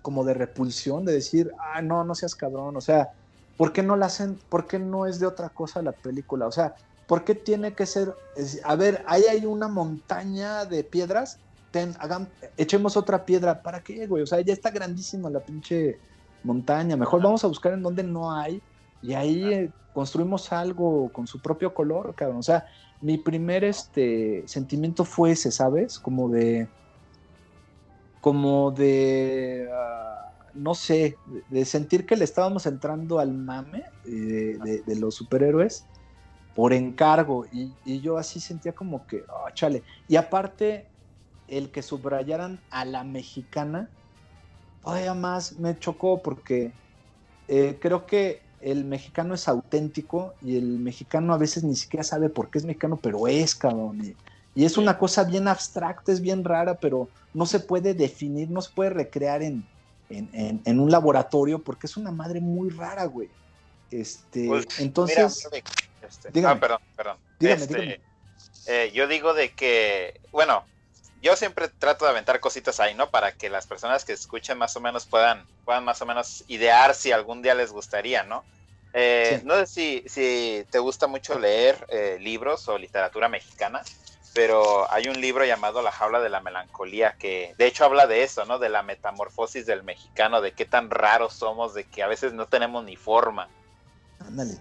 [0.01, 3.09] como de repulsión, de decir, ah, no, no seas cabrón, o sea,
[3.55, 6.47] ¿por qué no la hacen, por qué no es de otra cosa la película?
[6.47, 6.75] O sea,
[7.07, 8.13] ¿por qué tiene que ser,
[8.63, 11.39] a ver, ahí hay una montaña de piedras,
[11.71, 14.23] ten, hagan, echemos otra piedra, ¿para qué, güey?
[14.23, 15.99] O sea, ya está grandísima la pinche
[16.43, 18.61] montaña, mejor vamos a buscar en donde no hay
[19.07, 22.39] y ahí eh, construimos algo con su propio color, cabrón.
[22.39, 22.67] O sea,
[22.99, 25.97] mi primer este sentimiento fue ese, ¿sabes?
[25.97, 26.67] Como de,
[28.19, 29.69] como de...
[29.73, 31.17] Ah, no sé,
[31.49, 35.85] de sentir que le estábamos entrando al mame eh, de, los superhéroes
[36.53, 37.45] por encargo.
[37.53, 39.83] Y, yo así sentía como que, oh, chale.
[40.09, 40.87] Y aparte,
[41.47, 43.89] el que subrayaran a la mexicana,
[44.83, 46.73] todavía más me chocó porque
[47.47, 52.29] eh, creo que el mexicano es auténtico y el mexicano a veces ni siquiera sabe
[52.29, 54.03] por qué es mexicano, pero es, cabrón.
[54.03, 58.49] Y, y es una cosa bien abstracta, es bien rara, pero no se puede definir,
[58.49, 59.65] no se puede recrear en,
[60.09, 63.29] en, un laboratorio porque es una madre muy rara, güey.
[63.91, 65.47] Este, pues, entonces.
[66.01, 67.17] Este, ah, perdón, perdón.
[67.39, 68.01] Este,
[68.67, 70.65] eh, yo digo de que, bueno,
[71.21, 73.09] yo siempre trato de aventar cositas ahí, ¿no?
[73.09, 76.95] Para que las personas que escuchen más o menos puedan, puedan más o menos idear
[76.95, 78.43] si algún día les gustaría, ¿no?
[78.99, 83.83] Eh, no sé si, si, te gusta mucho leer eh, libros o literatura mexicana,
[84.33, 88.23] pero hay un libro llamado La jaula de la melancolía que de hecho habla de
[88.23, 88.57] eso, ¿no?
[88.57, 92.47] De la metamorfosis del mexicano, de qué tan raros somos, de que a veces no
[92.47, 93.47] tenemos ni forma.
[94.17, 94.59] Ándale.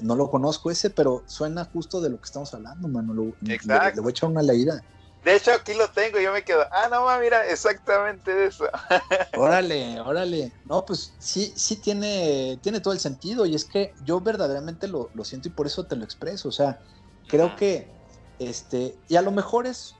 [0.00, 3.34] No lo conozco ese, pero suena justo de lo que estamos hablando, mano.
[3.46, 3.96] Exacto.
[3.96, 4.82] Le, voy a echar una leída.
[5.26, 8.64] De hecho, aquí lo tengo, yo me quedo, ah, no, mira, exactamente eso.
[9.36, 10.52] órale, órale.
[10.64, 15.10] No, pues sí, sí tiene, tiene todo el sentido, y es que yo verdaderamente lo,
[15.14, 16.48] lo siento y por eso te lo expreso.
[16.48, 16.78] O sea,
[17.26, 17.90] creo que,
[18.38, 19.94] este, y a lo mejor es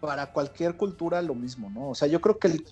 [0.00, 1.90] para cualquier cultura lo mismo, ¿no?
[1.90, 2.66] O sea, yo creo que el,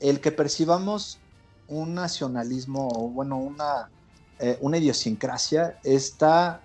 [0.00, 1.20] el que percibamos
[1.68, 3.92] un nacionalismo, o bueno, una
[4.40, 6.63] eh, una idiosincrasia está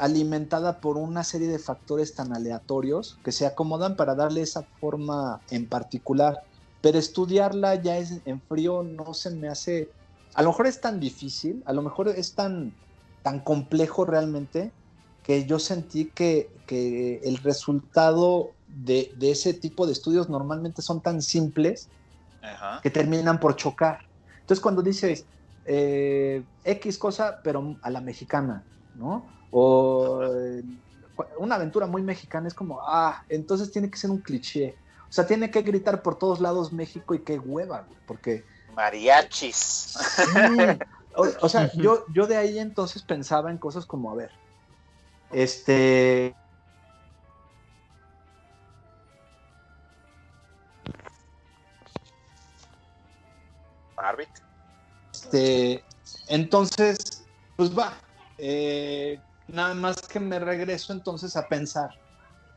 [0.00, 5.40] alimentada por una serie de factores tan aleatorios que se acomodan para darle esa forma
[5.50, 6.42] en particular.
[6.80, 9.90] Pero estudiarla ya es en frío no se me hace,
[10.34, 12.72] a lo mejor es tan difícil, a lo mejor es tan,
[13.22, 14.72] tan complejo realmente
[15.22, 16.48] que yo sentí que,
[17.24, 21.88] el resultado de, ese tipo de estudios normalmente son tan simples
[22.82, 23.98] que terminan por chocar.
[24.40, 25.26] Entonces cuando dices,
[25.66, 28.64] eh, X cosa, pero a la mexicana,
[28.94, 29.39] ¿no?
[29.50, 30.62] O eh,
[31.38, 34.76] una aventura muy mexicana es como, ah, entonces tiene que ser un cliché.
[35.08, 38.44] O sea, tiene que gritar por todos lados México y qué hueva, güey, porque...
[38.74, 39.98] Mariachis.
[41.14, 44.30] o, sea, yo, yo de ahí entonces pensaba en cosas como, a ver,
[45.32, 46.34] este...
[53.96, 54.28] Arbit.
[55.12, 55.84] Este,
[56.28, 57.24] entonces,
[57.56, 57.92] pues va.
[58.38, 59.20] Eh,
[59.52, 61.90] nada más que me regreso entonces a pensar.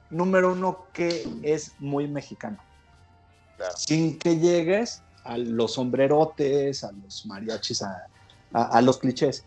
[0.10, 2.58] Número uno, que es muy mexicano.
[3.76, 7.84] Sin que llegues a los sombrerotes, a los mariachis,
[8.54, 9.46] a, los clichés.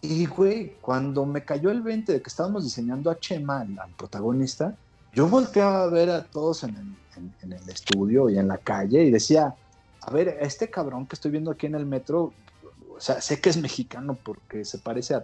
[0.00, 4.76] Y, güey, cuando me cayó el 20 de que estábamos diseñando a Chema, al, protagonista,
[5.12, 9.04] yo volteaba a ver a todos en el, en el, estudio y en la calle
[9.04, 9.54] y decía,
[10.00, 12.32] a ver, este cabrón que estoy viendo aquí en el metro,
[12.96, 15.14] o sea, sé que es mexicano porque se parece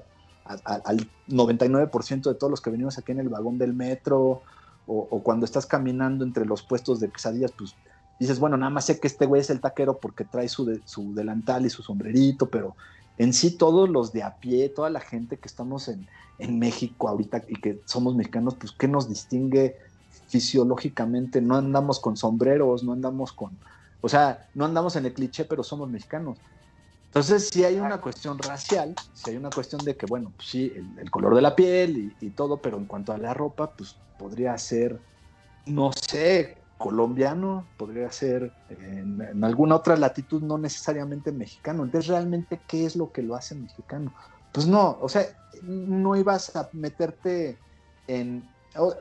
[0.64, 4.42] al 99% de todos los que venimos aquí en el vagón del metro,
[4.86, 7.76] o, cuando estás caminando entre los puestos de quesadillas, pues
[8.18, 11.14] dices, bueno, nada más sé que este güey es el taquero porque trae su, su
[11.14, 12.74] delantal y su sombrerito, pero
[13.16, 16.08] en sí todos los de a pie, toda la gente que estamos en,
[16.38, 19.76] en México ahorita y que somos mexicanos, pues ¿qué nos distingue
[20.28, 21.40] fisiológicamente?
[21.40, 23.56] No andamos con sombreros, no andamos con,
[24.00, 26.38] o sea, no andamos en el cliché, pero somos mexicanos.
[27.10, 30.72] Entonces, si hay una cuestión racial, si hay una cuestión de que, bueno, pues sí,
[30.96, 34.56] el, color de la piel y, todo, pero en cuanto a la ropa, pues podría
[34.58, 35.00] ser,
[35.66, 41.82] no sé, colombiano, podría ser en, en, alguna otra latitud, no necesariamente mexicano.
[41.82, 44.14] Entonces, realmente, ¿qué es lo que lo hace mexicano?
[44.52, 45.26] Pues no, o sea,
[45.62, 47.58] no ibas a meterte
[48.06, 48.48] en...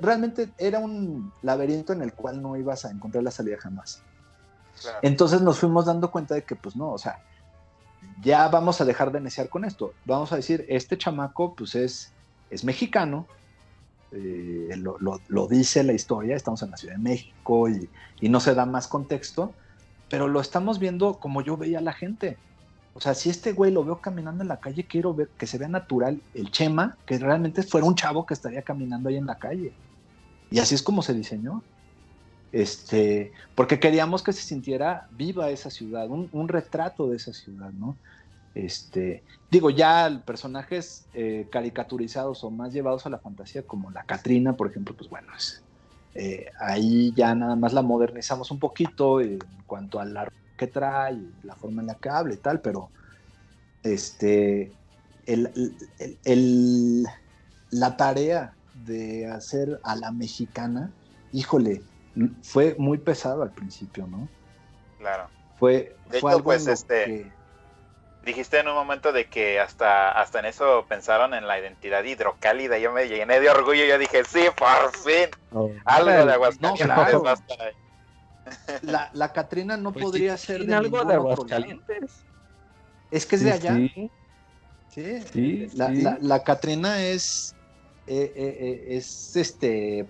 [0.01, 4.01] Realmente era un laberinto en el cual no ibas a encontrar la salida jamás.
[5.03, 7.23] Entonces nos fuimos dando cuenta de que, pues no, o sea,
[8.21, 9.93] ya vamos a dejar de neciar con esto.
[10.05, 12.11] Vamos a decir, este chamaco, pues es,
[12.49, 13.27] es mexicano,
[14.11, 17.89] eh, lo, dice la historia, estamos en la Ciudad de México y,
[18.27, 19.53] no se da más contexto,
[20.09, 22.37] pero lo estamos viendo como yo veía a la gente.
[22.95, 25.57] O sea, si este güey lo veo caminando en la calle, quiero ver que se
[25.57, 29.37] vea natural el Chema, que realmente fuera un chavo que estaría caminando ahí en la
[29.37, 29.73] calle.
[30.51, 31.61] Y así es como se diseñó
[32.51, 37.95] este, porque queríamos que se sintiera viva esa ciudad, un, retrato de esa ciudad, ¿no?
[38.55, 44.53] Este, digo, ya personajes eh, caricaturizados o más llevados a la fantasía, como la Catrina,
[44.53, 45.27] por ejemplo, pues bueno,
[46.15, 50.27] eh, ahí ya nada más la modernizamos un poquito en cuanto a la
[50.57, 52.89] que trae, la forma en la que habla y tal, pero
[53.83, 54.71] este,
[57.71, 58.53] la tarea
[58.85, 60.91] de hacer a la mexicana,
[61.31, 61.83] híjole,
[62.41, 64.27] fue muy pesado al principio, ¿no?
[64.97, 65.29] Claro.
[65.57, 67.31] Fue, algo pues, este,
[68.25, 72.77] dijiste en un momento de que hasta, hasta en eso pensaron en la identidad hidrocálida.
[72.77, 73.85] Yo me llené de orgullo.
[73.85, 75.29] Yo dije, sí, por fin.
[75.51, 77.23] Oh, algo de Aguascalientes no,
[78.81, 82.23] La, la Catrina no pues podría ser de algo de Aguascalientes.
[83.11, 83.75] Es que es de allá.
[84.89, 85.21] Sí.
[85.31, 85.67] sí.
[85.73, 87.55] la, La, la, Catrina es,
[88.07, 90.07] eh, eh, eh, es este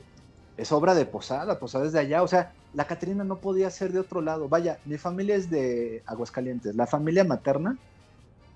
[0.60, 3.94] es obra de Posada, Posada es de allá, o sea, la Catrina no podía ser
[3.94, 4.50] de otro lado.
[4.50, 7.78] Vaya, mi familia es de Aguascalientes, la familia materna,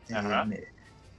[0.09, 0.67] eh,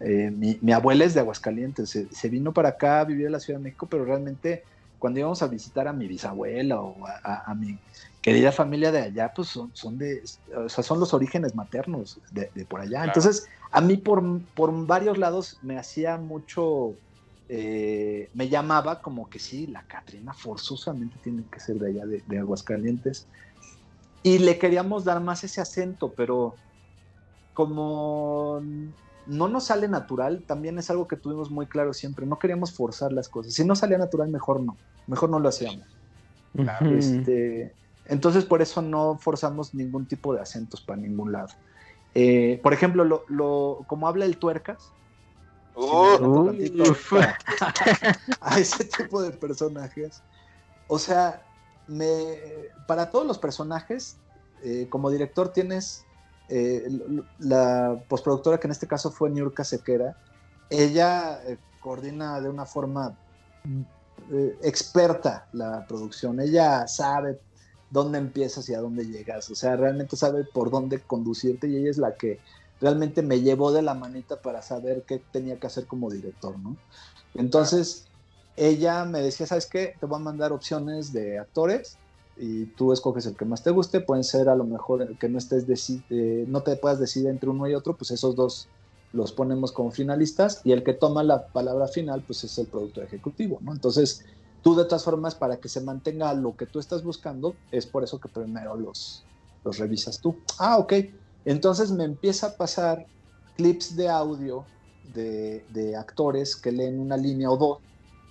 [0.01, 3.59] eh, mi, abuela es de Aguascalientes, se, vino para acá a vivir en la Ciudad
[3.59, 4.63] de México, pero realmente
[4.99, 7.79] cuando íbamos a visitar a mi bisabuela o a, mi
[8.21, 10.23] querida familia de allá, pues son, son de,
[10.55, 13.05] o sea, son los orígenes maternos de, por allá.
[13.05, 14.23] Entonces, a mí por,
[14.55, 16.95] por varios lados me hacía mucho
[17.49, 22.23] eh, me llamaba como que sí, la Catrina forzosamente tiene que ser de allá, de,
[22.27, 23.27] de Aguascalientes.
[24.23, 26.55] Y le queríamos dar más ese acento, pero
[27.53, 28.63] como
[29.27, 33.13] no nos sale natural, también es algo que tuvimos muy claro siempre, no queríamos forzar
[33.13, 33.55] las cosas.
[33.55, 34.77] Si no salía natural, mejor no,
[35.07, 35.87] mejor no lo hacíamos.
[36.83, 37.75] Este,
[38.07, 41.49] entonces por eso no forzamos ningún tipo de acentos para ningún lado.
[42.15, 44.93] Eh, por ejemplo, lo, como habla el tuercas,
[48.41, 50.23] a ese tipo de personajes.
[50.87, 51.43] O sea,
[51.87, 52.39] me,
[52.87, 54.17] para todos los personajes,
[54.63, 56.05] eh, como director tienes
[56.49, 56.87] eh,
[57.39, 60.17] la postproductora, que en este caso fue Niurka Sequera,
[60.71, 63.17] ella eh, coordina de una forma
[64.63, 66.41] experta la producción.
[66.41, 67.41] Ella sabe
[67.91, 69.51] dónde empiezas y a dónde llegas.
[69.51, 72.41] O sea, realmente sabe por dónde conducirte y ella es la que
[72.81, 76.79] realmente me llevó de la manita para saber qué tenía que hacer como director, ¿no?
[77.35, 78.11] Entonces,
[78.57, 79.97] ella me decía, ¿sabes qué?
[80.01, 82.01] Te voy a mandar opciones de actores
[82.37, 85.29] y tú escoges el que más te guste, pueden ser a lo mejor el que
[85.29, 85.67] no estés
[86.11, 88.71] eh, no te puedas decidir entre uno y otro, pues esos dos
[89.13, 93.05] los ponemos como finalistas y el que toma la palabra final pues es el productor
[93.05, 93.73] ejecutivo, ¿no?
[93.73, 94.21] Entonces,
[94.61, 98.03] tú de todas formas para que se mantenga lo que tú estás buscando, es por
[98.03, 99.29] eso que primero los,
[99.63, 100.43] los revisas tú.
[100.59, 100.93] Ah, ok.
[101.45, 103.07] Entonces me empieza a pasar
[103.57, 104.65] clips de audio
[105.13, 107.79] de, actores que leen una línea o dos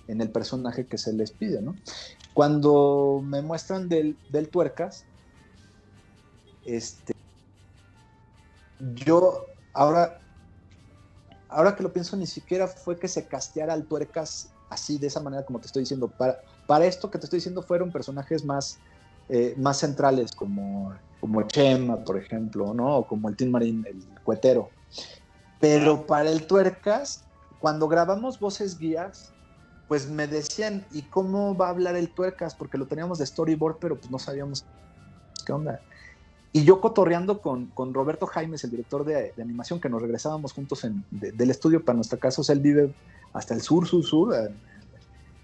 [0.08, 1.76] en el personaje que se les pide, ¿no?
[2.34, 4.18] Cuando me muestran del,
[4.50, 5.04] tuercas,
[6.66, 7.14] este,
[8.96, 10.20] yo ahora,
[11.48, 15.20] ahora que lo pienso, ni siquiera fue que se casteara al tuercas así, de esa
[15.20, 16.08] manera como te estoy diciendo.
[16.08, 18.78] Para, para esto que te estoy diciendo fueron personajes más,
[19.28, 20.94] eh, más centrales, como
[21.24, 22.98] como Chema, por ejemplo, ¿no?
[22.98, 24.68] O como el Tim Marín, el cuetero.
[25.58, 27.24] Pero para el Tuercas,
[27.60, 29.32] cuando grabamos voces guías,
[29.88, 32.54] pues me decían, ¿y cómo va a hablar el Tuercas?
[32.54, 34.66] Porque lo teníamos de storyboard, pero pues no sabíamos
[35.46, 35.80] qué onda.
[36.52, 40.84] Y yo cotorreando con, con Roberto Jaimes, el director de, animación, que nos regresábamos juntos
[40.84, 42.94] en, del estudio para nuestra casa, o sea, él vive
[43.32, 44.34] hasta el sur, sur, sur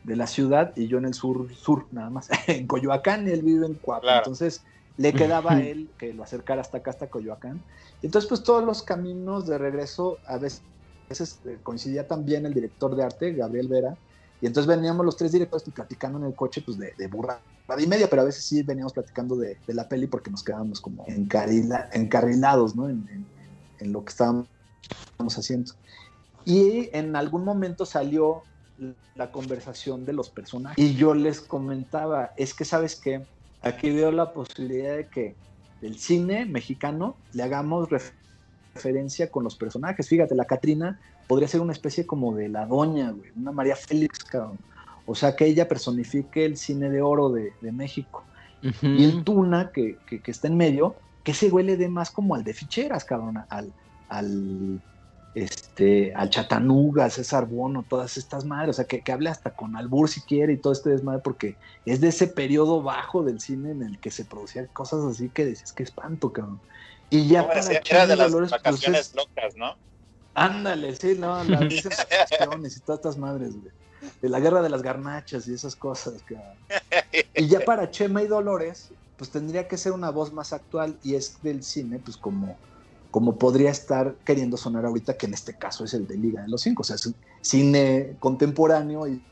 [0.04, 3.42] de la ciudad y yo en el sur, sur, nada más, en Coyoacán y él
[3.42, 4.18] vive en Cuapa.
[4.18, 4.62] Entonces,
[4.96, 7.60] le quedaba a él que lo acercara hasta acá, hasta Coyoacán.
[8.02, 10.62] Entonces, pues todos los caminos de regreso, a veces,
[11.44, 13.96] eh, coincidía también el director de arte, Gabriel Vera,
[14.40, 17.40] y entonces veníamos los tres directores platicando en el coche, pues de, de burra
[17.78, 21.04] y media, pero a veces sí veníamos platicando de, la peli porque nos quedábamos como
[21.06, 22.88] encarrilados, ¿no?
[22.88, 23.26] En,
[23.78, 24.48] en, lo que estábamos
[25.18, 25.72] haciendo.
[26.44, 28.42] Y en algún momento salió
[29.14, 30.82] la conversación de los personajes.
[30.82, 33.22] Y yo les comentaba, es que, ¿sabes qué?
[33.62, 35.34] aquí veo la posibilidad de que
[35.82, 37.88] el cine mexicano le hagamos
[38.74, 40.08] referencia con los personajes.
[40.08, 44.24] Fíjate, la Catrina podría ser una especie como de la doña, güey, una María Félix,
[44.24, 44.58] cabrón.
[45.06, 48.24] O sea, que ella personifique el cine de oro de, México.
[48.62, 49.96] Y el Tuna, que,
[50.26, 50.94] está en medio,
[51.24, 53.72] que se huele de más como al de ficheras, cabrón, al,
[54.08, 54.82] al
[55.34, 59.76] este, al Chatanuga, César Bono, todas estas madres, o sea, que, que, hable hasta con
[59.76, 63.70] Albur si quiere y todo este desmadre, porque es de ese periodo bajo del cine
[63.70, 66.60] en el que se producían cosas así que decías, que espanto, cabrón.
[67.10, 69.76] Y ya para era de las pues, vacaciones locas, ¿no?
[70.34, 73.72] Ándale, sí, no, las vacaciones y todas estas madres, güey.
[74.22, 76.56] De la guerra de las garnachas y esas cosas, cabrón.
[77.34, 81.14] Y ya para Chema y Dolores, pues tendría que ser una voz más actual y
[81.14, 82.56] es del cine, pues como
[83.10, 86.48] como podría estar queriendo sonar ahorita, que en este caso es el de Liga de
[86.48, 86.82] los Cinco.
[86.82, 89.22] O sea, es un cine contemporáneo y,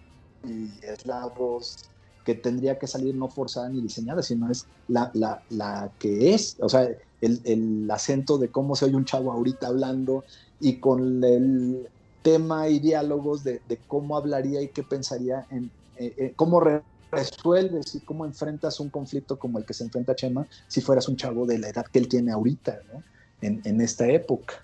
[0.83, 1.91] es la voz
[2.25, 6.57] que tendría que salir no forzada ni diseñada, sino es la, la, la que es.
[6.61, 6.89] O sea,
[7.21, 10.25] el, el, acento de cómo se oye un chavo ahorita hablando
[10.61, 11.89] y con el
[12.23, 16.63] tema y diálogos de, de cómo hablaría y qué pensaría en eh, eh, cómo
[17.11, 21.17] resuelves y cómo enfrentas un conflicto como el que se enfrenta Chema si fueras un
[21.17, 23.03] chavo de la edad que él tiene ahorita, ¿no?
[23.41, 24.55] En, esta época.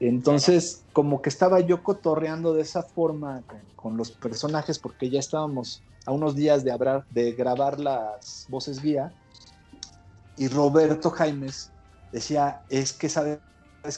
[0.00, 3.42] Entonces, como que estaba yo cotorreando de esa forma
[3.76, 8.82] con, los personajes, porque ya estábamos a unos días de, hablar, de grabar las voces
[8.82, 9.12] guía,
[10.36, 11.70] y Roberto Jaimes
[12.12, 13.40] decía, es que sabes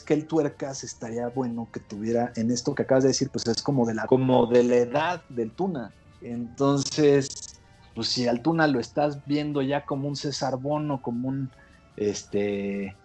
[0.05, 3.61] que el tuercas estaría bueno que tuviera en esto que acabas de decir, pues es
[3.61, 5.93] como de la, como de la edad del Tuna.
[6.21, 7.59] Entonces,
[7.95, 11.49] pues si al Tuna lo estás viendo ya como un César Bono, como un
[11.95, 12.95] este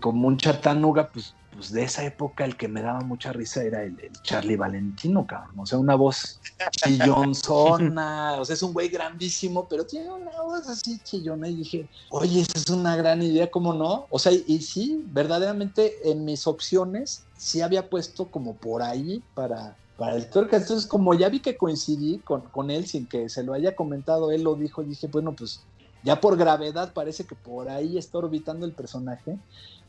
[0.00, 3.82] como un chatanuga, pues, pues de esa época el que me daba mucha risa era
[3.82, 5.58] el, Charlie Valentino, cabrón.
[5.58, 6.40] O sea, una voz
[6.70, 11.48] chillonzona, o sea, es un güey grandísimo, pero tiene una voz así chillona.
[11.48, 14.06] Y dije, oye, esa es una gran idea, ¿cómo no?
[14.10, 19.76] O sea, y, sí, verdaderamente en mis opciones sí había puesto como por ahí para,
[19.96, 20.62] para el tuercas.
[20.62, 24.30] Entonces, como ya vi que coincidí con, con él sin que se lo haya comentado,
[24.30, 25.60] él lo dijo, dije, bueno, pues
[26.04, 29.38] ya por gravedad parece que por ahí está orbitando el personaje.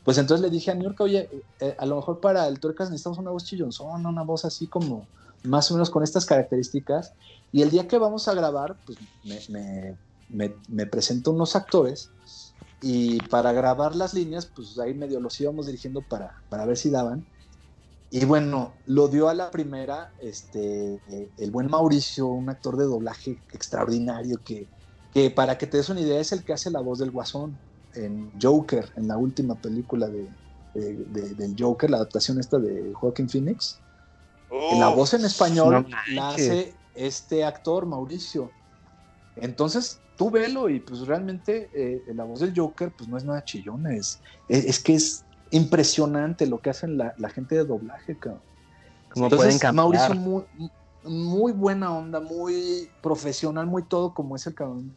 [0.02, 1.28] Pues entonces le dije a York, oye,
[1.60, 5.06] eh, a lo mejor para el tuercas necesitamos una voz chillonzona, una voz así como
[5.44, 7.12] más o menos con estas características.
[7.52, 8.98] Y el día que vamos a grabar, pues
[9.50, 9.96] me,
[10.30, 12.10] me, me, presento unos actores
[12.80, 16.88] y para grabar las líneas, pues ahí medio los íbamos dirigiendo para, para ver si
[16.88, 17.26] daban.
[18.10, 21.00] Y bueno, lo dio a la primera este,
[21.36, 24.68] el buen Mauricio, un actor de doblaje extraordinario que,
[25.16, 27.56] que, para que te des una idea, es el que hace la voz del Guasón
[27.94, 30.28] en Joker, en la última película de,
[30.74, 33.80] del Joker, la adaptación esta de Joaquin Phoenix.
[34.78, 38.50] la voz en español la hace este actor, Mauricio.
[39.36, 43.42] Entonces, tú velo y pues realmente eh, la voz del Joker pues no es nada
[43.42, 44.20] chillona, es,
[44.50, 48.42] es, que es impresionante lo que hacen la, gente de doblaje, cabrón.
[49.08, 50.44] Como Entonces, Mauricio muy,
[51.04, 54.94] muy buena onda, muy profesional, muy todo como es el cabrón.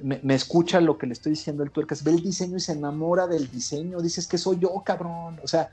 [0.00, 3.26] Me, escucha lo que le estoy diciendo el tuercas, ve el diseño y se enamora
[3.26, 5.40] del diseño, dices que soy yo, cabrón.
[5.42, 5.70] O sea,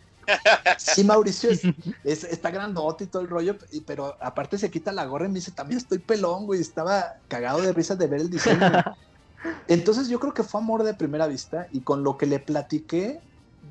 [0.78, 1.64] sí, Mauricio es,
[2.24, 5.52] está grandote y todo el rollo, pero aparte se quita la gorra y me dice,
[5.52, 8.60] también estoy pelón, güey, estaba cagado de risa de ver el diseño.
[9.68, 13.20] Entonces yo creo que fue amor de primera vista y con lo que le platiqué,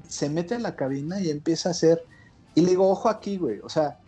[0.08, 2.04] se mete en la cabina y empieza a hacer,
[2.54, 3.98] y le digo, ojo aquí, güey, o sea,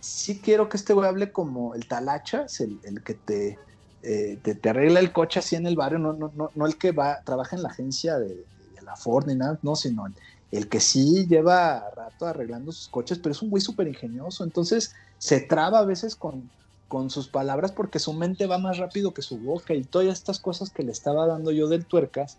[0.00, 3.58] sí quiero que este güey hable como el talachas, el, el que te,
[4.04, 6.92] eh, te, arregla el coche así en el barrio, no, no, no, no el que
[6.92, 10.14] va, trabaja en la agencia de, de la Ford ni nada, no, sino el,
[10.50, 14.94] el que sí lleva rato arreglando sus coches, pero es un güey súper ingenioso, entonces
[15.18, 16.50] se traba a veces con,
[16.86, 20.38] con sus palabras porque su mente va más rápido que su boca y todas estas
[20.38, 22.38] cosas que le estaba dando yo del tuercas,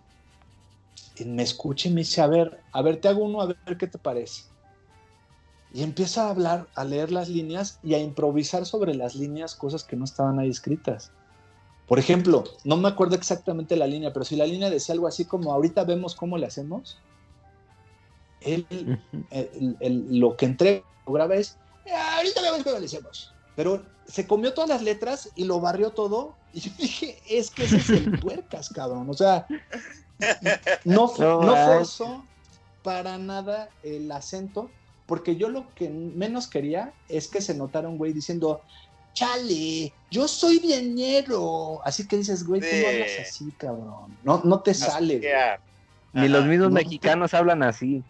[1.17, 3.77] y me escucha y me dice, a ver, a ver, te hago uno, a ver
[3.77, 4.43] qué te parece.
[5.73, 9.83] Y empieza a hablar, a leer las líneas y a improvisar sobre las líneas cosas
[9.83, 11.11] que no estaban ahí escritas.
[11.87, 15.25] Por ejemplo, no me acuerdo exactamente la línea, pero si la línea decía algo así
[15.25, 16.99] como ahorita vemos cómo le hacemos,
[18.41, 18.65] él
[20.09, 21.57] lo que entrega, graba es,
[22.17, 23.33] ahorita vemos cómo le hacemos.
[23.55, 26.35] Pero se comió todas las letras y lo barrió todo.
[26.53, 29.09] Y yo dije, es que ese es el tuercas, cabrón.
[29.09, 29.47] O sea,
[30.83, 32.25] no, no forzó
[32.83, 34.69] para nada el acento,
[35.05, 38.61] porque yo lo que menos quería es que se notara un güey diciendo,
[39.15, 41.79] chale, yo soy bienero.
[41.83, 44.17] Así que dices, güey, tú no hablas así, cabrón.
[44.23, 45.21] No, no te sale.
[46.13, 48.03] Ni los mismos mexicanos hablan así.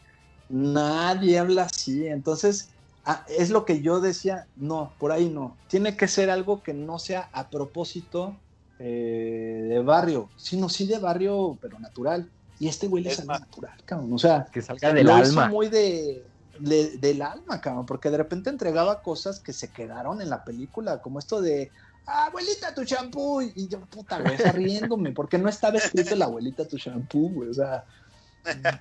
[0.50, 2.08] Nadie habla así.
[2.08, 2.70] Entonces,
[3.06, 5.56] ah, es lo que yo decía, no, por ahí no.
[5.70, 8.36] Tiene que ser algo que no sea a propósito
[8.80, 12.30] eh, de barrio, sino sí de barrio, pero natural.
[12.60, 14.14] Y este güey le sale natural, cabrón.
[14.14, 15.50] O sea, que salga del alma.
[15.50, 16.24] muy de,
[16.60, 21.20] del alma, cabrón, porque de repente entregaba cosas que se quedaron en la película, como
[21.20, 21.72] esto de
[22.06, 26.78] abuelita tu champú, y yo, puta, güey, riéndome, porque no estaba escrito la abuelita tu
[26.78, 27.86] champú, güey, o sea,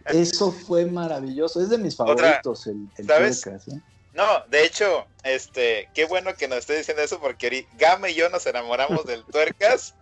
[0.07, 3.47] eso fue maravilloso, es de mis favoritos el, el ¿sabes?
[3.47, 3.81] ¿eh?
[4.15, 8.29] No, de hecho, este, qué bueno que nos esté diciendo eso porque Gama y yo
[8.31, 9.95] nos enamoramos del tuercas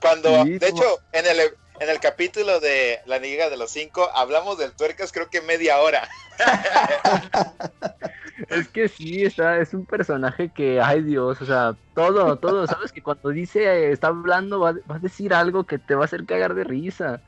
[0.00, 1.38] cuando, de hecho, en el
[1.80, 5.80] en el capítulo de La Liga de los Cinco hablamos del tuercas creo que media
[5.80, 6.08] hora.
[8.48, 12.92] es que sí, está, es un personaje que, ay Dios, o sea, todo, todo, sabes
[12.92, 16.54] que cuando dice, está hablando, va, a decir algo que te va a hacer cagar
[16.54, 17.22] de risa.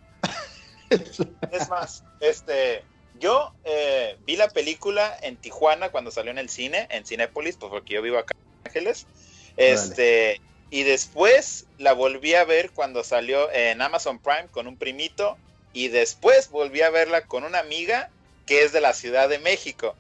[1.51, 2.85] Es más, este,
[3.19, 7.71] yo eh, vi la película en Tijuana cuando salió en el cine, en Cinépolis, pues
[7.71, 9.07] porque yo vivo acá en Ángeles.
[9.57, 10.43] Este,
[10.73, 15.37] y después la volví a ver cuando salió en Amazon Prime con un primito.
[15.75, 18.09] Y después volví a verla con una amiga
[18.47, 19.95] que es de la Ciudad de México.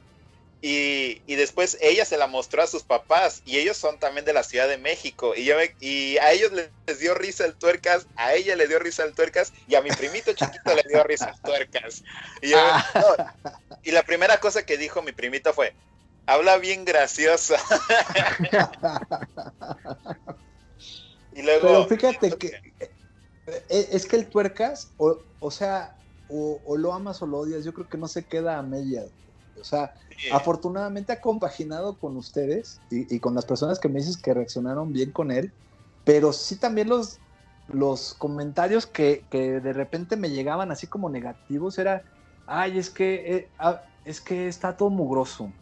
[0.62, 4.44] Y, después ella se la mostró a sus papás y ellos son también de la
[4.44, 6.70] Ciudad de México y yo y a ellos les,
[7.01, 10.32] dio risa el tuercas, a ella le dio risa el tuercas y a mi primito
[10.35, 12.03] chiquito le dio risa el tuercas.
[12.40, 12.53] Y,
[13.82, 15.74] y la primera cosa que dijo mi primito fue,
[16.27, 17.57] habla bien gracioso.
[21.35, 22.53] Pero fíjate que
[23.47, 25.97] eh, es que el tuercas, o, sea,
[26.29, 29.05] o, lo amas o lo odias, yo creo que no se queda a media.
[29.61, 29.95] O sea,
[30.33, 35.11] afortunadamente ha compaginado con ustedes y, con las personas que me dices que reaccionaron bien
[35.11, 35.53] con él,
[36.05, 37.19] pero sí también los,
[37.69, 42.03] los comentarios que, de repente me llegaban así como negativos era,
[42.47, 45.53] ay, es que, eh, ah, es que está todo mugroso,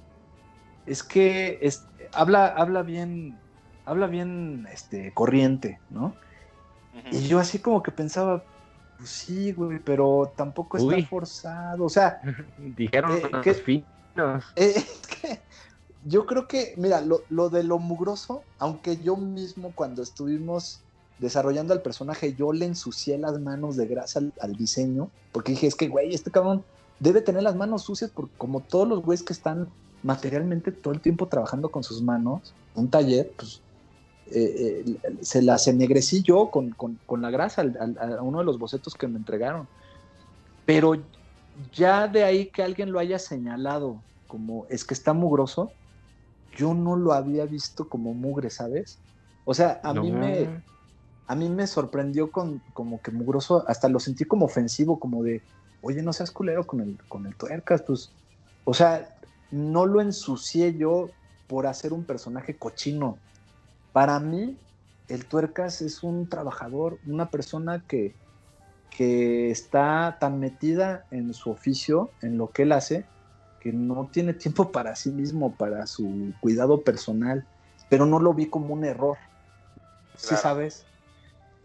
[0.87, 1.69] es que
[2.13, 3.39] habla, habla bien
[3.85, 6.15] habla bien este, corriente, ¿no?
[7.13, 8.43] Y yo así como que pensaba,
[8.99, 12.21] pues sí, güey, pero tampoco está forzado, o sea...
[12.59, 14.45] Dijeron eh, que, finos.
[14.57, 15.41] Eh, es que
[16.05, 20.81] yo creo que, mira, lo, lo, de lo mugroso, aunque yo mismo cuando estuvimos
[21.19, 25.75] desarrollando al personaje, yo le ensucié las manos de grasa al, diseño, porque dije, es
[25.75, 26.65] que, güey, este cabrón
[26.99, 29.69] debe tener las manos sucias, porque como todos los güeyes que están
[30.03, 33.61] materialmente todo el tiempo trabajando con sus manos, un taller, pues
[34.33, 38.95] eh, eh, se las ennegrecí yo con, con, la grasa a uno de los bocetos
[38.95, 39.67] que me entregaron.
[40.67, 40.95] Pero
[41.73, 45.73] ya de ahí que alguien lo haya señalado como es que está mugroso,
[46.57, 48.99] yo no lo había visto como mugre, ¿sabes?
[49.45, 50.63] O sea, a mí me
[51.31, 55.43] a mí me sorprendió con como que mugroso, hasta lo sentí como ofensivo, como de,
[55.81, 58.11] oye, no seas culero con el, con el tuercas, pues,
[58.65, 59.15] o sea,
[59.53, 61.09] no lo ensucié yo
[61.47, 63.17] por hacer un personaje cochino.
[63.93, 64.57] Para mí,
[65.09, 68.15] el tuercas es un trabajador, una persona que,
[68.91, 73.05] que está tan metida en su oficio, en lo que él hace,
[73.61, 77.45] que no tiene tiempo para sí mismo, para su cuidado personal,
[77.89, 79.19] pero no lo vi como un error.
[80.17, 80.85] ¿Sí sabes?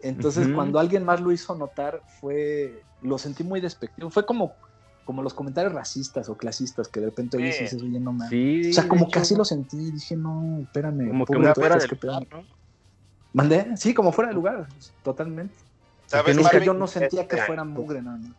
[0.00, 4.10] Entonces, cuando alguien más lo hizo notar, fue, lo sentí muy despectivo.
[4.10, 4.54] Fue como,
[5.06, 8.26] como los comentarios racistas o clasistas que de repente oyes y dices, oye, no me.
[8.26, 9.92] o sea, como casi lo sentí.
[9.92, 11.08] Dije, no, espérame.
[11.08, 12.44] Como que fuera de lugar, ¿no?
[13.32, 13.76] ¿Mandé?
[13.76, 14.66] Sí, como fuera de lugar,
[15.04, 15.54] totalmente.
[16.06, 18.32] ¿Sabes, yo no sentía que fuera mugre, nada más.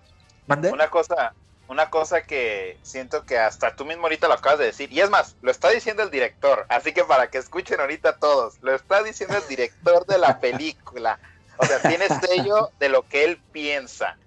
[0.46, 0.72] ¿Mandé?
[0.72, 1.34] Una cosa,
[1.70, 5.10] una cosa que siento que hasta tú mismo ahorita lo acabas de decir, y es
[5.10, 9.04] más, lo está diciendo el director, así que para que escuchen ahorita todos, lo está
[9.04, 11.18] diciendo el director de la película.
[11.58, 14.18] O sea, tiene sello de lo que él piensa.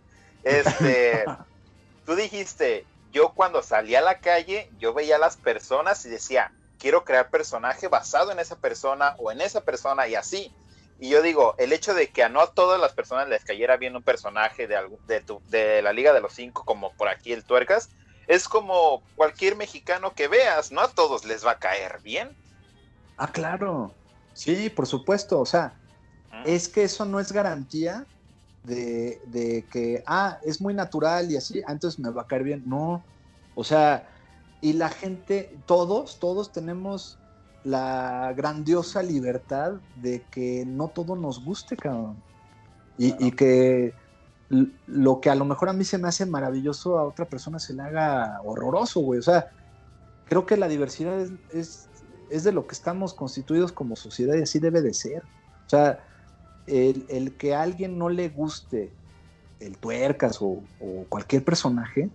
[0.42, 1.24] Este,
[2.10, 6.52] tú dijiste, yo cuando salí a la calle, yo veía a las personas y decía,
[6.76, 10.52] quiero crear personaje basado en esa persona o en esa persona y así.
[10.98, 13.76] Y yo digo, el hecho de que a no a todas las personas les cayera
[13.76, 14.76] bien un personaje de,
[15.06, 17.90] de, de la Liga de los Cinco, como por aquí el Tuercas,
[18.26, 22.36] es como cualquier mexicano que veas, no a todos les va a caer bien.
[23.18, 23.94] Ah, claro.
[24.32, 25.38] Sí, por supuesto.
[25.38, 25.74] O sea,
[26.44, 28.04] es que eso no es garantía
[28.64, 32.62] de, que, ah, es muy natural y así, ah, entonces me va a caer bien.
[32.66, 33.04] No,
[33.54, 34.08] o sea,
[34.60, 37.18] y la gente, todos, todos tenemos
[37.64, 42.16] la grandiosa libertad de que no todo nos guste, cabrón.
[42.98, 43.94] Y, que
[44.86, 47.72] lo que a lo mejor a mí se me hace maravilloso, a otra persona se
[47.72, 49.20] le haga horroroso, güey.
[49.20, 49.50] O sea,
[50.26, 51.18] creo que la diversidad
[51.50, 51.88] es,
[52.30, 55.22] es de lo que estamos constituidos como sociedad y así debe de ser.
[55.66, 56.04] O sea,
[56.66, 58.90] el, que a alguien no le guste
[59.60, 60.62] el tuercas o,
[61.08, 62.08] cualquier personaje,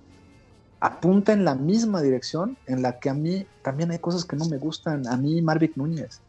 [0.80, 4.46] apunta en la misma dirección en la que a mí también hay cosas que no
[4.46, 6.22] me gustan, a mí Marvick Núñez,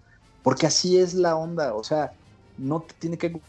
[0.42, 2.12] porque así es la onda, o sea,
[2.58, 3.40] no te tiene que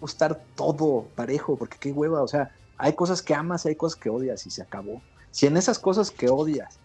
[0.00, 4.08] gustar todo parejo, porque qué hueva, o sea, hay cosas que amas, hay cosas que
[4.08, 5.02] odias y se acabó.
[5.30, 6.78] Si en esas cosas que odias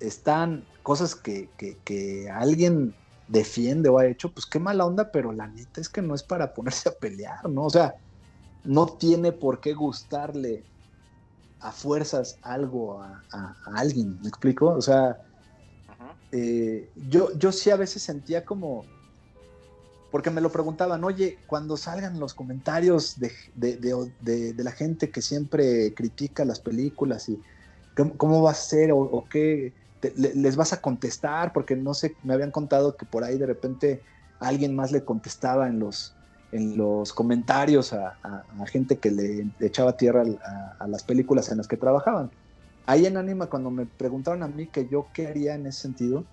[0.00, 2.94] están cosas que, que, que alguien
[3.28, 6.22] defiende o ha hecho, pues qué mala onda, pero la neta es que no es
[6.22, 7.64] para ponerse a pelear, ¿no?
[7.64, 7.94] O sea,
[8.64, 10.64] no tiene por qué gustarle
[11.60, 13.22] a fuerzas algo a,
[13.74, 14.68] alguien, ¿me explico?
[14.68, 15.18] O sea,
[16.32, 18.84] eh, yo, yo sí a veces sentía como,
[20.10, 25.94] porque me lo preguntaban, oye, cuando salgan los comentarios de, de, la gente que siempre
[25.94, 27.40] critica las películas y
[28.16, 29.72] cómo, va a ser o qué,
[30.16, 34.02] les vas a contestar, porque no sé, me habían contado que por ahí de repente
[34.40, 36.14] alguien más le contestaba en los,
[36.52, 38.16] en los comentarios a,
[38.66, 40.24] gente que le, echaba tierra
[40.78, 42.30] a, las películas en las que trabajaban.
[42.86, 46.24] Ahí en Anima, cuando me preguntaron a mí que yo qué haría en ese sentido,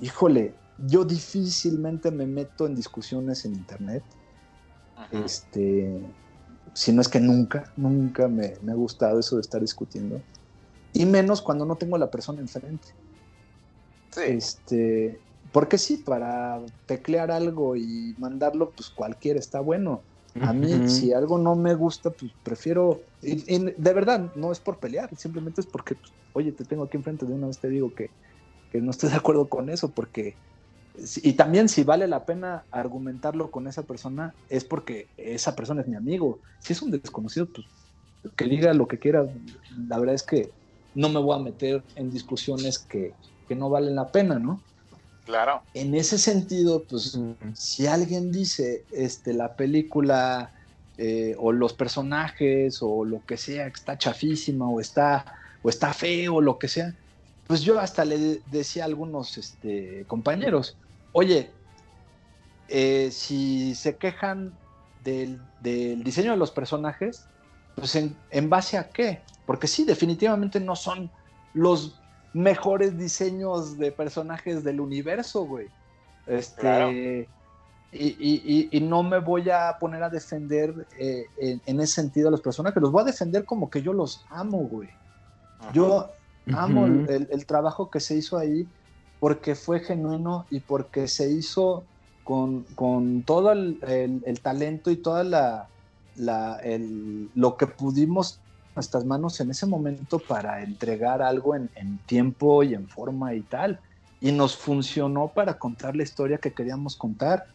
[0.00, 0.54] híjole,
[0.86, 4.02] yo difícilmente me meto en discusiones en internet.
[5.12, 6.02] Este,
[6.74, 10.20] si no es que nunca, nunca me, me ha gustado eso de estar discutiendo.
[10.98, 12.88] Y menos cuando no tengo la persona enfrente.
[14.10, 14.20] Sí.
[14.26, 15.20] Este,
[15.52, 20.02] porque sí, para teclear algo y mandarlo, pues cualquiera está bueno.
[20.40, 23.00] A mí, si algo no me gusta, pues prefiero.
[23.22, 27.26] de verdad, no es por pelear, simplemente es porque, pues, oye, te tengo aquí enfrente,
[27.26, 28.10] de una vez te digo que,
[28.70, 30.34] que no estoy de acuerdo con eso, porque.
[31.22, 35.88] Y también, si vale la pena argumentarlo con esa persona, es porque esa persona es
[35.88, 36.40] mi amigo.
[36.58, 37.66] Si es un desconocido, pues
[38.36, 39.26] que diga lo que quiera.
[39.88, 40.50] La verdad es que
[40.98, 43.14] no me voy a meter en discusiones que,
[43.50, 44.60] no valen la pena, ¿no?
[45.24, 45.62] Claro.
[45.72, 47.18] En ese sentido, pues,
[47.54, 50.52] si alguien dice, este, la película
[50.98, 55.24] eh, o los personajes o lo que sea, que está chafísima o está,
[55.62, 56.94] o está feo o lo que sea,
[57.46, 60.76] pues yo hasta le decía a algunos este, compañeros,
[61.12, 61.50] oye,
[62.68, 64.52] eh, si se quejan
[65.04, 67.24] del, diseño de los personajes,
[67.76, 69.22] pues en, en base a qué?
[69.48, 71.10] Porque sí, definitivamente no son
[71.54, 71.98] los
[72.34, 75.68] mejores diseños de personajes del universo, güey.
[76.26, 77.26] Este.
[77.90, 82.82] Y, no me voy a poner a defender eh, en, ese sentido a los personajes,
[82.82, 84.90] los voy a defender como que yo los amo, güey.
[85.72, 86.10] Yo
[86.52, 88.68] amo el, trabajo que se hizo ahí
[89.18, 91.84] porque fue genuino y porque se hizo
[92.22, 92.66] con,
[93.24, 93.80] todo el,
[94.42, 95.68] talento y toda la,
[97.34, 98.42] lo que pudimos
[98.78, 101.68] nuestras manos en ese momento para entregar algo en,
[102.06, 103.80] tiempo y en forma y tal.
[104.20, 107.46] Y nos funcionó para contar la historia que queríamos contar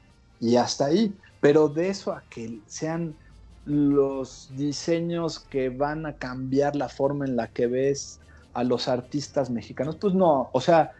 [0.42, 1.16] y hasta ahí.
[1.40, 3.16] Pero de eso a que sean
[3.64, 8.20] los diseños que van a cambiar la forma en la que ves
[8.54, 10.92] a los artistas mexicanos, pues no, o sea,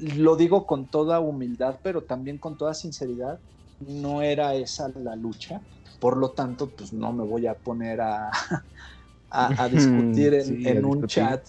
[0.00, 3.38] lo digo con toda humildad, pero también con toda sinceridad,
[3.80, 5.60] no era esa la lucha,
[6.00, 8.30] por lo tanto, pues no me voy a poner a,
[9.30, 11.46] a, discutir en, un chat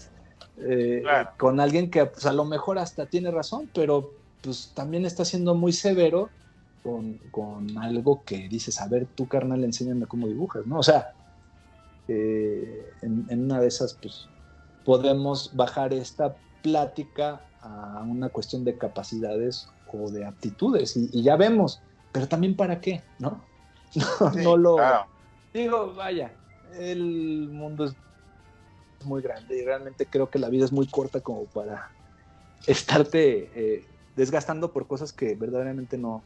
[0.58, 1.02] eh,
[1.38, 4.12] con alguien que pues, a lo mejor hasta tiene razón, pero
[4.42, 6.30] pues también está siendo muy severo
[6.82, 10.78] con, algo que dices, a ver, tú carnal, enséñame cómo dibujas, ¿no?
[10.78, 11.12] O sea,
[12.08, 14.28] eh, en, una de esas, pues,
[14.84, 21.82] podemos bajar esta plática a una cuestión de capacidades o de aptitudes y, ya vemos,
[22.12, 23.42] pero también para qué, ¿no?
[24.42, 24.76] No, lo...
[25.52, 26.32] Digo, vaya,
[26.78, 27.94] el mundo es
[29.04, 31.90] muy grande y realmente creo que la vida es muy corta como para
[32.66, 33.86] estarte eh,
[34.16, 36.22] desgastando por cosas que verdaderamente no,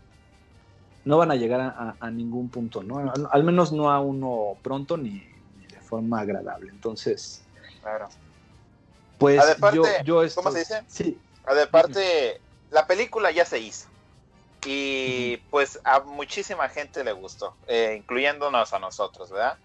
[1.04, 1.60] no van a llegar
[2.00, 3.12] a, ningún punto, ¿no?
[3.30, 5.20] Al, menos no a uno pronto ni,
[5.68, 6.70] de forma agradable.
[6.70, 7.42] Entonces,
[7.82, 8.08] claro.
[9.18, 9.42] Pues
[10.04, 10.82] yo, ¿Cómo se dice?
[10.88, 11.18] Sí.
[12.70, 13.86] La película ya se hizo.
[14.66, 19.58] Y pues a muchísima gente le gustó, eh, incluyéndonos a nosotros, ¿verdad?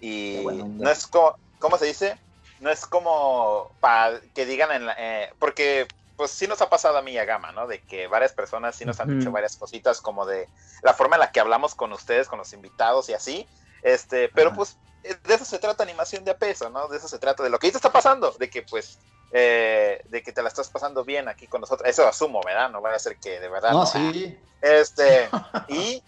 [0.00, 2.18] Y no es como, ¿cómo se dice?
[2.60, 5.86] No es como para que digan en la, eh, porque
[6.16, 7.66] pues sí nos ha pasado a mí y a Gama, ¿no?
[7.66, 10.48] De que varias personas sí nos han dicho varias cositas como de
[10.82, 13.46] la forma en la que hablamos con ustedes, con los invitados y así.
[13.82, 16.88] Este, pero pues eh, de eso se trata animación de a peso, ¿no?
[16.88, 18.98] De eso se trata, de lo que te está pasando, de que pues,
[19.32, 21.88] eh, de que te la estás pasando bien aquí con nosotros.
[21.88, 22.70] Eso asumo, ¿verdad?
[22.70, 23.72] No va a ser que de verdad.
[23.72, 24.38] No, sí.
[24.62, 25.28] Este,
[25.68, 26.02] y,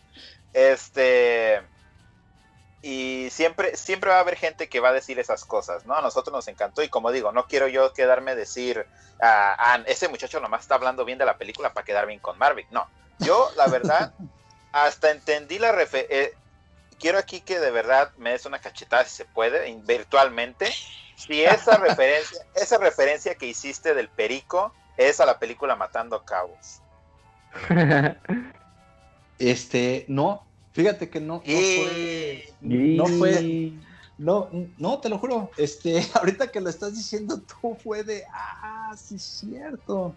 [0.52, 1.60] este,
[2.80, 5.94] y siempre, siempre va a haber gente que va a decir esas cosas, ¿no?
[5.94, 8.86] A nosotros nos encantó y como digo, no quiero yo quedarme a decir,
[9.20, 12.70] ah, ese muchacho nomás está hablando bien de la película para quedar bien con Marvick,
[12.70, 12.88] no.
[13.18, 14.12] Yo, la verdad,
[14.72, 16.34] hasta entendí la referencia, eh,
[17.00, 20.72] quiero aquí que de verdad me des una cachetada si se puede, virtualmente,
[21.16, 26.80] si esa referencia, esa referencia que hiciste del perico es a la película Matando Cabos.
[29.38, 33.48] Este, no, Fíjate que no, no fue.
[34.18, 35.50] No No, te lo juro.
[35.56, 38.24] Este, ahorita que lo estás diciendo tú fue de.
[38.32, 40.14] Ah, sí, cierto.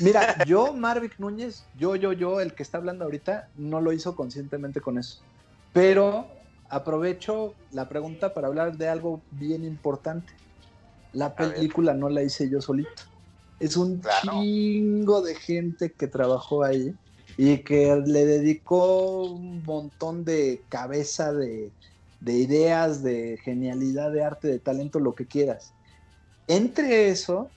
[0.00, 4.14] Mira, yo, Marvick Núñez, yo, yo, yo, el que está hablando ahorita, no lo hizo
[4.14, 5.22] conscientemente con eso.
[5.72, 6.28] Pero
[6.68, 10.32] aprovecho la pregunta para hablar de algo bien importante.
[11.12, 13.02] La película no la hice yo solito.
[13.58, 16.94] Es un chingo de gente que trabajó ahí
[17.42, 21.70] y que le dedicó un montón de cabeza, de,
[22.26, 25.72] ideas, de genialidad, de arte, de talento, lo que quieras.
[26.48, 27.48] Entre eso,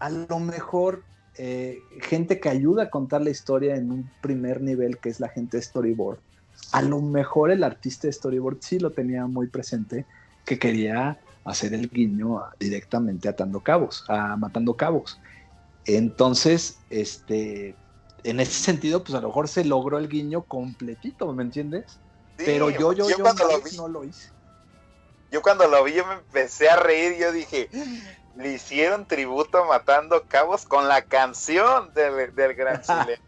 [0.00, 1.02] a lo mejor
[1.38, 5.30] eh, gente que ayuda a contar la historia en un primer nivel, que es la
[5.30, 6.18] gente de storyboard,
[6.72, 10.04] a lo mejor el artista de storyboard sí lo tenía muy presente,
[10.44, 15.18] que quería hacer el guiño directamente atando cabos, a matando cabos.
[15.86, 17.74] Entonces, este,
[18.24, 21.98] en ese sentido, pues a lo mejor se logró el guiño completito, ¿me entiendes?
[22.36, 24.30] Pero yo, yo, yo, cuando lo vi, no lo hice.
[25.30, 27.68] Yo cuando lo vi, yo me empecé a reír, yo dije,
[28.36, 33.18] le hicieron tributo matando cabos con la canción del, del gran Chile.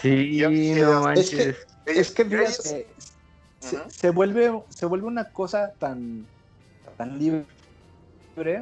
[0.00, 0.40] Sí,
[0.80, 1.56] no manches.
[1.84, 2.86] Es que, fíjate,
[3.90, 6.26] se, vuelve, se vuelve una cosa tan,
[6.96, 7.46] tan libre,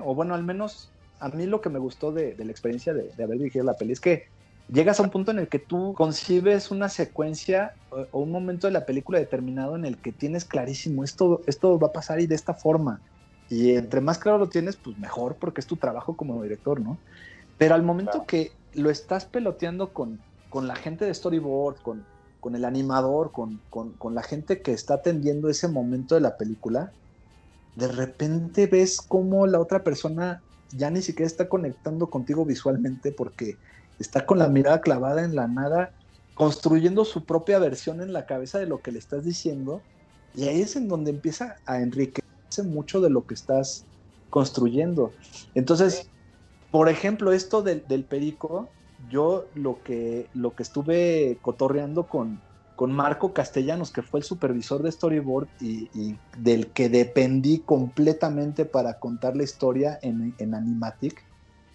[0.02, 0.90] o bueno, al menos
[1.20, 3.76] a mí lo que me gustó de, de la experiencia de, de haber dirigido la
[3.76, 4.28] peli es que
[4.72, 8.72] llegas a un punto en el que tú concibes una secuencia o, un momento de
[8.72, 12.34] la película determinado en el que tienes clarísimo esto, esto va a pasar y de
[12.34, 13.00] esta forma.
[13.48, 16.98] Y entre más claro lo tienes, pues mejor, porque es tu trabajo como director, ¿no?
[17.58, 22.04] Pero al momento que lo estás peloteando con, con la gente de storyboard, con,
[22.38, 26.36] con el animador, con, con, con, la gente que está atendiendo ese momento de la
[26.36, 26.92] película,
[27.74, 33.56] de repente ves cómo la otra persona ya ni siquiera está conectando contigo visualmente porque
[34.00, 35.92] está con la mirada clavada en la nada,
[36.34, 39.82] construyendo su propia versión en la cabeza de lo que le estás diciendo,
[40.34, 43.84] y ahí es en donde empieza a enriquecerse mucho de lo que estás
[44.30, 45.12] construyendo.
[45.54, 46.08] Entonces,
[46.70, 48.68] por ejemplo, esto del, del perico,
[49.10, 52.40] yo lo que, lo que estuve cotorreando con,
[52.80, 58.98] con Marco Castellanos, que fue el supervisor de Storyboard y, del que dependí completamente para
[58.98, 61.22] contar la historia en, en, Animatic,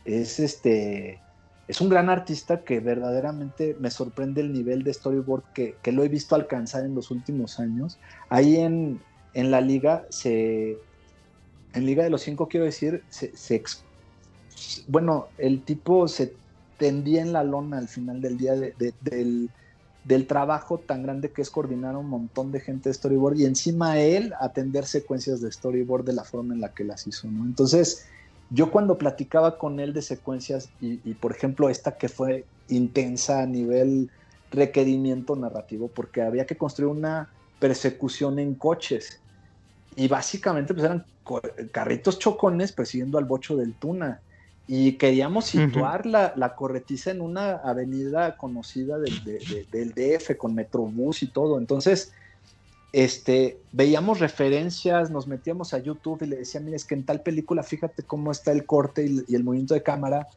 [0.03, 1.21] es este.
[1.67, 6.03] Es un gran artista que verdaderamente me sorprende el nivel de storyboard que, que lo
[6.03, 7.97] he visto alcanzar en los últimos años.
[8.29, 8.99] Ahí en,
[9.33, 10.77] en la liga se,
[11.75, 13.61] en Liga de los Cinco, quiero decir, se,
[14.87, 16.33] bueno, el tipo se
[16.77, 19.49] tendía en la lona al final del día del,
[20.03, 23.99] del, trabajo tan grande que es coordinar un montón de gente de storyboard y encima
[23.99, 27.27] él atender secuencias de storyboard de la forma en la que las hizo.
[27.27, 28.05] Entonces,
[28.49, 33.41] yo cuando platicaba con él de secuencias y, y por ejemplo esta que fue intensa
[33.41, 34.09] a nivel
[34.51, 39.19] requerimiento narrativo, porque había que construir una persecución en coches.
[39.95, 41.05] Y básicamente pues eran
[41.71, 44.21] carritos chocones persiguiendo al bocho del Tuna.
[44.67, 51.21] Y queríamos situar la, la, corretiza en una avenida conocida del, del, DF con Metrobús
[51.21, 51.59] y todo.
[51.59, 52.13] Entonces,
[52.91, 57.21] este, veíamos referencias, nos metíamos a YouTube y le decía, mira, es que en tal
[57.21, 60.27] película fíjate cómo está el corte y, el movimiento de cámara,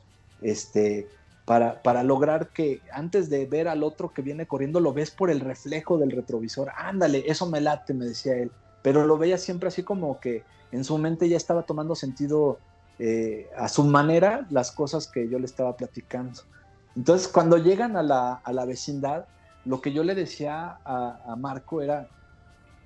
[0.43, 1.09] este,
[1.45, 5.41] para, lograr que antes de ver al otro que viene corriendo, lo ves por el
[5.41, 6.71] reflejo del retrovisor.
[6.77, 8.51] Ándale, eso me late, me decía él.
[8.83, 12.59] Pero lo veía siempre así como que en su mente ya estaba tomando sentido
[12.99, 16.43] eh, a su manera las cosas que yo le estaba platicando.
[16.97, 19.25] Entonces, cuando llegan a la, a la vecindad,
[19.65, 22.09] lo que yo le decía a, Marco era,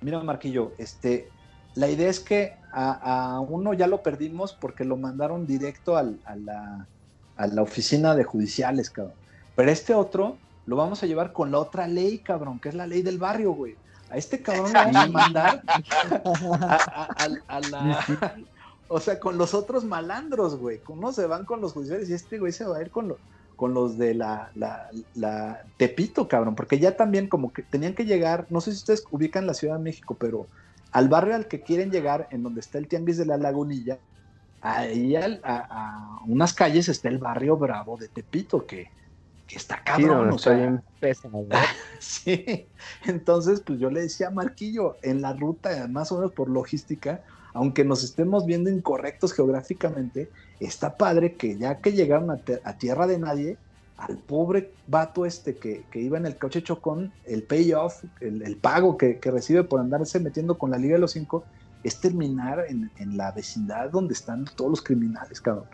[0.03, 1.29] mira Marquillo, este,
[1.75, 6.87] la idea es que a, uno ya lo perdimos porque lo mandaron directo a, la,
[7.35, 9.15] a la oficina de judiciales, cabrón.
[9.55, 12.87] Pero este otro lo vamos a llevar con la otra ley, cabrón, que es la
[12.87, 13.75] ley del barrio, güey.
[14.09, 15.63] A este cabrón lo vamos a mandar
[17.47, 18.05] a, la,
[18.87, 20.79] o sea, con los otros malandros, güey.
[20.87, 23.15] Uno se van con los judiciales y este güey se va a ir con,
[23.55, 26.55] con los de la, la, Tepito, cabrón.
[26.55, 29.77] Porque ya también como que tenían que llegar, no sé si ustedes ubican la Ciudad
[29.77, 30.47] de México, pero
[30.91, 33.99] al barrio al que quieren llegar, en donde está el Tianguis de la Lagunilla,
[34.61, 38.89] ahí a, unas calles está el barrio Bravo de Tepito, que,
[39.47, 40.31] que está cabrón.
[40.31, 40.81] o sea,
[41.99, 42.67] sí,
[43.05, 47.23] entonces pues yo le decía a Marquillo, en la ruta, más o menos por logística,
[47.53, 53.19] aunque nos estemos viendo incorrectos geográficamente, está padre que ya que llegaron a, tierra de
[53.19, 53.57] nadie,
[53.97, 58.97] al pobre vato este que, iba en el coche chocón, el payoff, el, el pago
[58.97, 61.43] que, recibe por andarse metiendo con la Liga de los Cinco,
[61.83, 65.65] es terminar en, la vecindad donde están todos los criminales, cabrón.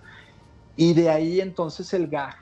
[0.76, 2.36] Y de ahí entonces el gag,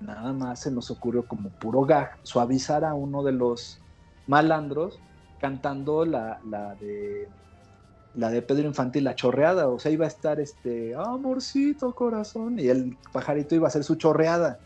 [0.00, 3.80] nada más se nos ocurrió como puro gag, suavizar a uno de los
[4.26, 5.00] malandros
[5.40, 7.28] cantando la, la de
[8.14, 12.68] la de Pedro Infantil, la chorreada, o sea, iba a estar este, amorcito corazón, y
[12.68, 14.58] el pajarito iba a ser su chorreada.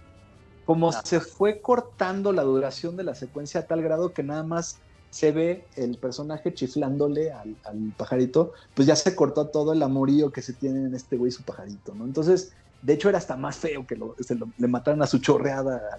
[0.64, 1.02] Como ah.
[1.05, 4.78] se fue cortando la duración de la secuencia a tal grado que nada más
[5.10, 7.56] se ve el personaje chiflándole al,
[7.98, 11.43] pajarito, pues ya se cortó todo el amorío que se tiene en este güey su
[11.43, 12.06] pajarito, ¿no?
[12.06, 14.16] Entonces, de hecho era hasta más feo que lo,
[14.56, 15.98] le mataran a su chorreada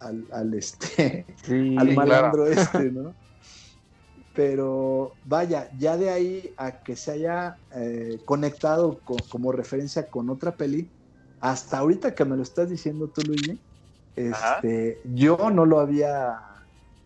[0.00, 1.24] al, este,
[1.78, 3.14] al malandro este, ¿no?
[4.34, 10.56] pero vaya, ya de ahí a que se haya eh, conectado como referencia con otra
[10.56, 10.88] peli,
[11.40, 13.58] hasta ahorita que me lo estás diciendo tú, Luigi,
[14.16, 16.40] este, yo no lo había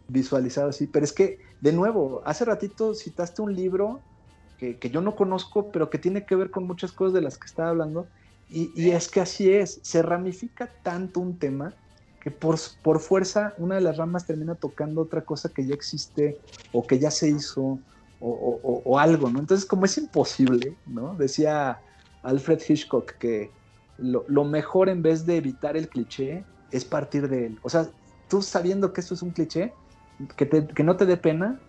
[0.09, 4.01] visualizado así, pero es que, de nuevo, hace ratito citaste un libro
[4.59, 7.47] que, yo no conozco, pero que tiene que ver con muchas cosas de las que
[7.47, 8.07] estaba hablando,
[8.48, 11.74] y, y es que así es, se ramifica tanto un tema
[12.31, 16.40] por, fuerza una de las ramas termina tocando otra cosa que ya existe
[16.73, 17.78] o que ya se hizo
[18.19, 19.39] o, algo, ¿no?
[19.39, 21.15] Entonces, como es imposible, ¿no?
[21.15, 21.81] Decía
[22.23, 23.51] Alfred Hitchcock que
[23.98, 27.59] lo, mejor en vez de evitar el cliché es partir de él.
[27.62, 27.89] O sea,
[28.28, 29.73] tú sabiendo que esto es un cliché,
[30.36, 31.61] que, no te dé pena,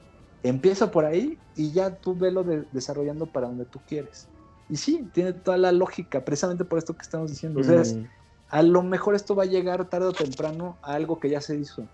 [0.42, 4.28] empieza por ahí y ya tú velo desarrollando para donde tú quieres.
[4.70, 7.60] Y sí, tiene toda la lógica, precisamente por esto que estamos diciendo.
[7.60, 8.08] O sea, mm
[8.50, 11.56] a lo mejor esto va a llegar tarde o temprano a algo que ya se
[11.56, 11.86] hizo,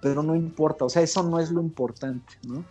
[0.00, 2.64] pero no importa, o sea, eso no es lo importante, ¿no?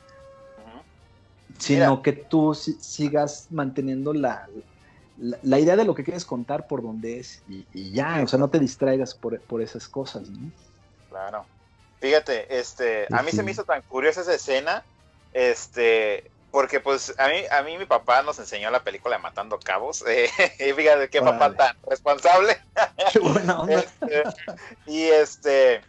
[1.57, 4.47] Sino que tú sigas manteniendo la,
[5.17, 8.49] la, idea de lo que quieres contar por donde es y, ya, o sea, no
[8.49, 10.51] te distraigas por, por, esas cosas, ¿no?
[11.09, 11.45] Claro.
[11.99, 14.85] Fíjate, este, a mí se me hizo tan curiosa esa escena,
[15.33, 19.59] este, porque pues a mí, a mí mi papá nos enseñó la película de Matando
[19.59, 20.03] Cabos.
[20.07, 20.27] Eh,
[20.57, 22.59] y fíjate qué papá tan responsable.
[23.13, 23.75] Qué buena onda.
[23.75, 24.23] Este,
[24.88, 25.81] y este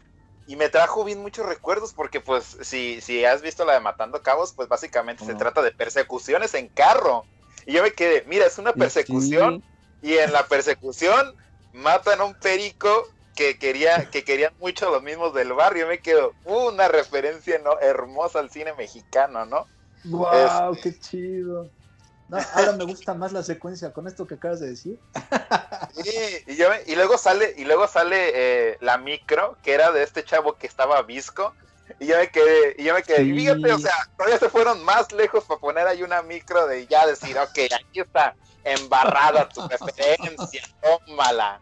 [0.47, 4.23] y me trajo bien muchos recuerdos porque pues si, si has visto la de Matando
[4.23, 7.25] Cabos, pues básicamente se trata de persecuciones en carro.
[7.65, 9.65] Y yo me quedé, mira, es una persecución
[10.03, 11.35] y en la persecución
[11.73, 15.87] matan a un perico que quería que querían mucho los mismos del barrio.
[15.87, 19.67] Me quedo una referencia no hermosa al cine mexicano, ¿no?
[20.05, 20.75] ¡Wow!
[20.75, 21.71] Este ¡Qué chido!
[22.55, 24.99] ahora me gusta más la secuencia con esto que acabas de decir.
[25.95, 26.45] Sí,
[26.87, 30.67] y, luego sale, y luego sale eh, la micro, que era de este chavo que
[30.67, 31.55] estaba visco.
[31.99, 35.11] Y yo me quedé, y yo me quedé, fíjate, o sea, todavía se fueron más
[35.13, 40.63] lejos para poner ahí una micro de ya decir, ok, aquí está embarrada tu referencia,
[40.83, 41.61] tómala.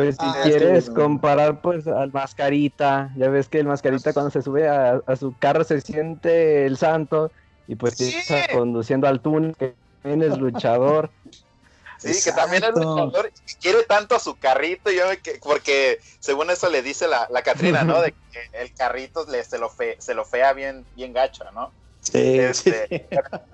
[0.00, 4.40] Pues si ah, quieres comparar pues al mascarita, ya ves que el mascarita cuando se
[4.40, 7.30] sube a, su carro se siente el santo
[7.68, 11.10] y pues está conduciendo al túnel, que también es luchador.
[11.98, 15.04] Sí, que también es luchador y quiere tanto a su carrito, yo
[15.42, 18.00] porque según eso le dice la, la Catrina, ¿no?
[18.00, 21.70] De que el carrito le, se, lo fe, se lo fea bien, bien gacho, ¿no?
[22.00, 23.06] Sí, este,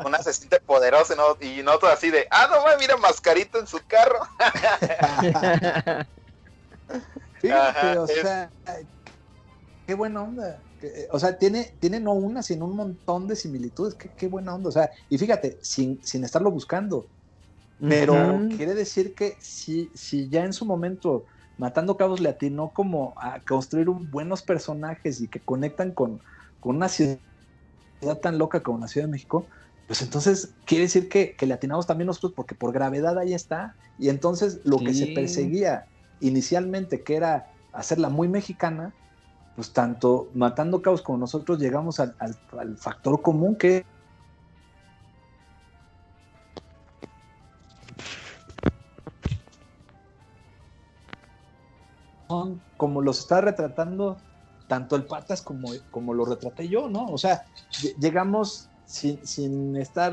[0.05, 1.37] Una se siente poderosa ¿no?
[1.41, 4.21] y no todo así de, ah, no, mira mascarito en su carro.
[7.41, 8.51] Fíjate, o sea,
[9.87, 10.61] qué buena onda.
[10.83, 13.95] Eh, o sea, tiene, tiene no una, sino un montón de similitudes.
[13.95, 14.69] Qué, qué buena onda.
[14.69, 17.07] O sea, y fíjate, sin, sin estarlo buscando.
[17.79, 21.27] Pero quiere decir que si, si ya en su momento
[21.59, 26.21] Matando Cabos le atinó como a construir buenos personajes y que conectan con,
[26.61, 27.19] con una ciudad
[28.23, 29.47] tan loca como la Ciudad de México,
[29.87, 33.77] pues entonces quiere decir que, que le atinamos también nosotros porque por gravedad ahí está.
[33.99, 35.87] Y entonces lo que se perseguía
[36.21, 38.93] inicialmente, que era hacerla muy mexicana,
[39.55, 42.15] pues tanto Matando Caos como nosotros llegamos al,
[42.77, 43.85] factor común que
[52.29, 54.19] son como los está retratando
[54.69, 57.07] tanto el Patas como, como lo retraté yo, ¿no?
[57.07, 57.45] O sea,
[57.99, 60.13] llegamos sin, estar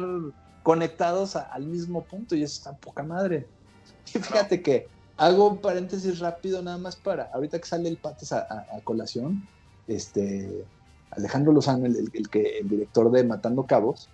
[0.62, 3.48] conectados al mismo punto y eso está poca madre.
[4.14, 4.88] Y fíjate que
[5.18, 9.48] hago un paréntesis rápido nada más para, ahorita que sale el Patas a, colación,
[9.88, 10.66] este,
[11.12, 14.10] Alejandro Lozano, el, que, el director de Matando Cabos,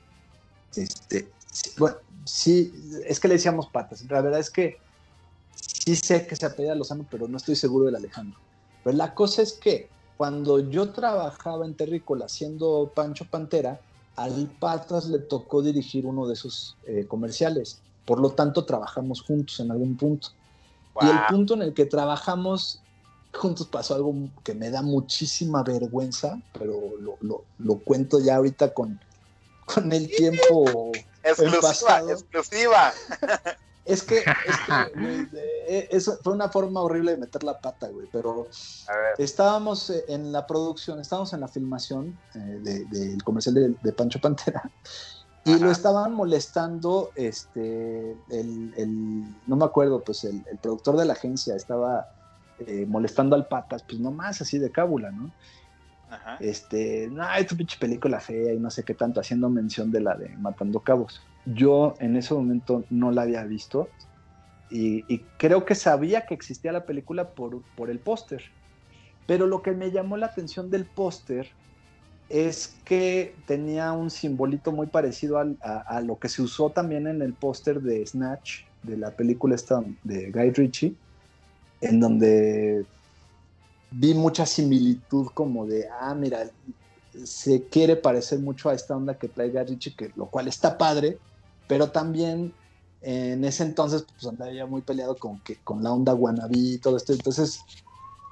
[0.75, 1.29] este,
[1.77, 2.73] bueno, sí,
[3.07, 4.77] es que le decíamos Patas, la verdad es que
[5.55, 8.39] sí sé que se apellida Lozano, pero no estoy seguro del Alejandro.
[8.83, 13.79] Pero la cosa es que cuando yo trabajaba en Terrícola haciendo Pancho Pantera,
[14.15, 17.81] al Patas le tocó dirigir uno de esos eh, comerciales.
[18.05, 20.29] Por lo tanto, trabajamos juntos en algún punto.
[21.01, 22.81] Y el punto en el que trabajamos
[23.33, 24.13] juntos pasó algo
[24.43, 26.79] que me da muchísima vergüenza, pero
[27.57, 28.99] lo, cuento ya ahorita con,
[29.65, 30.91] con el tiempo.
[31.23, 32.93] Exclusiva, exclusiva.
[33.89, 34.23] Es que,
[35.67, 38.07] eh, eso fue una forma horrible de meter la pata, güey.
[38.11, 38.47] Pero
[39.17, 44.69] estábamos eh, en la producción, estábamos en la filmación eh, del comercial de, Pancho Pantera.
[45.49, 51.55] Y lo estaban molestando, este, el, no me acuerdo, pues el, productor de la agencia
[51.55, 52.09] estaba
[52.87, 55.31] molestando al patas, pues nomás así de cábula, ¿no?
[56.09, 56.37] Ajá.
[56.39, 60.01] Este, no, es tu pinche película fea y no sé qué tanto, haciendo mención de
[60.01, 61.21] la de Matando Cabos.
[61.45, 63.87] Yo en ese momento no la había visto
[64.69, 68.43] y, creo que sabía que existía la película por, por el póster.
[69.25, 71.49] Pero lo que me llamó la atención del póster
[72.29, 77.33] es que tenía un simbolito muy parecido a, lo que se usó también en el
[77.33, 80.95] póster de Snatch, de la película esta de Guy Ritchie,
[81.81, 82.85] en donde
[83.91, 86.49] vi mucha similitud como de, ah, mira,
[87.23, 90.77] se quiere parecer mucho a esta onda que trae Guy Ritchie, que, lo cual está
[90.77, 91.17] padre,
[91.67, 92.53] pero también
[93.01, 96.77] en ese entonces pues andaba ya muy peleado con, que, con la onda wannabe y
[96.77, 97.13] todo esto.
[97.13, 97.61] Entonces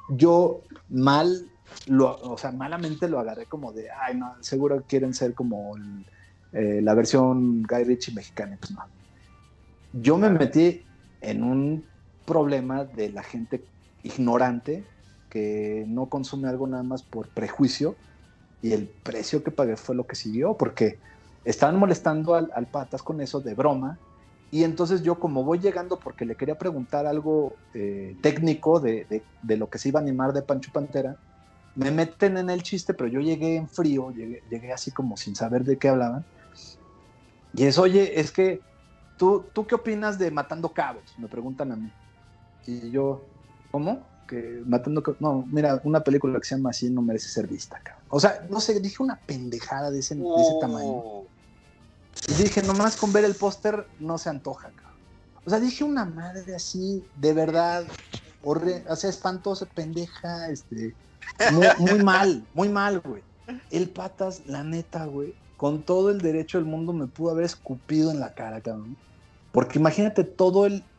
[0.10, 1.50] yo mal,
[1.88, 5.76] lo, o sea, malamente lo agarré como de, ay, no, seguro quieren ser como
[6.54, 8.58] eh, la versión Guy Ritchie mexicana.
[8.60, 8.84] Pues no.
[9.94, 10.84] Yo me metí
[11.22, 11.86] en un
[12.26, 13.64] problema de la gente
[14.04, 14.86] ignorante
[15.30, 17.96] que no consume algo nada más por prejuicio
[18.62, 21.00] y el precio que pagué fue lo que siguió, porque
[21.46, 23.98] estaban molestando al, Patas con eso de broma.
[24.50, 29.70] Y entonces yo como voy llegando porque le quería preguntar algo eh, técnico de, lo
[29.70, 31.18] que se iba a animar de Pancho Pantera,
[31.78, 35.64] me meten en el chiste, pero yo llegué en frío, llegué, así como sin saber
[35.64, 36.26] de qué hablaban.
[37.54, 38.62] Y es, oye, es que,
[39.16, 41.04] ¿tú, ¿tú qué opinas de Matando Cabos?
[41.20, 41.92] Me preguntan a mí.
[42.66, 43.24] Y yo,
[43.72, 44.02] ¿cómo?
[44.28, 45.22] Que Matando Cabos.
[45.22, 48.04] No, mira, una película que se llama así no merece ser vista, cabrón.
[48.10, 50.90] O sea, no sé, dije una pendejada de ese, de ese tamaño.
[50.90, 51.28] Oh.
[52.28, 54.98] Y dije, nomás con ver el póster no se antoja, cabrón.
[55.46, 57.86] O sea, dije una madre así, de verdad,
[58.44, 60.96] horre, o sea, espantosa, pendeja, este,
[61.78, 63.24] muy, mal, muy mal, güey.
[63.70, 68.12] El patas, la neta, güey, con todo el derecho del mundo me pudo haber escupido
[68.12, 68.98] en la cara, cabrón.
[69.52, 70.90] Porque imagínate todo el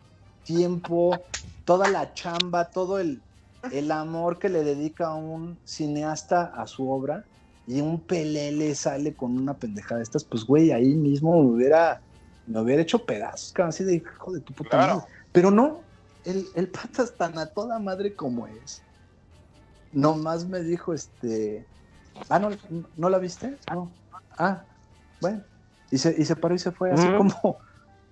[0.43, 1.27] tiempo,
[1.65, 3.25] toda la chamba, todo el,
[3.71, 7.27] el amor que le dedica un cineasta a su obra
[7.67, 12.03] y un pelele sale con una pendejada de estas, pues güey, ahí mismo me hubiera,
[12.47, 14.95] me hubiera hecho pedazos, cabrón, así de hijo de tu puta Claro.
[14.95, 15.07] madre.
[15.33, 15.85] Pero no,
[16.25, 18.88] el, el pata es tan a toda madre como es.
[19.93, 21.67] Nomás me dijo, este,
[22.29, 22.51] ah, ¿no,
[22.97, 23.57] ¿no la viste?
[23.73, 23.91] No.
[24.37, 24.65] Ah,
[25.21, 25.43] bueno.
[25.91, 27.59] Y se, y se paró y se fue así como,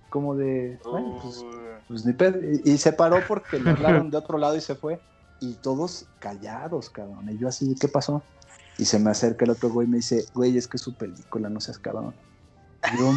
[0.09, 1.45] como de, bueno, pues,
[1.87, 2.39] pues ni pedo.
[2.39, 4.99] Y, y se paró porque le hablaron de otro lado y se fue.
[5.39, 7.29] Y todos callados, cabrón.
[7.29, 8.23] Y yo así, ¿qué pasó?
[8.79, 10.93] Y se me acerca el otro güey y me dice, güey, es que es su
[10.93, 12.15] película, no seas cabrón.
[12.93, 13.11] Y yo,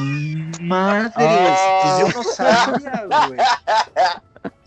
[0.62, 1.12] madres,
[1.82, 3.40] pues yo no sabía, güey.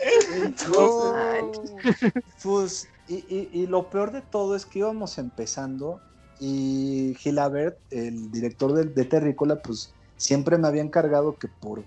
[0.44, 2.04] Entonces,
[2.44, 6.00] pues, y, lo peor de todo es que íbamos empezando
[6.40, 11.84] y Gilabert, el director de, de Terrícola, pues siempre me había encargado que por,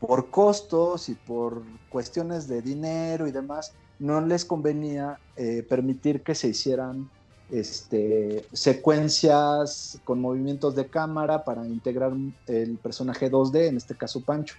[0.00, 6.34] por costos y por cuestiones de dinero y demás, no les convenía eh, permitir que
[6.34, 7.10] se hicieran
[7.50, 12.12] este, secuencias con movimientos de cámara para integrar
[12.46, 14.56] el personaje 2D, en este caso Pancho.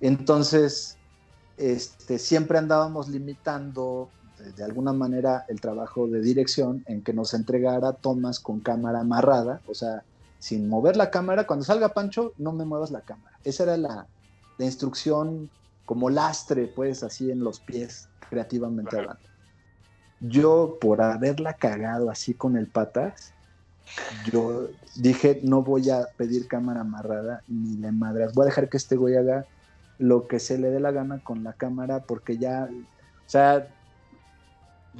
[0.00, 0.98] Entonces,
[1.56, 4.10] este, siempre andábamos limitando
[4.56, 9.60] de alguna manera el trabajo de dirección en que nos entregara tomas con cámara amarrada,
[9.66, 10.02] o sea,
[10.38, 13.38] sin mover la cámara, cuando salga Pancho, no me muevas la cámara.
[13.44, 14.06] Esa era la,
[14.58, 15.50] la instrucción
[15.84, 19.22] como lastre, pues, así en los pies, creativamente hablando.
[20.20, 23.32] Yo, por haberla cagado así con el patas,
[24.30, 28.34] yo dije, no voy a pedir cámara amarrada ni de madras.
[28.34, 29.46] Voy a dejar que este güey haga
[29.98, 33.68] lo que se le dé la gana con la cámara, porque ya, o sea,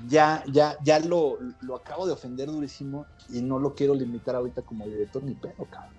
[0.08, 4.62] ya, ya, ya lo, lo acabo de ofender durísimo y no lo quiero limitar ahorita
[4.62, 5.92] como director ni pedo, cabrón.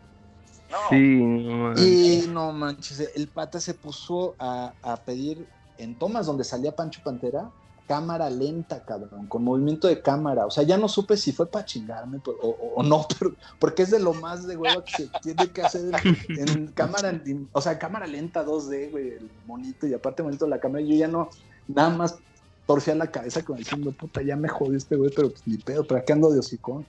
[0.69, 2.25] No, Sí, no manches.
[2.25, 5.47] Y no manches, el pata se puso a, a pedir
[5.77, 7.49] en tomas donde salía Pancho Pantera,
[7.87, 10.45] cámara lenta, cabrón, con movimiento de cámara.
[10.45, 13.99] O sea, ya no supe si fue para chingarme o, no, pero, porque es de
[13.99, 15.95] lo más de huevo que se tiene que hacer
[16.35, 20.47] en, en cámara, en- o sea, cámara lenta 2D, güey, el monito, y aparte bonito
[20.47, 20.83] la cámara.
[20.83, 21.29] Yo ya no,
[21.67, 22.19] nada más
[22.67, 25.87] torcía la cabeza como diciendo, puta, ya me jodió este güey, pero pues ni pedo,
[25.87, 26.85] ¿para qué ando de hocicón?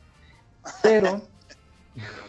[0.82, 1.22] Pero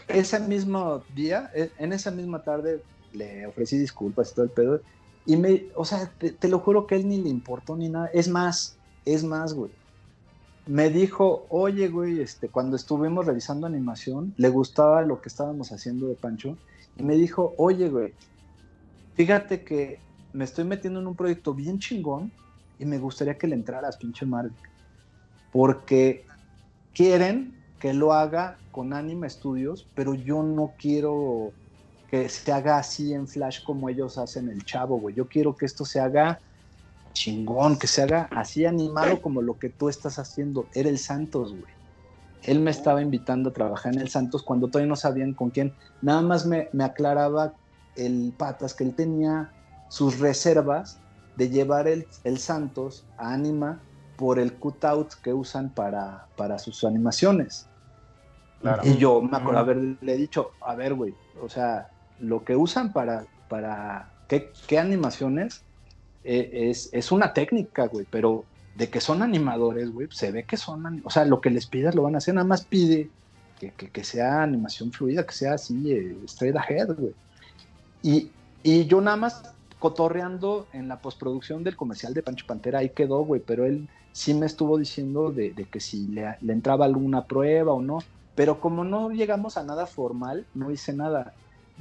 [0.08, 2.82] ese mismo día, e- en esa misma tarde,
[3.12, 4.80] le ofrecí disculpas y todo el pedo.
[5.26, 8.08] Y me, o sea, te, lo juro que él ni le importó ni nada.
[8.14, 9.72] Es más, es más, güey.
[10.66, 16.06] Me dijo, oye, güey, este, cuando estuvimos revisando animación, le gustaba lo que estábamos haciendo
[16.06, 16.56] de Pancho.
[16.96, 18.14] Y me dijo, oye, güey,
[19.14, 19.98] fíjate que
[20.32, 22.32] me estoy metiendo en un proyecto bien chingón
[22.80, 24.54] y me gustaría que le entraras, pinche Marvel.
[25.52, 26.24] Porque
[26.94, 31.52] quieren que lo haga con Anime Studios, pero yo no quiero
[32.08, 35.14] que se haga así en Flash como ellos hacen el chavo, güey.
[35.14, 36.40] Yo quiero que esto se haga
[37.12, 40.66] chingón, que se haga así animado como lo que tú estás haciendo.
[40.74, 41.72] Era el Santos, güey.
[42.44, 45.74] Él me estaba invitando a trabajar en el Santos cuando todavía no sabían con quién.
[46.00, 47.52] Nada más me, me aclaraba
[47.94, 49.52] el Patas que él tenía
[49.90, 50.98] sus reservas
[51.40, 53.80] de llevar el, el Santos a Anima
[54.18, 57.66] por el cutout que usan para, para sus animaciones.
[58.60, 58.82] Claro.
[58.84, 61.88] Y yo me acuerdo haberle dicho, a ver, güey, o sea,
[62.18, 65.62] lo que usan para, para ¿qué, qué animaciones?
[66.24, 68.44] Eh, es, es una técnica, güey, pero
[68.74, 71.94] de que son animadores, güey, se ve que son, o sea, lo que les pidas
[71.94, 73.08] lo van a hacer, nada más pide
[73.58, 77.14] que, que- que sea animación fluida, que sea así, eh, straight ahead, güey.
[78.02, 78.30] Y,
[78.62, 79.42] y yo nada más
[79.80, 84.34] cotorreando en la postproducción del comercial de Pancho Pantera, ahí quedó, güey, pero él sí
[84.34, 87.98] me estuvo diciendo de, de que si le, le entraba alguna prueba o no,
[88.36, 91.34] pero como no llegamos a nada formal, no hice nada.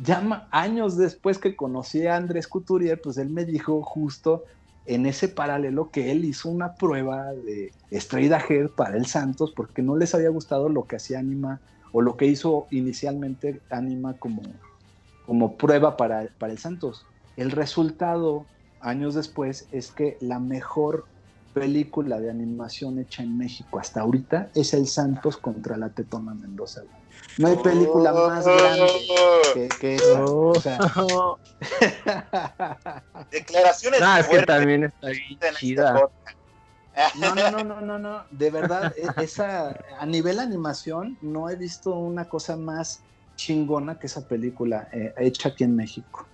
[0.03, 4.45] Ya años después que conocí a Andrés Couturier, pues él me dijo justo
[4.85, 9.81] en ese paralelo que él hizo una prueba de Straight Ahead para el Santos porque
[9.81, 11.59] no les había gustado lo que hacía Anima
[11.91, 14.41] o lo que hizo inicialmente Anima como,
[15.25, 17.05] como prueba para, para el Santos.
[17.39, 18.47] El resultado,
[18.81, 21.07] años después, es que la mejor
[21.53, 26.81] película de animación hecha en México hasta ahorita es El Santos contra la Tetona Mendoza.
[27.37, 29.07] No hay película más grande
[29.53, 30.25] que, que esa.
[30.25, 30.49] Oh.
[30.49, 30.79] O sea,
[33.31, 35.93] Declaraciones Ah, es que también está bien en este chida.
[37.21, 38.25] no, no, no, no, no, no.
[38.31, 43.01] De verdad, e- esa, a nivel animación, no he visto una cosa más
[43.37, 46.27] chingona que esa película eh, hecha aquí en México.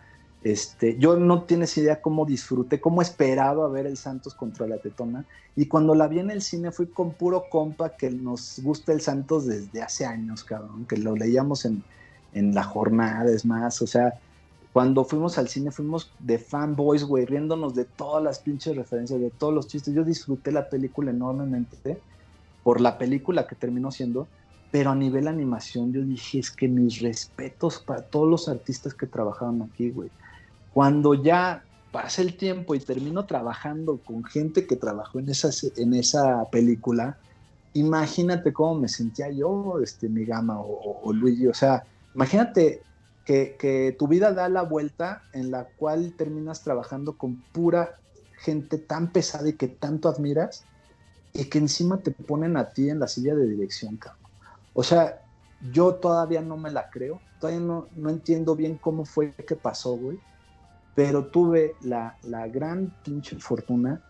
[0.46, 5.26] Este, yo no tienes idea cómo disfruté, cómo esperaba ver el Santos contra la Tetona.
[5.56, 9.02] Y cuando la vi en el cine fui con puro compa que nos gusta el
[9.02, 11.84] Santos desde hace años, cabrón, que lo leíamos en,
[12.32, 14.14] en la jornada, es más, o sea,
[14.72, 19.32] Cuando fuimos al cine, fuimos de fanboys, güey, riéndonos de todas las pinches referencias, de
[19.32, 19.94] todos los chistes.
[19.94, 22.04] Yo disfruté la película enormemente
[22.64, 24.28] por la película que terminó siendo,
[24.72, 29.08] pero a nivel animación yo dije, es que mis respetos para todos los artistas que
[29.08, 30.12] trabajaron aquí, güey.
[30.76, 35.94] Cuando ya pasa el tiempo y termino trabajando con gente que trabajó en esa, en
[35.94, 37.18] esa película,
[37.72, 41.48] imagínate cómo me sentía yo, este, mi gama o, Luigi.
[41.48, 42.82] O sea, imagínate
[43.24, 47.96] que, que, tu vida da la vuelta en la cual terminas trabajando con pura
[48.40, 50.66] gente tan pesada y que tanto admiras
[51.32, 54.30] y que encima te ponen a ti en la silla de dirección, cabrón.
[54.74, 55.22] O sea,
[55.72, 59.96] yo todavía no me la creo, todavía no, no entiendo bien cómo fue que pasó,
[59.96, 60.20] güey
[60.96, 62.18] pero tuve la,
[62.48, 64.02] gran pinche fortuna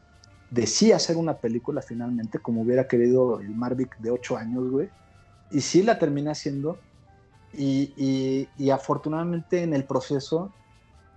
[0.52, 4.90] de sí hacer una película finalmente, como hubiera querido el Marvick de ocho años, güey.
[5.52, 6.78] Y sí la terminé haciendo.
[7.58, 10.52] Y, afortunadamente en el proceso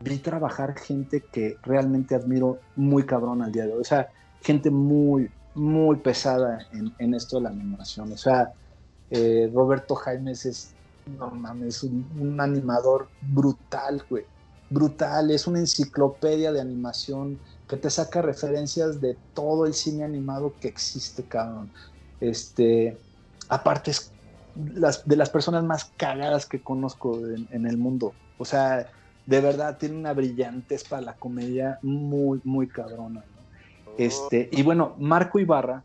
[0.01, 3.81] vi trabajar gente que realmente admiro muy cabrón al día de hoy.
[3.81, 4.09] O sea,
[4.41, 8.13] gente muy, muy pesada en, esto de la animación.
[8.13, 8.53] O sea,
[9.11, 10.75] eh, Roberto Jaimes es,
[11.19, 14.25] no mames, un animador brutal, güey
[14.71, 17.39] brutal, es una enciclopedia de animación
[17.69, 21.71] que te saca referencias de todo el cine animado que existe, cabrón.
[22.21, 22.99] Este,
[23.49, 24.13] aparte es
[24.55, 28.13] de las personas más cagadas que conozco en, el mundo.
[28.39, 28.91] O sea,
[29.27, 33.25] de verdad tiene una brillantez para la comedia muy, muy cabrona.
[33.99, 35.85] Este, y bueno, Marco Ibarra,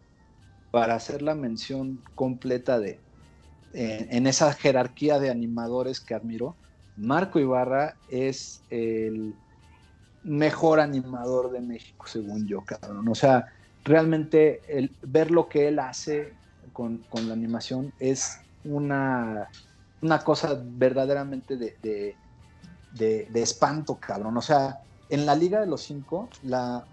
[0.71, 2.99] para hacer la mención completa de
[3.75, 6.55] en esa jerarquía de animadores que admiro,
[6.97, 9.35] Marco Ibarra es el
[10.23, 13.07] mejor animador de México, según yo, cabrón.
[13.07, 13.47] O sea,
[13.83, 14.61] realmente
[15.01, 16.33] ver lo que él hace
[16.71, 19.49] con, la animación es una,
[20.01, 22.15] una cosa verdaderamente de,
[23.33, 24.37] espanto, cabrón.
[24.37, 24.79] O sea,
[25.09, 26.85] en la Liga de los Cinco, la,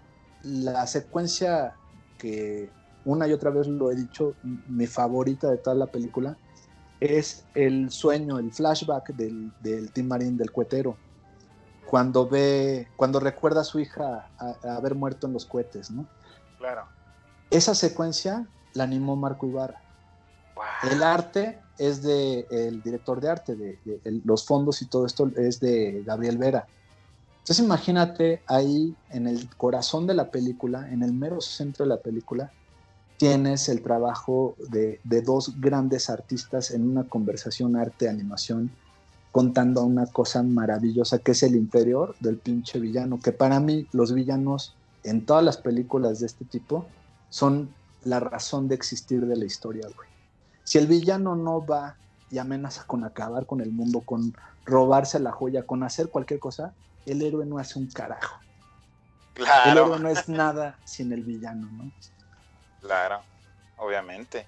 [0.43, 1.73] la secuencia
[2.17, 2.69] que
[3.05, 4.35] una y otra vez lo he dicho,
[4.67, 6.37] mi favorita de toda la película,
[7.01, 10.95] es el sueño, el flashback del, del Tim Marín, del cuetero,
[11.87, 14.29] cuando ve, cuando recuerda a su hija
[14.63, 16.05] haber muerto en los cohetes, ¿no?
[16.57, 16.85] Claro.
[17.49, 19.81] Esa secuencia la animó Marco Ibarra.
[20.89, 23.79] El arte es de el director de arte, de,
[24.23, 26.67] los fondos y todo esto es de Gabriel Vera.
[27.39, 31.97] Entonces imagínate ahí en el corazón de la película, en el mero centro de la
[31.97, 32.51] película,
[33.21, 38.71] tienes el trabajo de, dos grandes artistas en una conversación arte-animación
[39.31, 44.11] contando una cosa maravillosa que es el interior del pinche villano, que para mí los
[44.11, 46.87] villanos en todas las películas de este tipo
[47.29, 47.69] son
[48.05, 50.09] la razón de existir de la historia, güey.
[50.63, 51.97] Si el villano no va
[52.31, 54.33] y amenaza con acabar con el mundo, con
[54.65, 56.73] robarse la joya, con hacer cualquier cosa,
[57.05, 58.39] el héroe no hace un carajo.
[59.35, 59.71] Claro.
[59.71, 61.91] El héroe no es nada sin el villano, ¿no?
[62.81, 63.21] Claro,
[63.77, 64.47] obviamente.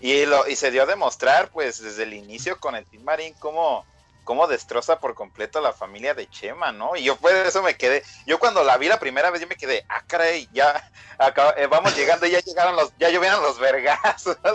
[0.00, 3.34] Y, lo, y se dio a demostrar, pues, desde el inicio con el Team Marín,
[3.38, 3.84] cómo,
[4.28, 6.94] cómo destroza por completo a la familia de Chema, ¿no?
[6.94, 9.56] Y yo pues eso me quedé, yo cuando la vi la primera vez, yo me
[9.56, 10.90] quedé, ah, caray, ya
[11.56, 14.36] eh, vamos llegando, ya llegaron los, ya llovieron los vergazos.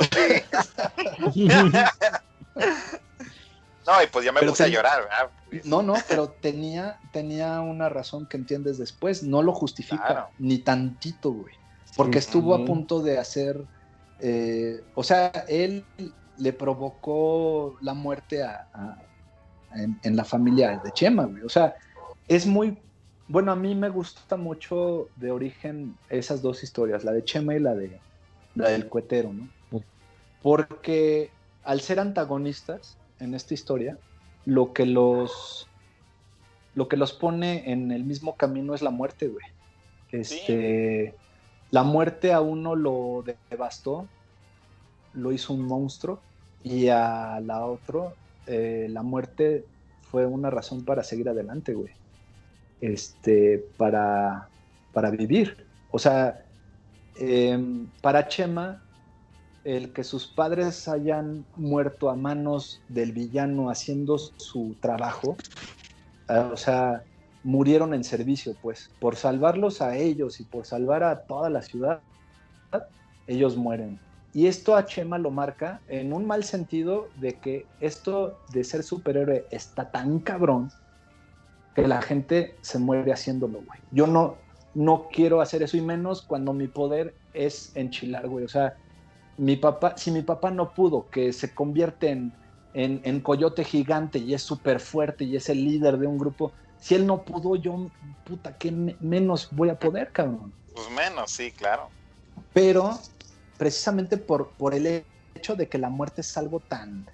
[3.85, 5.31] no, y pues ya me puse a llorar, ¿verdad?
[5.65, 11.31] No, no, pero tenía, tenía una razón que entiendes después, no lo justifica, ni tantito,
[11.31, 11.62] güey
[11.95, 13.63] porque estuvo a punto de hacer,
[14.19, 15.85] eh, o sea, él
[16.37, 18.97] le provocó la muerte a,
[19.75, 21.43] en, la familia de Chema, güey.
[21.43, 21.75] O sea,
[22.27, 22.77] es muy,
[23.27, 27.59] bueno, a mí me gusta mucho de origen esas dos historias, la de Chema y
[27.59, 27.99] la de
[28.55, 29.49] la del cuetero, ¿no?
[30.41, 31.31] Porque
[31.63, 33.97] al ser antagonistas en esta historia,
[34.45, 35.67] lo que los
[36.75, 39.45] lo que los pone en el mismo camino es la muerte, güey.
[40.11, 41.15] Este,
[41.73, 44.07] la muerte a uno lo devastó,
[45.15, 46.19] lo hizo un monstruo,
[46.63, 48.13] y a la otro,
[48.45, 49.65] eh, la muerte
[50.03, 51.91] fue una razón para seguir adelante, güey.
[52.79, 54.49] Este, para,
[54.93, 55.65] para vivir.
[55.89, 56.45] O sea,
[57.15, 58.83] em, para Chema,
[59.63, 65.37] el que sus padres hayan muerto a manos del villano haciendo su trabajo,
[66.27, 67.03] ah, o sea,
[67.43, 72.01] murieron en servicio, pues, por salvarlos a ellos y por salvar a toda la ciudad,
[73.27, 73.99] ellos mueren.
[74.33, 78.83] Y esto a Chema lo marca en un mal sentido de que esto de ser
[78.83, 80.71] superhéroe está tan cabrón
[81.75, 83.79] que la gente se muere haciéndolo, güey.
[83.91, 84.37] Yo no,
[84.73, 88.45] no quiero hacer eso y menos cuando mi poder es enchilar, güey.
[88.45, 88.75] O sea,
[89.37, 92.33] mi papá, si mi papá no pudo, que se convierte en,
[92.73, 96.51] en, en coyote gigante y es súper fuerte y es el líder de un grupo,
[96.83, 97.89] Si él no pudo, yo,
[98.25, 100.51] puta, ¿qué menos voy a poder, cabrón?
[100.75, 101.87] Pues menos, sí, claro.
[102.51, 102.99] Pero
[103.57, 107.05] precisamente por, por el hecho de que la muerte es algo tan,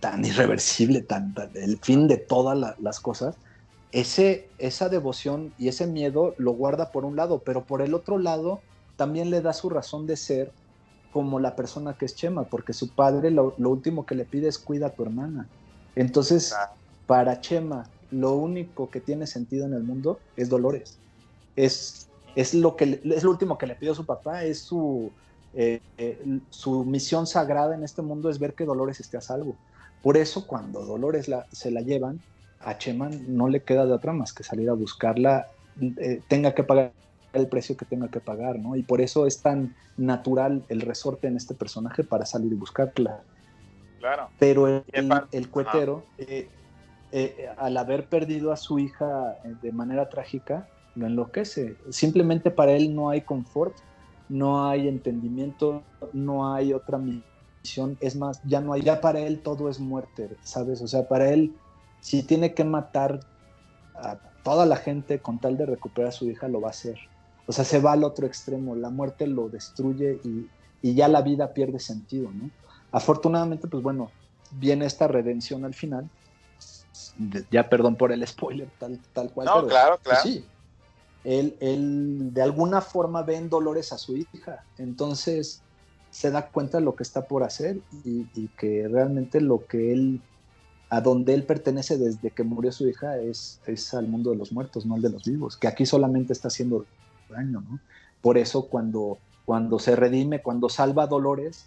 [0.00, 3.36] tan irreversible, tan, el fin de todas las cosas,
[3.92, 8.16] ese, esa devoción y ese miedo lo guarda por un lado, pero por el otro
[8.16, 8.62] lado
[8.96, 10.50] también le da su razón de ser
[11.12, 14.58] como la persona que es Chema, porque su padre lo, último que le pide es
[14.58, 15.46] cuida a tu hermana.
[15.94, 16.56] Entonces,
[17.06, 20.98] para Chema, lo único que tiene sentido en el mundo es Dolores.
[21.56, 25.10] Es, es, lo, que, es lo último que le pidió su papá, es su,
[25.54, 29.56] eh, eh, su misión sagrada en este mundo es ver que Dolores esté a salvo.
[30.02, 32.20] Por eso cuando Dolores la, se la llevan,
[32.60, 35.48] a Chema no le queda de otra más que salir a buscarla,
[35.80, 36.92] eh, tenga que pagar
[37.32, 38.76] el precio que tenga que pagar, ¿no?
[38.76, 43.20] Y por eso es tan natural el resorte en este personaje para salir y buscarla.
[43.98, 44.30] Claro.
[44.38, 44.84] Pero el,
[45.30, 46.04] el, cuetero,
[47.56, 51.76] al haber perdido a su hija de manera trágica, lo enloquece.
[51.90, 53.74] Simplemente para él no hay confort,
[54.28, 55.82] no hay entendimiento,
[56.12, 60.30] no hay otra misión, es más, ya no hay, ya para él todo es muerte,
[60.42, 60.80] ¿sabes?
[60.82, 61.54] O sea, para él,
[62.00, 63.20] si tiene que matar
[63.94, 66.98] a toda la gente con tal de recuperar a su hija, lo va a hacer.
[67.46, 70.48] O sea, se va al otro extremo, la muerte lo destruye y,
[70.94, 72.50] ya la vida pierde sentido, ¿no?
[72.92, 74.10] Afortunadamente, pues bueno,
[74.52, 76.08] viene esta redención al final.
[77.50, 79.46] Ya perdón por el spoiler, tal, tal cual.
[79.46, 80.22] No, claro, pues claro.
[80.22, 80.44] sí,
[81.24, 84.64] él, él de alguna forma ve en Dolores a su hija.
[84.78, 85.62] Entonces
[86.10, 90.20] se da cuenta de lo que está por hacer y, que realmente lo que él,
[90.88, 94.52] a donde él pertenece desde que murió su hija es, es al mundo de los
[94.52, 96.84] muertos, no al de los vivos, que aquí solamente está haciendo
[97.28, 97.78] daño, ¿no?
[98.20, 101.66] Por eso cuando, cuando se redime, cuando salva a Dolores,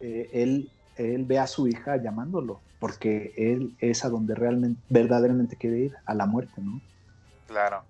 [0.00, 5.56] eh, él, él ve a su hija llamándolo, porque él es a donde realmente, verdaderamente
[5.56, 6.80] quiere ir, a la muerte, ¿no?
[7.46, 7.82] Claro.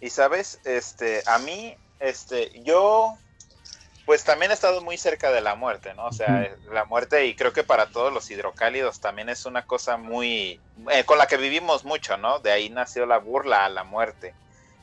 [0.00, 3.16] Y sabes, este, a mí, este, yo,
[4.04, 6.06] pues también he estado muy cerca de la muerte, ¿no?
[6.06, 9.96] O sea, la muerte y creo que para todos los hidrocálidos también es una cosa
[9.96, 10.60] muy,
[10.92, 12.38] eh, con la que vivimos mucho, ¿no?
[12.40, 14.34] De ahí nació la burla a la muerte.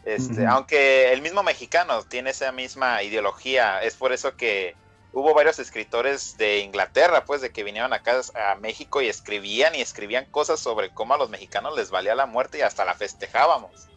[0.05, 4.75] Este, Aunque el mismo mexicano tiene esa misma ideología, es por eso que
[5.13, 9.81] hubo varios escritores de Inglaterra, pues, de que vinieron acá a México y escribían y
[9.81, 13.87] escribían cosas sobre cómo a los mexicanos les valía la muerte y hasta la festejábamos.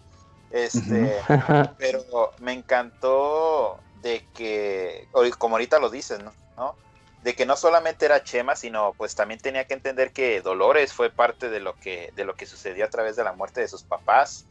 [0.51, 1.19] Este,
[1.79, 6.77] pero me encantó de que, como ahorita lo dices, ¿no?
[7.23, 11.11] De que no solamente era Chema, sino pues también tenía que entender que Dolores fue
[11.11, 13.83] parte de lo que, de lo que sucedió a través de la muerte de sus
[13.83, 14.45] papás.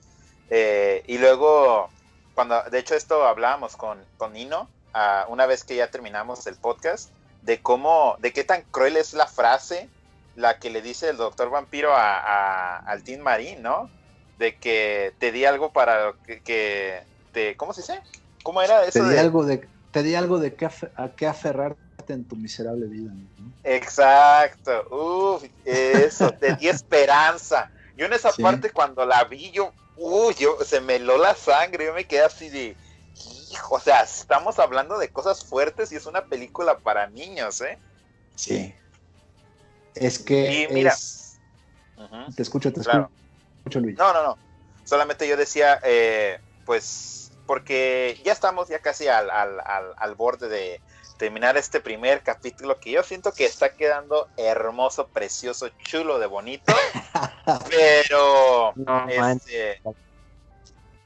[0.49, 1.89] Eh, y luego,
[2.33, 6.55] cuando, de hecho esto hablábamos con, con Nino, uh, una vez que ya terminamos el
[6.55, 7.11] podcast,
[7.43, 9.89] de cómo, de qué tan cruel es la frase,
[10.35, 13.89] la que le dice el doctor vampiro a, a al Tim Marín, ¿no?
[14.37, 16.13] de que te di algo para
[16.43, 18.01] que, te, ¿cómo se dice?
[18.43, 18.99] ¿Cómo era eso?
[18.99, 22.85] Te di algo de, te di algo de que a qué aferrarte en tu miserable
[22.87, 23.11] vida.
[23.63, 27.71] Exacto, Uf, eso, te di esperanza.
[27.97, 31.85] Yo en esa parte cuando la vi, yo, uy, yo, se me heló la sangre,
[31.85, 32.75] yo me quedé así de,
[33.55, 37.77] hijo, o sea, estamos hablando de cosas fuertes y es una película para niños, ¿eh?
[38.35, 38.75] Sí.
[39.95, 40.67] Es que...
[40.71, 40.93] mira,
[42.35, 43.09] te escucho, te escucho.
[43.81, 44.37] No, no, no.
[44.83, 50.81] Solamente yo decía, eh, pues, porque ya estamos ya casi al, al, borde de
[51.17, 56.73] terminar este primer capítulo que yo siento que está quedando hermoso, precioso, chulo, de bonito.
[57.69, 58.73] pero,
[59.07, 59.81] este,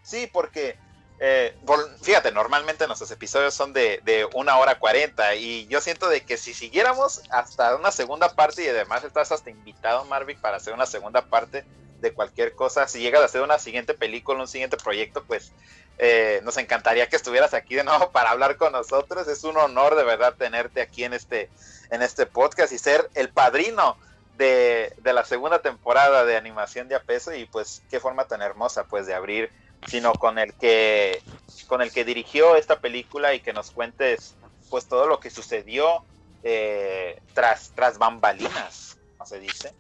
[0.02, 0.78] sí, porque
[1.20, 1.56] eh,
[2.02, 6.38] fíjate, normalmente nuestros episodios son de, de, una hora cuarenta y yo siento de que
[6.38, 10.86] si siguiéramos hasta una segunda parte y además estás hasta invitado, Marvick, para hacer una
[10.86, 11.66] segunda parte,
[12.02, 12.88] de cualquier cosa.
[12.88, 15.52] Si llegas a hacer una siguiente película, un siguiente proyecto, pues
[15.98, 19.28] eh, nos encantaría que estuvieras aquí de nuevo para hablar con nosotros.
[19.28, 21.50] Es un honor de verdad tenerte aquí en este,
[21.90, 23.98] en este podcast y ser el padrino
[24.38, 29.06] de, la segunda temporada de animación de Apeso y pues qué forma tan hermosa pues
[29.06, 29.52] de abrir,
[29.88, 31.22] sino con el que
[31.68, 34.36] con el que dirigió esta película y que nos cuentes
[34.70, 36.04] pues todo lo que sucedió
[36.44, 39.74] eh, tras, tras bambalinas, como se dice.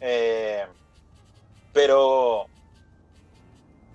[0.00, 0.66] Eh,
[1.72, 2.46] pero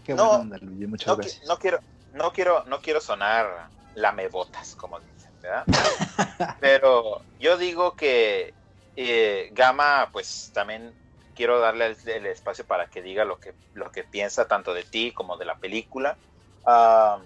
[0.07, 0.43] no,
[0.88, 1.79] muchas no, quiero,
[2.13, 5.65] no quiero, no quiero sonar lamebotas, como dicen, ¿verdad?
[6.59, 8.53] Pero yo digo que
[8.95, 10.93] eh, Gama, pues también
[11.38, 15.11] quiero darle el, espacio para que diga lo que, lo que piensa tanto de ti
[15.14, 16.18] como de la película.
[16.65, 17.19] Ah,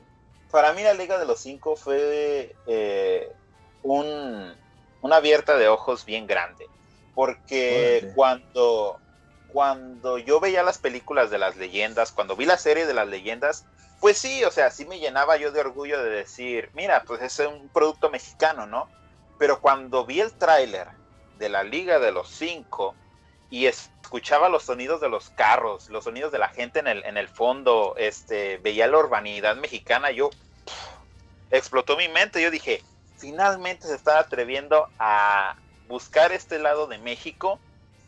[0.51, 3.31] para mí la Liga de los Cinco fue eh,
[3.83, 4.53] un,
[5.01, 6.67] una abierta de ojos bien grande,
[7.15, 8.99] porque cuando
[9.47, 13.65] cuando yo veía las películas de las leyendas, cuando vi la serie de las leyendas,
[13.99, 17.39] pues sí, o sea, sí me llenaba yo de orgullo de decir, mira, pues es
[17.39, 18.87] un producto mexicano, ¿no?
[19.37, 20.87] Pero cuando vi el tráiler
[21.37, 22.95] de la Liga de los Cinco
[23.51, 27.17] y escuchaba los sonidos de los carros, los sonidos de la gente en el, en
[27.17, 30.31] el fondo, este, veía la urbanidad mexicana, yo
[31.51, 32.81] explotó mi mente, yo dije,
[33.17, 35.57] finalmente se está atreviendo a
[35.87, 37.59] buscar este lado de México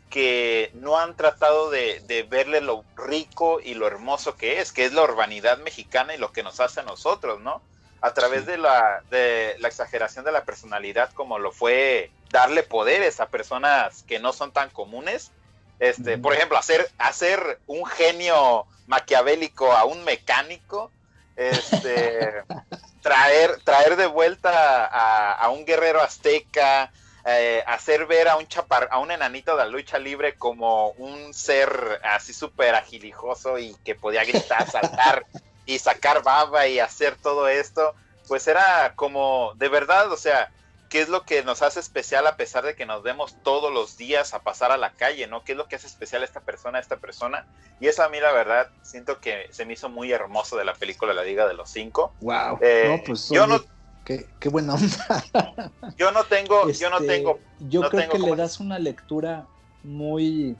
[0.08, 4.94] que no han tratado de, verle lo rico y lo hermoso que es, que es
[4.94, 7.60] la urbanidad mexicana y lo que nos hace a nosotros, ¿no?
[8.00, 13.20] A través de, la, de la exageración de la personalidad, como lo fue darle poderes
[13.20, 15.30] a personas que no son tan comunes.
[15.78, 20.90] Este, Por ejemplo, hacer, hacer un genio maquiavélico a un mecánico,
[21.36, 22.42] este,
[23.02, 26.90] traer, traer de vuelta a, a un guerrero azteca,
[27.24, 31.32] eh, hacer ver a un chapar, a un enanito de la lucha libre como un
[31.32, 35.24] ser así súper agilijoso y que podía gritar, saltar
[35.66, 37.94] y sacar baba y hacer todo esto,
[38.26, 40.50] pues era como de verdad, o sea,
[40.94, 43.96] ¿qué es lo que nos hace especial a pesar de que nos vemos todos los
[43.96, 45.42] días a pasar a la calle, ¿no?
[45.42, 47.48] ¿Qué es lo que hace especial a esta persona, a esta persona?
[47.80, 50.72] Y eso a mí la verdad siento que se me hizo muy hermoso de la
[50.72, 52.12] película La Liga de los Cinco.
[52.20, 52.58] Wow.
[52.60, 53.60] Eh, pues, yo no
[54.04, 55.72] Qué, buena onda.
[55.96, 57.40] Yo no tengo, yo no este, tengo.
[57.58, 59.48] Yo creo que le das una lectura
[59.82, 60.56] muy,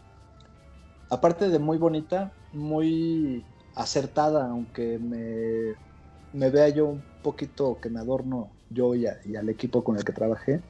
[1.11, 3.45] aparte de muy bonita, muy
[3.77, 5.77] acertada, aunque me,
[6.33, 10.13] me vea yo un poquito que me adorno yo y, al equipo con el que
[10.13, 10.61] trabajé.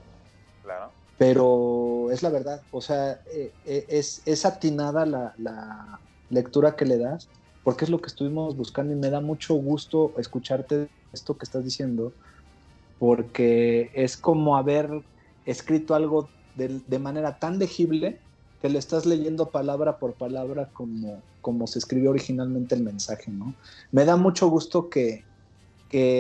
[0.62, 0.90] Claro.
[1.18, 6.00] Pero es la verdad, o sea, eh, eh, es, es atinada la, la
[6.30, 7.28] lectura que le das,
[7.62, 11.64] porque es lo que estuvimos buscando y me da mucho gusto escucharte esto que estás
[11.64, 12.12] diciendo,
[12.98, 14.90] porque es como haber
[15.46, 18.18] escrito algo de, manera tan legible
[18.62, 23.54] que le estás leyendo palabra por palabra como, como se escribió originalmente el mensaje, ¿no?
[23.92, 25.24] Me da mucho gusto que,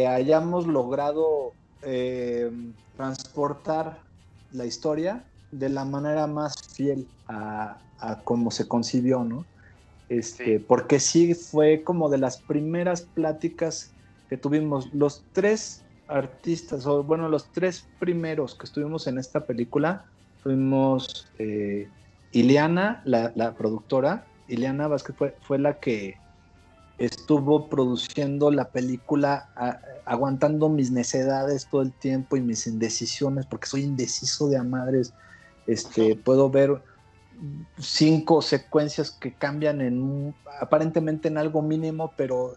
[0.08, 1.52] hayamos logrado
[1.84, 2.50] eh,
[2.96, 3.98] transportar
[4.52, 9.44] la historia de la manera más fiel a, a cómo se concibió, ¿no?
[10.08, 13.92] Este, Porque sí fue como de las primeras pláticas
[14.28, 14.92] que tuvimos.
[14.92, 20.04] Los tres artistas, o bueno, los tres primeros que estuvimos en esta película
[20.42, 21.88] fuimos eh,
[22.32, 26.16] Ileana, la, productora, Ileana Vázquez fue, fue, la que
[26.98, 29.48] estuvo produciendo la película,
[30.04, 35.12] aguantando mis necedades todo el tiempo y mis indecisiones, porque soy indeciso de a madres.
[35.66, 36.82] Este, puedo ver
[37.78, 42.54] cinco secuencias que cambian en aparentemente en algo mínimo, pero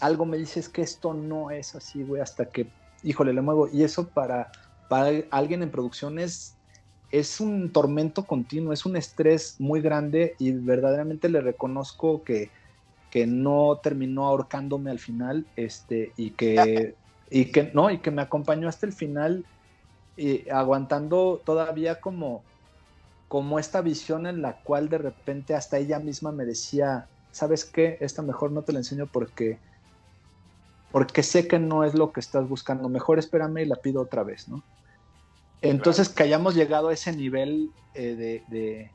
[0.00, 2.70] algo me dice es que esto no es así, güey, hasta que
[3.02, 3.68] híjole, le muevo.
[3.72, 4.50] Y eso para,
[4.88, 6.56] para alguien en producción es,
[7.40, 12.50] un tormento continuo, es un estrés muy grande y verdaderamente le reconozco que,
[13.12, 16.96] que no terminó ahorcándome al final este, y, que,
[17.30, 19.44] y, que, no, y que me acompañó hasta el final
[20.16, 22.42] y aguantando todavía como,
[23.28, 27.98] como esta visión en la cual de repente hasta ella misma me decía, ¿sabes qué?
[28.00, 29.58] Esta mejor no te la enseño porque
[30.90, 32.88] porque sé que no es lo que estás buscando.
[32.88, 34.62] Mejor espérame y la pido otra vez, ¿no?
[35.62, 38.90] Entonces que hayamos llegado a ese nivel eh, de,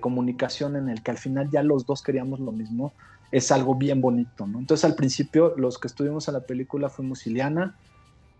[0.00, 2.92] comunicación en el que al final ya los dos queríamos lo mismo,
[3.32, 4.58] es algo bien bonito, ¿no?
[4.58, 7.76] Entonces al principio los que estuvimos en la película fuimos Iliana,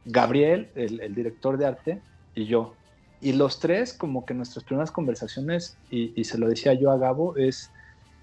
[0.04, 2.02] Gabriel, el, director de arte,
[2.34, 2.74] y yo.
[3.20, 7.36] Y los tres, como que nuestras primeras conversaciones, y, se lo decía yo a Gabo,
[7.36, 7.70] es,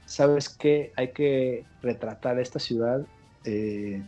[0.05, 0.91] ¿sabes qué?
[0.95, 3.05] Hay que retratar esta ciudad.
[3.43, 4.03] Eh,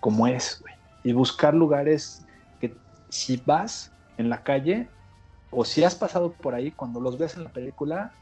[0.00, 0.74] como es, güey.
[1.02, 2.24] Y buscar lugares
[2.60, 2.74] que
[3.08, 4.88] si vas en la calle
[5.50, 8.12] o si has pasado por ahí, cuando los ves en la película,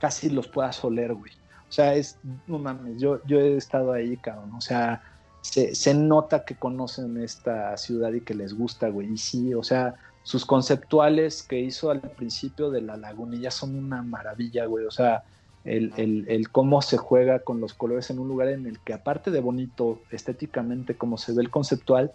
[0.00, 1.32] casi los puedas oler, güey.
[1.68, 4.52] O sea, es, no mames, yo, yo he estado ahí, cabrón.
[4.54, 5.02] O sea,
[5.42, 9.12] se, se, nota que conocen esta ciudad y que les gusta, güey.
[9.12, 14.02] Y sí, o sea, sus conceptuales que hizo al principio de la lagunilla son una
[14.02, 14.84] maravilla, güey.
[14.84, 15.24] O sea,
[15.66, 19.40] el, cómo se juega con los colores en un lugar en el que aparte de
[19.40, 22.12] bonito estéticamente como se ve el conceptual,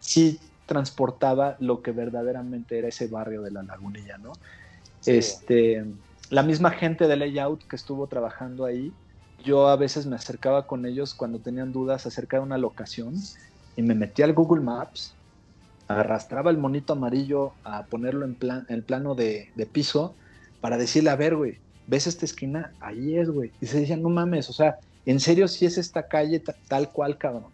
[0.00, 4.32] sí transportaba lo que verdaderamente era ese barrio de la lagunilla, ¿no?
[5.06, 5.84] Este,
[6.30, 8.92] la misma gente de layout que estuvo trabajando ahí,
[9.44, 13.14] yo a veces me acercaba con ellos cuando tenían dudas acerca de una locación
[13.76, 15.14] y me metía al Google Maps,
[15.86, 20.14] arrastraba el monito amarillo a ponerlo en, plan, en plano de, de piso
[20.60, 23.52] para decirle, a ver, güey, ves esta esquina, ahí es, güey.
[23.60, 27.16] Y se decían, no mames, o sea, en serio si es esta calle tal cual,
[27.16, 27.46] cabrón.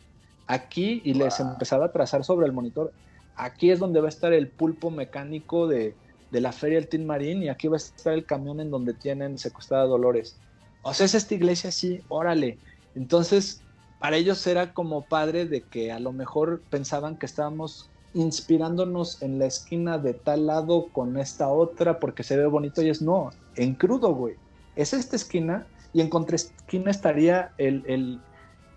[0.47, 2.93] Aquí, y les empezaba a trazar sobre el monitor,
[3.37, 5.95] aquí es donde va a estar el pulpo mecánico de,
[6.41, 9.39] la feria del Tin Marín y aquí va a estar el camión en donde tienen
[9.39, 10.37] secuestrada Dolores.
[10.83, 12.59] o sea, es esta iglesia así, órale.
[12.95, 13.61] Entonces,
[13.99, 19.39] para ellos era como padre de que a lo mejor pensaban que estábamos inspirándonos en
[19.39, 23.31] la esquina de tal lado con esta otra porque se ve bonito y es no,
[23.57, 24.37] en crudo, güey.
[24.77, 28.21] Es esta esquina y en contraesquina estaría el,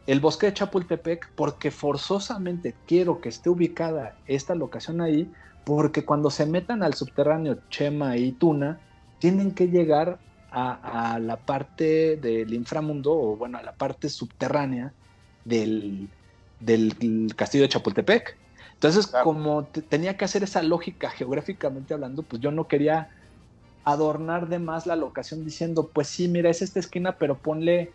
[0.07, 5.31] el, bosque de Chapultepec porque forzosamente quiero que esté ubicada esta locación ahí
[5.67, 8.79] porque cuando se metan al subterráneo Chema y Tuna,
[9.19, 10.17] tienen que llegar
[10.49, 14.93] a, la parte del inframundo o bueno, a la parte subterránea
[15.43, 16.07] del,
[16.61, 18.37] del castillo de Chapultepec.
[18.75, 23.09] Entonces, como tenía que hacer esa lógica geográficamente hablando, pues yo no quería
[23.83, 27.91] adornar de más la locación diciendo, pues sí, mira, es esta esquina, pero ponle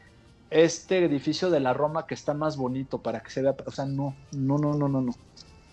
[0.51, 3.86] este edificio de la Roma que está más bonito para que se vea, o sea,
[3.86, 5.15] no, no, no, no, no, no.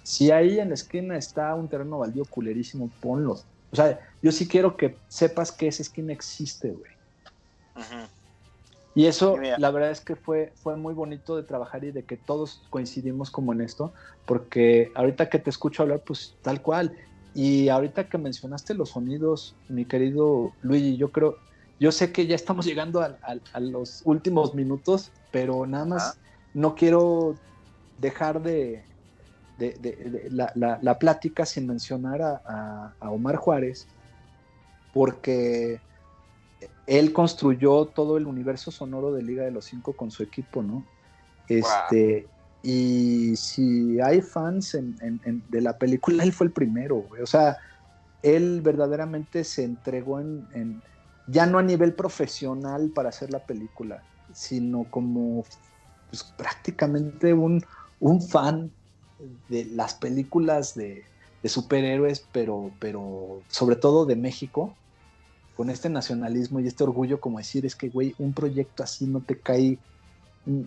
[0.10, 3.34] Si ahí en la esquina está un terreno baldío culerísimo, ponlo.
[3.72, 6.91] O sea, yo sí quiero que sepas que esa esquina existe, güey.
[8.95, 12.18] Y eso, la verdad es que fue, fue muy bonito de trabajar y de que
[12.18, 13.94] todos coincidimos como en esto,
[14.26, 16.98] porque ahorita que te escucho hablar, pues tal cual.
[17.36, 21.38] Y ahorita que mencionaste los sonidos, mi querido Luigi, yo creo,
[21.80, 26.19] yo sé que ya estamos llegando a, los últimos minutos, pero nada más
[26.56, 27.36] no quiero
[27.99, 28.89] dejar de,
[30.31, 33.88] la, plática sin mencionar a, a Omar Juárez,
[34.94, 35.80] porque
[36.88, 40.84] él construyó todo el universo sonoro de Liga de los Cinco con su equipo, ¿no?
[41.48, 42.27] Este,
[42.61, 44.77] y si hay fans
[45.49, 47.22] de la película, él fue el primero, güey.
[47.22, 47.57] O sea,
[48.22, 50.81] él verdaderamente se entregó en,
[51.27, 54.03] ya no a nivel profesional para hacer la película,
[54.34, 55.44] sino como
[56.10, 57.64] pues, prácticamente un,
[57.99, 58.72] un, fan
[59.49, 61.03] de las películas de,
[61.45, 64.75] superhéroes, pero, pero sobre todo de México
[65.55, 69.21] con este nacionalismo y este orgullo como decir, es que, güey, un proyecto así no
[69.21, 69.77] te cae,
[70.45, 70.61] mm,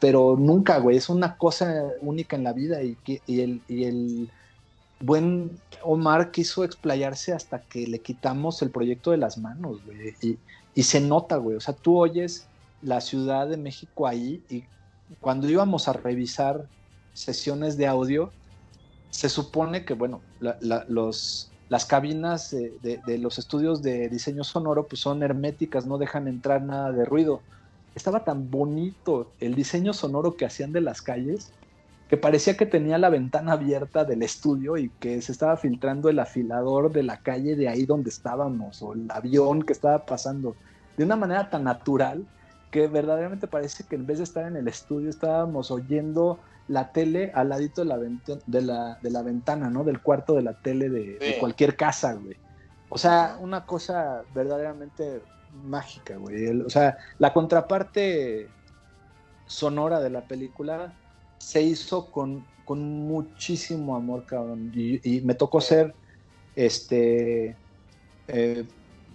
[0.00, 2.96] pero nunca, güey, es una cosa única en la vida y,
[3.26, 4.30] y, el, y el
[5.00, 5.50] buen
[5.82, 10.38] Omar quiso explayarse hasta que le quitamos el proyecto de las manos, güey, y,
[10.74, 12.46] y se nota, güey, o sea, tú oyes
[12.82, 14.64] la Ciudad de México ahí y
[15.20, 16.66] cuando íbamos a revisar
[17.14, 18.30] sesiones de audio,
[19.10, 20.20] se supone que, bueno,
[20.88, 26.62] los las cabinas de, los estudios de diseño sonoro pues son herméticas, no dejan entrar
[26.62, 27.40] nada de ruido.
[27.94, 31.52] Estaba tan bonito el diseño sonoro que hacían de las calles
[32.08, 36.18] que parecía que tenía la ventana abierta del estudio y que se estaba filtrando el
[36.18, 40.54] afilador de la calle de ahí donde estábamos o el avión que estaba pasando
[40.98, 42.26] de una manera tan natural
[42.70, 46.38] que verdaderamente parece que en vez de estar en el estudio estábamos oyendo
[46.68, 49.84] la tele al ladito de la, de la, de la ventana, ¿no?
[49.84, 52.36] Del cuarto de la tele de, cualquier casa, güey.
[52.88, 55.20] O sea, una cosa verdaderamente
[55.64, 56.60] mágica, güey.
[56.60, 58.48] o sea, la contraparte
[59.46, 60.94] sonora de la película
[61.38, 64.72] se hizo con, con muchísimo amor, cabrón.
[64.74, 65.94] Y, me tocó ser
[66.56, 67.56] este
[68.28, 68.64] eh,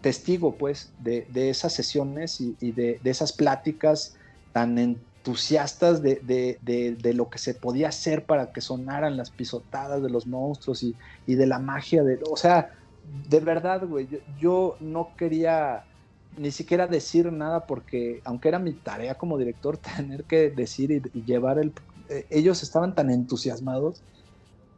[0.01, 4.15] testigo, pues, de, esas sesiones y, de, de, esas pláticas
[4.53, 10.09] tan en, entusiastas de, lo que se podía hacer para que sonaran las pisotadas de
[10.09, 10.95] los monstruos y,
[11.27, 12.19] de la magia de...
[12.29, 12.71] O sea,
[13.29, 14.07] de verdad, güey,
[14.39, 15.85] yo, no quería
[16.37, 21.23] ni siquiera decir nada porque, aunque era mi tarea como director, tener que decir y,
[21.23, 21.73] llevar el...
[22.09, 24.01] Eh, ellos estaban tan entusiasmados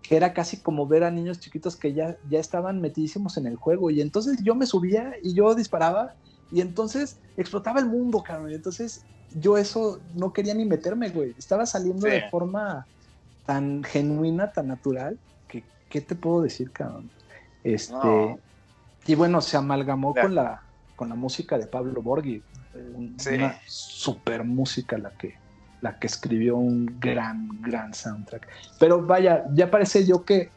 [0.01, 3.55] que era casi como ver a niños chiquitos que ya, ya estaban metidísimos en el
[3.55, 6.15] juego y entonces yo me subía y yo disparaba
[6.51, 8.51] y entonces explotaba el mundo, cabrón.
[8.51, 9.05] Y entonces
[9.39, 11.33] yo eso no quería ni meterme, güey.
[11.37, 12.85] Estaba saliendo de forma
[13.45, 15.17] tan genuina, tan natural,
[15.47, 17.09] que ¿qué te puedo decir, cabrón?
[17.63, 18.37] Este,
[19.05, 20.61] y bueno, se amalgamó con la,
[20.95, 22.41] con la música de Pablo Borghi,
[23.33, 25.35] una super música la que,
[25.81, 28.47] la que escribió un gran, gran soundtrack.
[28.79, 30.49] Pero vaya, ya parece yo que,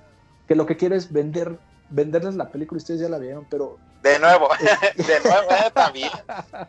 [0.47, 1.59] que lo que quiero es vender,
[1.91, 4.51] venderles la película, ustedes ya la vieron, pero de nuevo,
[4.97, 6.11] de nuevo eh, también.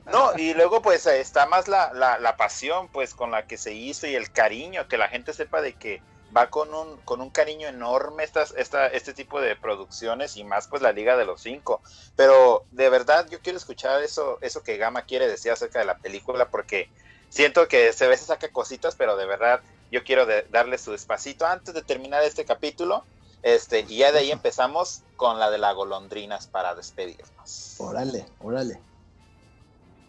[0.10, 4.08] No, y luego pues está más la, la, pasión pues con la que se hizo
[4.08, 6.02] y el cariño, que la gente sepa de que
[6.36, 10.68] va con un, con un cariño enorme estas, esta, este tipo de producciones y más
[10.70, 11.82] pues la Liga de los Cinco.
[12.16, 15.98] Pero de verdad yo quiero escuchar eso, eso que Gama quiere decir acerca de la
[15.98, 16.90] película porque
[17.28, 19.60] siento que se ve se saca cositas, pero de verdad
[19.92, 23.04] yo quiero darle su despacito antes de terminar este capítulo
[23.46, 27.76] este, y ya de ahí empezamos con la de las golondrinas para despedirnos.
[27.78, 28.82] Órale, órale.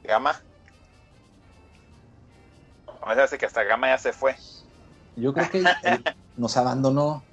[0.04, 0.40] Gama.
[2.86, 4.36] Me parece que hasta Gama ya se fue.
[5.16, 5.62] Yo creo que
[6.38, 7.24] nos abandonó.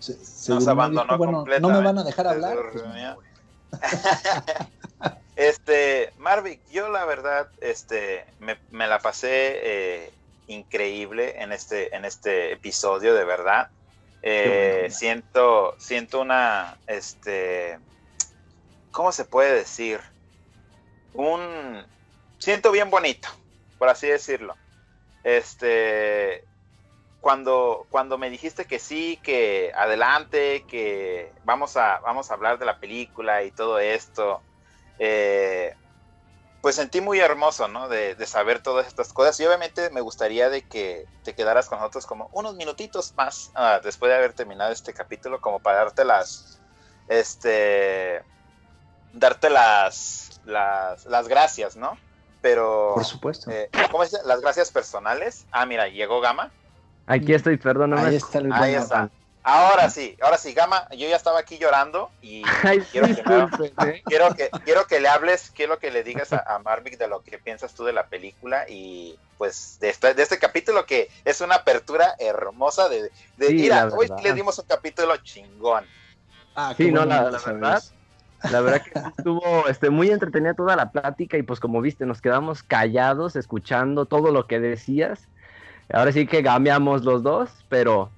[0.50, 2.58] nos abandonó bueno, No me van a dejar hablar.
[2.74, 2.84] Pues,
[5.38, 10.14] Este, Marvick, yo la verdad, este, me, me la pasé eh,
[10.48, 13.70] increíble en este, en este episodio, de verdad.
[14.26, 17.78] Eh, siento, siento una, este,
[18.92, 20.00] ¿cómo se puede decir?
[21.14, 21.86] Un,
[22.40, 23.28] siento bien bonito,
[23.78, 24.56] por así decirlo.
[25.26, 26.46] Este,
[27.20, 32.66] cuando, cuando me dijiste que sí, que adelante, que vamos a, vamos a hablar de
[32.66, 34.42] la película y todo esto,
[35.00, 35.76] eh,
[36.64, 37.90] pues sentí muy hermoso, ¿no?
[37.90, 39.38] De, saber todas estas cosas.
[39.38, 43.82] Y obviamente me gustaría de que te quedaras con nosotros como unos minutitos más ah,
[43.84, 46.62] después de haber terminado este capítulo, como para darte las,
[47.10, 48.24] este,
[49.12, 51.98] darte las, las, las gracias, ¿no?
[52.42, 52.94] Pero...
[52.96, 53.52] Por supuesto.
[53.52, 54.20] Eh, ¿Cómo dice?
[54.24, 55.46] Las gracias personales.
[55.52, 56.50] Ah, mira, llegó Gama.
[57.08, 58.08] Aquí estoy, perdóname.
[58.08, 59.10] Ahí está el Ahí está.
[59.46, 62.44] Ahora sí, ahora sí, Gama, yo ya estaba aquí llorando y
[62.92, 63.14] quiero, que
[63.86, 67.10] me, quiero, que, quiero, que, le hables, quiero que le digas a, a, Marvick de
[67.10, 71.10] lo que piensas tú de la película y pues de este, de este capítulo que
[71.26, 75.84] es una apertura hermosa de, de Sí, mira, hoy le dimos un capítulo chingón.
[76.56, 77.84] Ah, Sí, no, la, verdad.
[78.50, 82.22] La verdad que estuvo este, muy entretenida toda la plática y pues como viste, nos
[82.22, 85.28] quedamos callados escuchando todo lo que decías.
[85.92, 88.10] Ahora sí que cambiamos los dos, pero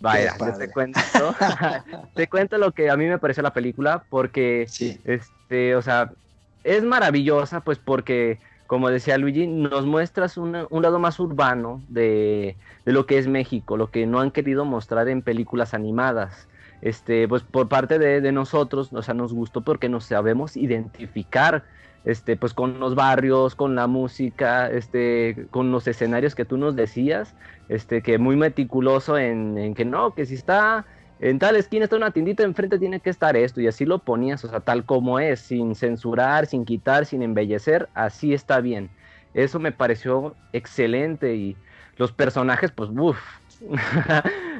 [0.00, 1.34] vaya, yo te cuento,
[2.14, 6.16] te cuento lo que a mí me pareció la película porque Sí, este, o sea,
[6.62, 12.58] es maravillosa, pues porque, como decía Luigi, nos muestras una- un lado más urbano de,
[12.84, 16.48] de lo que es México, lo que no han querido mostrar en películas animadas.
[16.80, 21.64] Este, pues por parte de, de nosotros, o sea, nos gustó porque nos sabemos identificar,
[22.04, 26.76] este, pues con los barrios, con la música, este, con los escenarios que tú nos
[26.76, 27.36] decías,
[27.70, 30.84] este, que muy meticuloso en, en que no, que si está
[31.20, 34.44] en tal esquina está una tiendita, enfrente tiene que estar esto, y así lo ponías,
[34.44, 38.90] o sea, tal como es, sin censurar, sin quitar, sin embellecer, así está bien.
[39.34, 41.56] Eso me pareció excelente y
[41.96, 43.18] los personajes, pues, uff.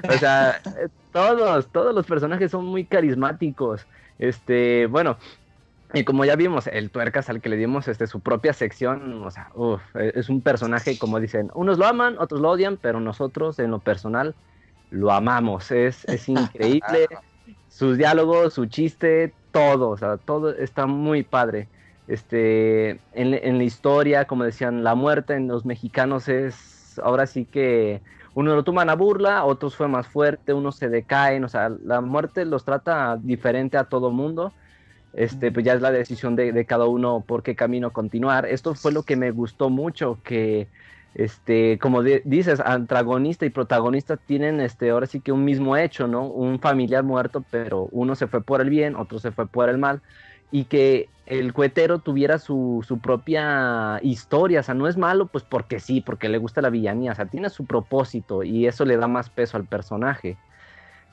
[0.09, 3.87] o sea, eh, todos, todos los personajes son muy carismáticos.
[4.19, 5.17] Este, bueno,
[5.93, 9.31] y como ya vimos, el tuercas al que le dimos este, su propia sección, o
[9.31, 13.01] sea, uf, e- es un personaje, como dicen, unos lo aman, otros lo odian, pero
[13.01, 14.37] nosotros en lo personal
[14.91, 15.71] lo amamos.
[15.71, 17.07] Es, es increíble.
[17.69, 21.71] Sus diálogos, su chiste, todo, o sea, todo está muy padre.
[22.07, 27.47] Este, en, en la historia, como decían, la muerte en los mexicanos es ahora sí
[27.47, 28.03] que
[28.35, 32.01] uno lo toman a burla, otros fue más fuerte, unos se decaen, o sea, la
[32.01, 34.55] muerte los trata diferente a todo mundo.
[35.13, 38.47] Este, pues ya es la decisión de, de cada uno por qué camino continuar.
[38.47, 40.71] Esto fue lo que me gustó mucho, que
[41.15, 46.07] este, como di- dices, antagonista y protagonista tienen este, ahora sí que un mismo hecho,
[46.07, 46.27] ¿no?
[46.29, 49.79] Un familiar muerto, pero uno se fue por el bien, otro se fue por el
[49.79, 50.03] mal,
[50.51, 55.45] y que el cuetero tuviera su, su propia historia, o sea, no es malo, pues
[55.45, 58.97] porque sí, porque le gusta la villanía, o sea, tiene su propósito y eso le
[58.97, 60.41] da más peso al personaje.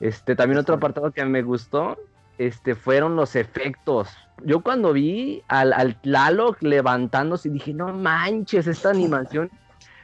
[0.00, 1.96] Este, también otro apartado que me gustó,
[2.38, 4.10] este, fueron los efectos.
[4.38, 9.50] Yo cuando vi al, al Tlaloc levantándose dije, no manches, esta animación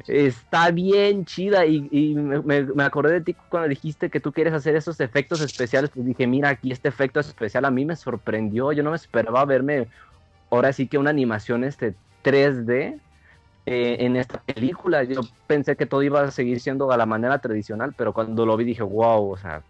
[0.07, 4.55] está bien chida y, y me, me- acordé de ti cuando dijiste que tú quieres
[4.55, 8.73] hacer esos efectos especiales, pues dije, mira, aquí este efecto especial a mí me sorprendió,
[8.73, 9.89] yo no me esperaba verme
[10.51, 13.01] ahora sí que una animación este 3D
[13.67, 17.41] eh, en esta película, yo pensé que todo iba a seguir siendo a la manera
[17.41, 19.65] tradicional, pero cuando lo vi dije, wow, o sea,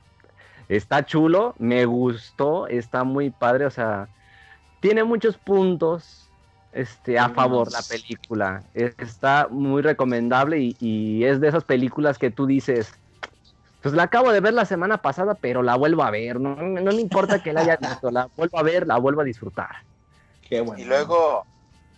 [0.69, 4.11] está chulo, me gustó, está muy padre, o sea,
[4.81, 6.33] tiene muchos puntos
[6.73, 8.71] este, a favor la película.
[8.75, 13.01] Es- Está muy recomendable y, y es de esas películas que tú dices,
[13.81, 16.93] pues la acabo de ver la semana pasada, pero la vuelvo a ver, no, no
[16.93, 19.71] me importa que la haya visto, la vuelvo a ver, la vuelvo a disfrutar.
[20.41, 20.83] qué bueno.
[20.83, 21.47] Y luego,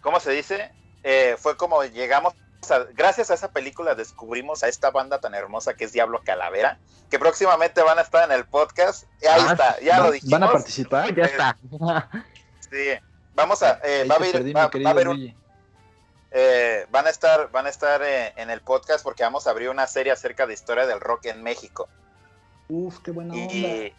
[0.01, 0.75] ¿cómo se dice?
[1.03, 2.35] Eh, fue como llegamos,
[2.71, 6.79] a- gracias a esa película descubrimos a esta banda tan hermosa que es Diablo Calavera,
[7.11, 9.05] que próximamente van a estar en el podcast.
[9.23, 10.31] Y ahí Ah, está, ya ¿Van- lo dijimos.
[10.41, 11.15] ¿Van a participar?
[11.15, 11.57] Ya está.
[12.61, 12.89] Sí,
[13.35, 15.37] vamos a, eh, va a haber, perdí, va- mi va querido a haber un, Luigi.
[16.33, 19.69] eh, van a estar, van a estar eh, en el podcast porque vamos a abrir
[19.71, 21.89] una serie acerca de historia del rock en México.
[22.69, 23.53] Uf, qué buena onda.
[23.55, 23.95] Y,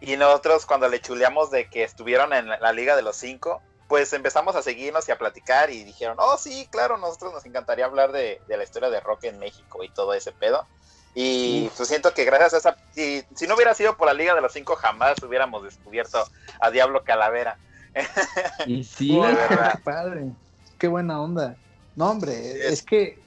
[0.00, 3.62] y nosotros cuando le chuleamos de que estuvieron en la, la Liga de los Cinco,
[3.86, 7.84] pues empezamos a seguirnos y a platicar y dijeron, oh sí, claro, nosotros nos encantaría
[7.86, 10.68] hablar de, de la historia de rock en México y todo ese pedo.
[11.14, 14.34] Y pues siento que gracias a esa, si, si no hubiera sido por la Liga
[14.34, 16.24] de los Cinco, jamás hubiéramos descubierto
[16.60, 17.60] a Diablo Calavera.
[18.64, 19.72] Y sí, Uf, de verdad.
[19.74, 20.36] qué padre.
[20.78, 21.58] Qué buena onda.
[21.94, 22.32] No, hombre,
[22.68, 23.24] Es- es, que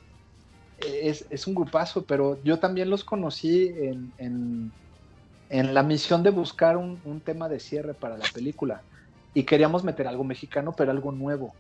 [0.77, 4.74] es, es un grupazo, pero yo también los conocí en, en,
[5.50, 8.85] en la misión de buscar un, un tema de cierre para la película.
[9.35, 11.57] Y queríamos meter algo mexicano, pero algo nuevo.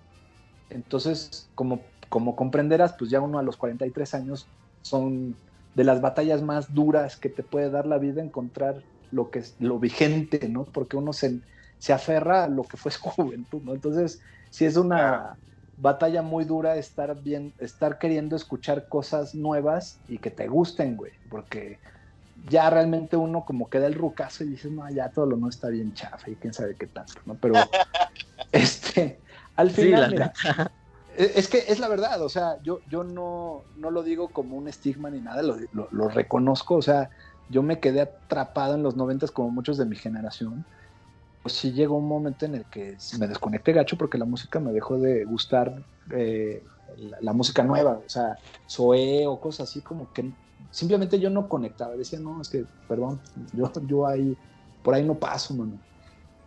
[0.69, 4.49] Entonces, como, como comprenderás, pues ya uno a los 43 años
[4.81, 5.37] son
[5.73, 9.57] de las batallas más duras que te puede dar la vida encontrar lo que es
[9.59, 10.71] lo vigente, ¿no?
[10.71, 11.41] Porque uno se,
[11.77, 13.73] se aferra a lo que fue su juventud, ¿no?
[13.73, 15.37] Entonces, si es una
[15.75, 21.11] batalla muy dura estar bien, estar queriendo escuchar cosas nuevas y que te gusten, güey,
[21.27, 21.81] porque
[22.47, 25.69] ya realmente uno como queda el rucazo y dices, no, ya todo lo no está
[25.69, 27.35] bien chafa y quién sabe qué tanto, ¿no?
[27.35, 27.55] Pero,
[28.51, 29.19] este,
[29.55, 30.33] al final, mira,
[31.17, 34.57] e, es que es la verdad, o sea, yo, yo no, no lo digo como
[34.57, 37.09] un estigma ni nada, lo, lo, reconozco, o sea,
[37.49, 40.65] yo me quedé atrapado en los noventas como muchos de mi generación,
[41.41, 44.71] pues sí llegó un momento en el que me desconecté gacho porque la música me
[44.71, 46.63] dejó de gustar eh,
[47.21, 50.31] la, música nueva, o sea, Zoé o cosas así como que
[50.75, 53.21] simplemente yo no conectaba, decía, no, es que, perdón,
[53.53, 54.35] yo, yo ahí,
[54.83, 55.79] por ahí no paso, mano.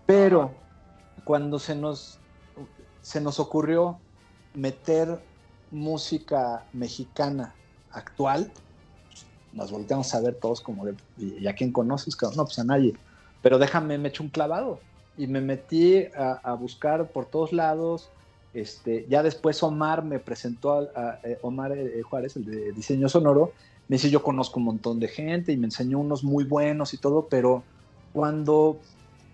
[0.04, 0.52] Pero
[1.24, 2.18] cuando se nos,
[3.00, 3.98] se nos ocurrió
[4.52, 5.18] meter
[5.70, 7.54] música mexicana
[7.90, 8.52] actual,
[9.54, 12.14] nos volteamos a ver todos como de, ¿y a quién conoces?
[12.36, 12.92] No, pues a nadie.
[13.40, 14.78] Pero déjame, me echo un clavado.
[15.16, 18.10] Y me metí a, buscar por todos lados.
[18.52, 23.52] Este, ya después Omar me presentó a, eh, Omar eh, Juárez, el de diseño sonoro.
[23.88, 26.98] Me dice, yo conozco un montón de gente y me enseñó unos muy buenos y
[26.98, 27.64] todo, pero
[28.12, 28.80] cuando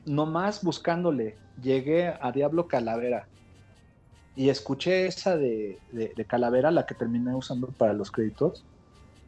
[0.07, 3.27] nomás buscándole llegué a Diablo Calavera
[4.37, 5.79] y escuché esa de,
[6.27, 8.65] Calavera, la que terminé usando para los créditos.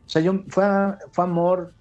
[0.06, 0.64] O sea, yo fue,
[1.12, 1.72] fue amor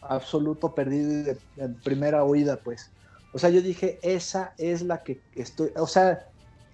[0.00, 2.90] absoluto perdido en primera oída, pues.
[3.32, 6.26] O sea, yo dije, esa es la que estoy, o sea,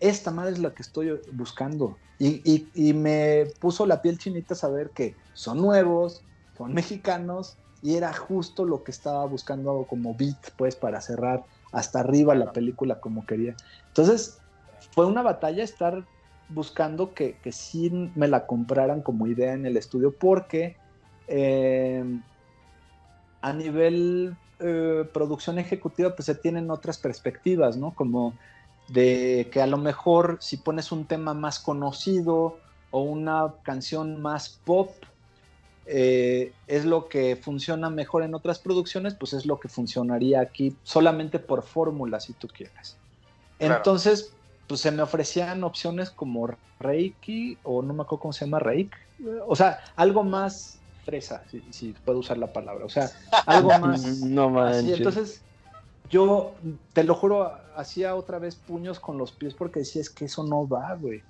[0.09, 1.99] esta madre es la que estoy buscando.
[2.19, 6.23] Y, y, me puso la piel chinita saber que son nuevos,
[6.57, 12.01] son mexicanos, y era justo lo que estaba buscando como beat, pues, para cerrar hasta
[12.01, 13.57] arriba la película como quería.
[13.89, 14.39] Entonces,
[14.93, 16.05] fue una batalla estar
[16.49, 20.77] buscando que, que sí me la compraran como idea en el estudio, porque
[21.27, 22.05] eh,
[23.41, 27.93] a nivel eh, producción ejecutiva, pues se tienen otras perspectivas, ¿no?
[27.95, 28.35] Como
[28.89, 32.59] de que a lo mejor si pones un tema más conocido
[32.91, 34.91] o una canción más pop,
[35.87, 40.77] eh, es lo que funciona mejor en otras producciones, pues es lo que funcionaría aquí
[40.83, 42.97] solamente por fórmula, si tú quieres.
[43.59, 44.33] Entonces,
[44.67, 46.49] pues se me ofrecían opciones como
[46.81, 48.97] Reiki, o no me acuerdo cómo se llama Reiki,
[49.47, 53.11] o sea, algo más fresa, si, puedo usar la palabra, o sea,
[53.47, 54.21] algo más.
[54.21, 54.99] no manches.
[54.99, 55.43] entonces,
[56.15, 56.55] yo
[56.93, 60.45] te lo juro, hacía otra vez puños con los pies porque decía, es que eso
[60.45, 61.23] no va, güey,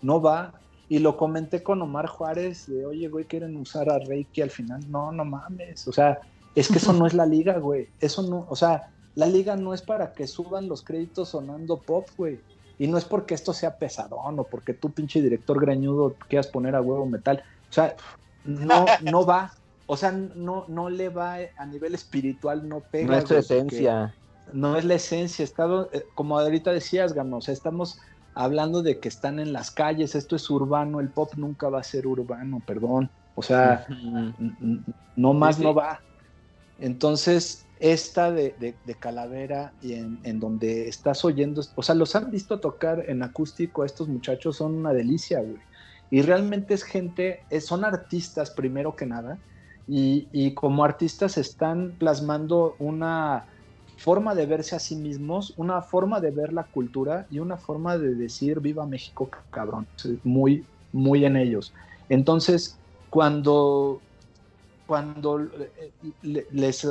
[0.00, 0.54] no va.
[0.88, 4.80] Y lo comenté con Omar Juárez, de, oye, güey, quieren usar a Reiki al final.
[4.90, 6.20] No, no mames, o sea,
[6.54, 9.74] es que eso no es la liga, güey, eso no, o sea, la liga no
[9.74, 12.40] es para que suban los créditos sonando pop, güey.
[12.78, 16.74] Y no es porque esto sea pesadón o porque tú, pinche director greñudo, quieras poner
[16.74, 17.42] a huevo metal.
[17.68, 17.94] O sea,
[18.46, 19.52] no, no va.
[19.86, 23.08] O sea, no, no le va a nivel espiritual, no pega.
[23.08, 24.14] No es su esencia.
[24.52, 25.44] No es la esencia.
[25.44, 27.98] Estado, eh, como ahorita decías, Gama, o sea, estamos
[28.34, 31.84] hablando de que están en las calles, esto es urbano, el pop nunca va a
[31.84, 33.10] ser urbano, perdón.
[33.34, 33.86] O sea,
[35.16, 36.00] no más no va.
[36.78, 43.04] Entonces, esta de, Calavera y en, donde estás oyendo, o sea, los han visto tocar
[43.08, 45.58] en acústico, estos muchachos son una delicia, güey.
[46.10, 49.38] Y realmente es gente, son artistas primero que nada,
[49.92, 53.46] y, como artistas están plasmando una
[54.00, 57.98] forma de verse a sí mismos, una forma de ver la cultura y una forma
[57.98, 59.86] de decir viva México, cabrón,
[60.24, 61.74] muy, muy en ellos.
[62.08, 62.78] Entonces,
[63.10, 64.00] cuando
[64.86, 65.48] cuando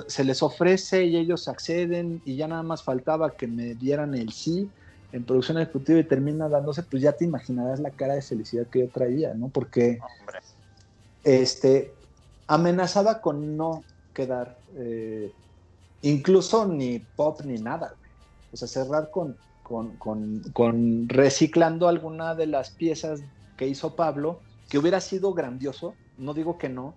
[0.08, 4.32] se les ofrece y ellos acceden y ya nada más faltaba que me dieran el
[4.32, 4.70] sí
[5.12, 8.80] en producción ejecutiva y termina dándose, pues ya te imaginarás la cara de felicidad que
[8.80, 9.50] yo traía, ¿no?
[9.50, 10.00] Porque
[11.24, 11.92] este
[12.48, 15.34] amenazaba con no quedar eh,
[16.02, 17.96] incluso ni pop ni nada,
[18.52, 23.22] o sea, cerrar con, con, con, con reciclando alguna de las piezas
[23.58, 26.94] que hizo Pablo, que hubiera sido grandioso, no digo que no,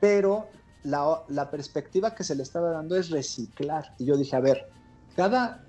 [0.00, 0.48] pero
[0.82, 3.94] la, perspectiva que se le estaba dando es reciclar.
[3.98, 4.68] Y yo dije, a ver,
[5.16, 5.64] cada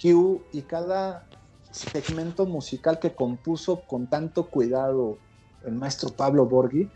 [0.00, 1.26] cue y cada
[1.70, 5.18] segmento musical que compuso con tanto cuidado
[5.64, 6.90] el maestro Pablo Borghi,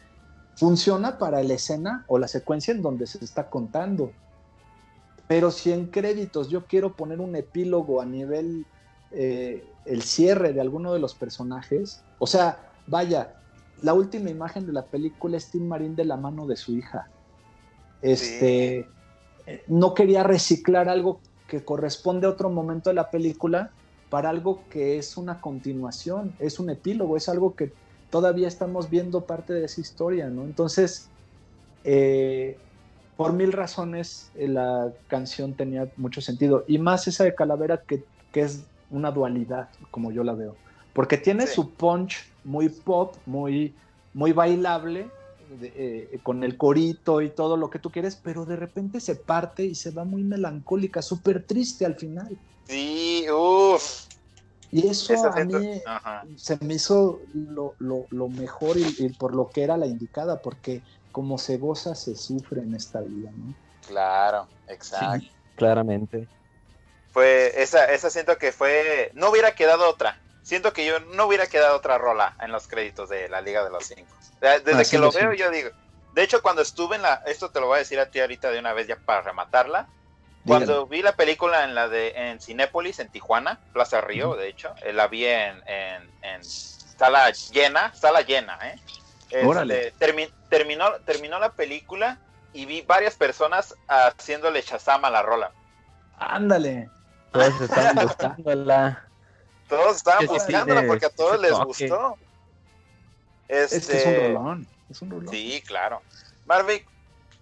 [0.56, 4.10] funciona para la escena o la secuencia en donde se está contando.
[5.28, 8.64] Pero si en créditos yo quiero poner un epílogo a nivel
[9.12, 13.34] eh, el cierre de alguno de los personajes, o sea, vaya,
[13.82, 17.08] la última imagen de la película es Tim Marín de la mano de su hija.
[18.02, 18.86] Este,
[19.68, 23.70] no quería reciclar algo que corresponde a otro momento de la película
[24.10, 27.72] para algo que es una continuación, es un epílogo, es algo que
[28.10, 30.44] todavía estamos viendo parte de esa historia, ¿no?
[30.44, 31.08] Entonces,
[31.84, 32.56] eh,
[33.16, 38.04] por mil razones eh, la canción tenía mucho sentido, y más esa de Calavera que,
[38.34, 40.56] es una dualidad, como yo la veo,
[40.92, 43.74] porque tiene su punch muy pop, muy,
[44.12, 45.08] muy bailable,
[45.62, 49.64] eh, con el corito y todo lo que tú quieres, pero de repente se parte
[49.64, 52.36] y se va muy melancólica, súper triste al final.
[52.68, 54.06] Sí, uff.
[54.72, 55.80] Y eso a mí
[56.36, 60.82] se me hizo lo, mejor y, por lo que era la indicada, porque
[61.16, 63.54] como se goza, se sufre en esta vida, ¿no?
[63.88, 65.26] Claro, exacto.
[65.56, 66.28] claramente.
[67.10, 70.20] Fue, esa, esa siento que fue, no hubiera quedado otra.
[70.42, 73.70] Siento que yo no hubiera quedado otra rola en los créditos de la Liga de
[73.70, 74.14] los Cinco.
[74.42, 75.70] Desde que lo veo, yo digo.
[76.12, 77.22] De hecho, cuando estuve en la.
[77.24, 79.88] Esto te lo voy a decir a ti ahorita de una vez ya para rematarla.
[80.46, 84.74] Cuando vi la película en la de en Cinépolis, en Tijuana, Plaza Río, de hecho,
[84.82, 88.78] eh, la vi en, en, sala llena, sala llena, ¿eh?
[89.30, 89.92] Este,
[90.48, 92.18] terminó, terminó la película
[92.52, 95.52] y vi varias personas haciéndole chazama a la rola.
[96.18, 96.88] Ándale.
[97.32, 99.08] Todos estaban buscándola.
[99.68, 102.16] Todos estaban buscándola porque a todos les gustó.
[103.48, 104.68] Este, es que es un rolón.
[104.90, 105.28] Es un rolón.
[105.28, 106.02] Sí, claro.
[106.46, 106.86] Marvick,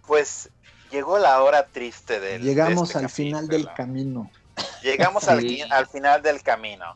[0.07, 0.51] pues
[0.91, 2.43] llegó la hora triste del.
[2.43, 4.31] Llegamos este al final del camino.
[4.83, 6.95] Llegamos al, al final del camino.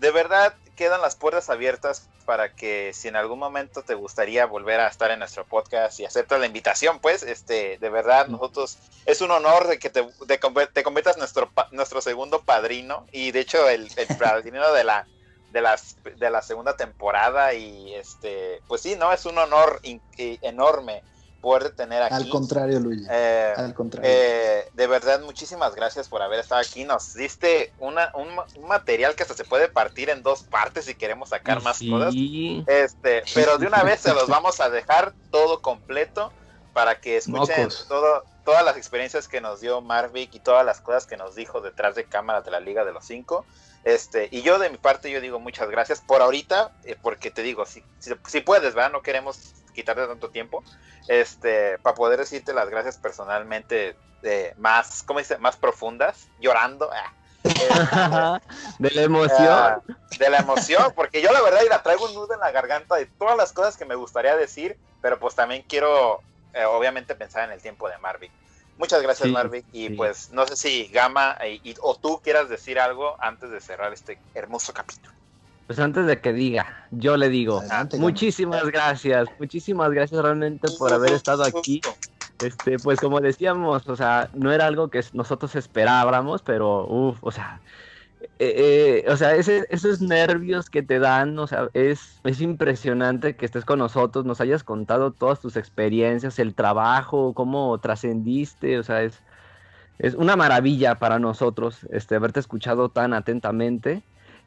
[0.00, 4.80] De verdad, quedan las puertas abiertas para que si en algún momento te gustaría volver
[4.80, 9.20] a estar en nuestro podcast y aceptas la invitación, pues, este, de verdad, nosotros, es
[9.20, 13.88] un honor de que te, te, conviertas nuestro, nuestro segundo padrino y de hecho el,
[13.96, 15.06] el padrino de la,
[15.52, 19.80] de, las, de la segunda temporada y este, pues sí, no, es un honor
[20.42, 21.02] enorme
[21.42, 22.14] poder tener aquí.
[22.14, 23.02] Al contrario, Luis.
[23.10, 24.10] Eh, Al contrario.
[24.10, 26.84] Eh, de verdad, muchísimas gracias por haber estado aquí.
[26.84, 28.28] Nos diste una, un,
[28.66, 32.14] material que hasta se puede partir en dos partes si queremos sacar más cosas.
[32.66, 36.32] Este, pero de una vez se los vamos a dejar todo completo
[36.72, 41.06] para que escuchen todo, todas las experiencias que nos dio Marvick y todas las cosas
[41.06, 43.44] que nos dijo detrás de cámaras de la Liga de los Cinco.
[43.84, 47.42] Este, y yo de mi parte, yo digo muchas gracias por ahorita, eh, porque te
[47.42, 48.92] digo, si, si, puedes, ¿verdad?
[48.92, 50.62] No queremos quitarte tanto tiempo,
[51.08, 55.38] este, para poder decirte las gracias personalmente de más, ¿cómo dice?
[55.38, 56.90] Más profundas, llorando.
[56.92, 57.12] Ah,
[58.78, 59.48] de la emoción.
[59.48, 59.80] Ah,
[60.18, 63.06] de la emoción, porque yo la verdad la traigo un nudo en la garganta de
[63.06, 66.20] todas las cosas que me gustaría decir, pero pues también quiero,
[66.54, 68.30] eh, obviamente, pensar en el tiempo de Marvin.
[68.78, 69.66] Muchas gracias, Marvick.
[69.72, 73.92] Y pues no sé si Gama y, o tú quieras decir algo antes de cerrar
[73.92, 75.14] este hermoso capítulo.
[75.72, 77.62] Pues antes de que diga, yo le digo,
[77.96, 81.80] muchísimas gracias, muchísimas gracias realmente por haber estado aquí.
[82.42, 87.30] Este, pues como decíamos, o sea, no era algo que nosotros esperábamos, pero uff, o
[87.30, 87.62] sea,
[88.38, 93.46] eh, eh, o sea, esos nervios que te dan, o sea, es, es impresionante que
[93.46, 99.04] estés con nosotros, nos hayas contado todas tus experiencias, el trabajo, cómo trascendiste, o sea,
[99.04, 99.22] es,
[99.96, 104.02] es una maravilla para nosotros este, haberte escuchado tan atentamente.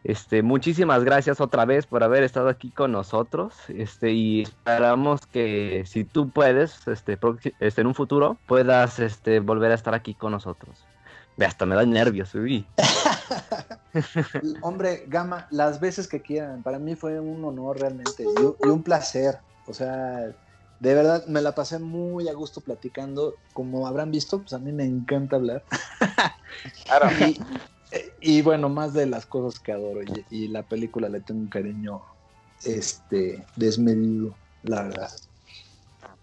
[0.06, 3.56] Este, muchísimas gracias otra vez por haber estado aquí con nosotros.
[3.69, 7.17] Este, y esperamos que si tú puedes, este,
[7.59, 10.85] este, en un futuro, puedas este, volver a estar aquí con nosotros.
[11.43, 12.67] Hasta me da nervios, uy.
[14.61, 16.61] Hombre, Gama, las veces que quieran.
[16.61, 19.40] Para mí fue un honor realmente y, un placer.
[19.66, 20.27] O sea,
[20.82, 23.34] de verdad me la pasé muy a gusto platicando.
[23.53, 25.64] Como habrán visto, pues a mí me encanta hablar.
[26.85, 27.09] Claro.
[27.27, 27.40] y,
[28.44, 30.02] bueno, más de las cosas que adoro.
[30.30, 32.02] Y, la película le tengo un cariño
[32.64, 35.12] este, desmedido, la verdad.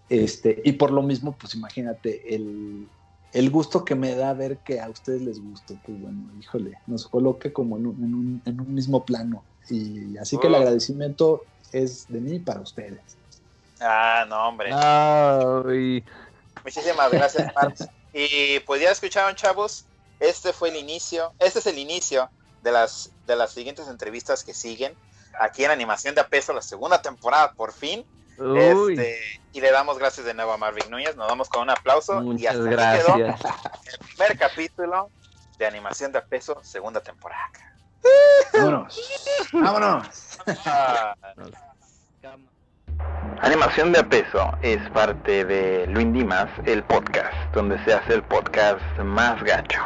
[0.09, 2.87] Este, y por lo mismo, pues imagínate, el,
[3.33, 7.07] el gusto que me da ver que a ustedes les gustó, pues bueno, híjole, nos
[7.07, 9.43] coloque como en un, en un, mismo plano.
[9.69, 10.57] Y así que el oh.
[10.57, 12.99] agradecimiento es de mí para ustedes.
[13.81, 14.71] Ah, no, hombre.
[16.63, 17.87] Muchísimas gracias, Marx.
[18.13, 19.85] Y pues ya escucharon, chavos,
[20.23, 22.29] este fue el inicio, este es el inicio
[22.61, 24.95] de las, de las siguientes entrevistas que siguen
[25.39, 28.05] aquí en Animación de a Peso, la segunda temporada, por fin.
[28.55, 29.19] Este,
[29.51, 31.15] y le damos gracias de nuevo a Marvin Núñez.
[31.15, 32.23] Nos vamos con un aplauso.
[32.37, 33.05] y hasta gracias.
[33.05, 33.35] quedó el
[34.07, 35.09] primer capítulo
[35.57, 37.51] de animación de peso, segunda temporada.
[38.53, 38.99] Vámonos.
[39.51, 40.39] Vámonos.
[43.41, 48.81] Animación de peso es parte de Luis Dimas, el podcast, donde se hace el podcast
[48.99, 49.81] más gacho.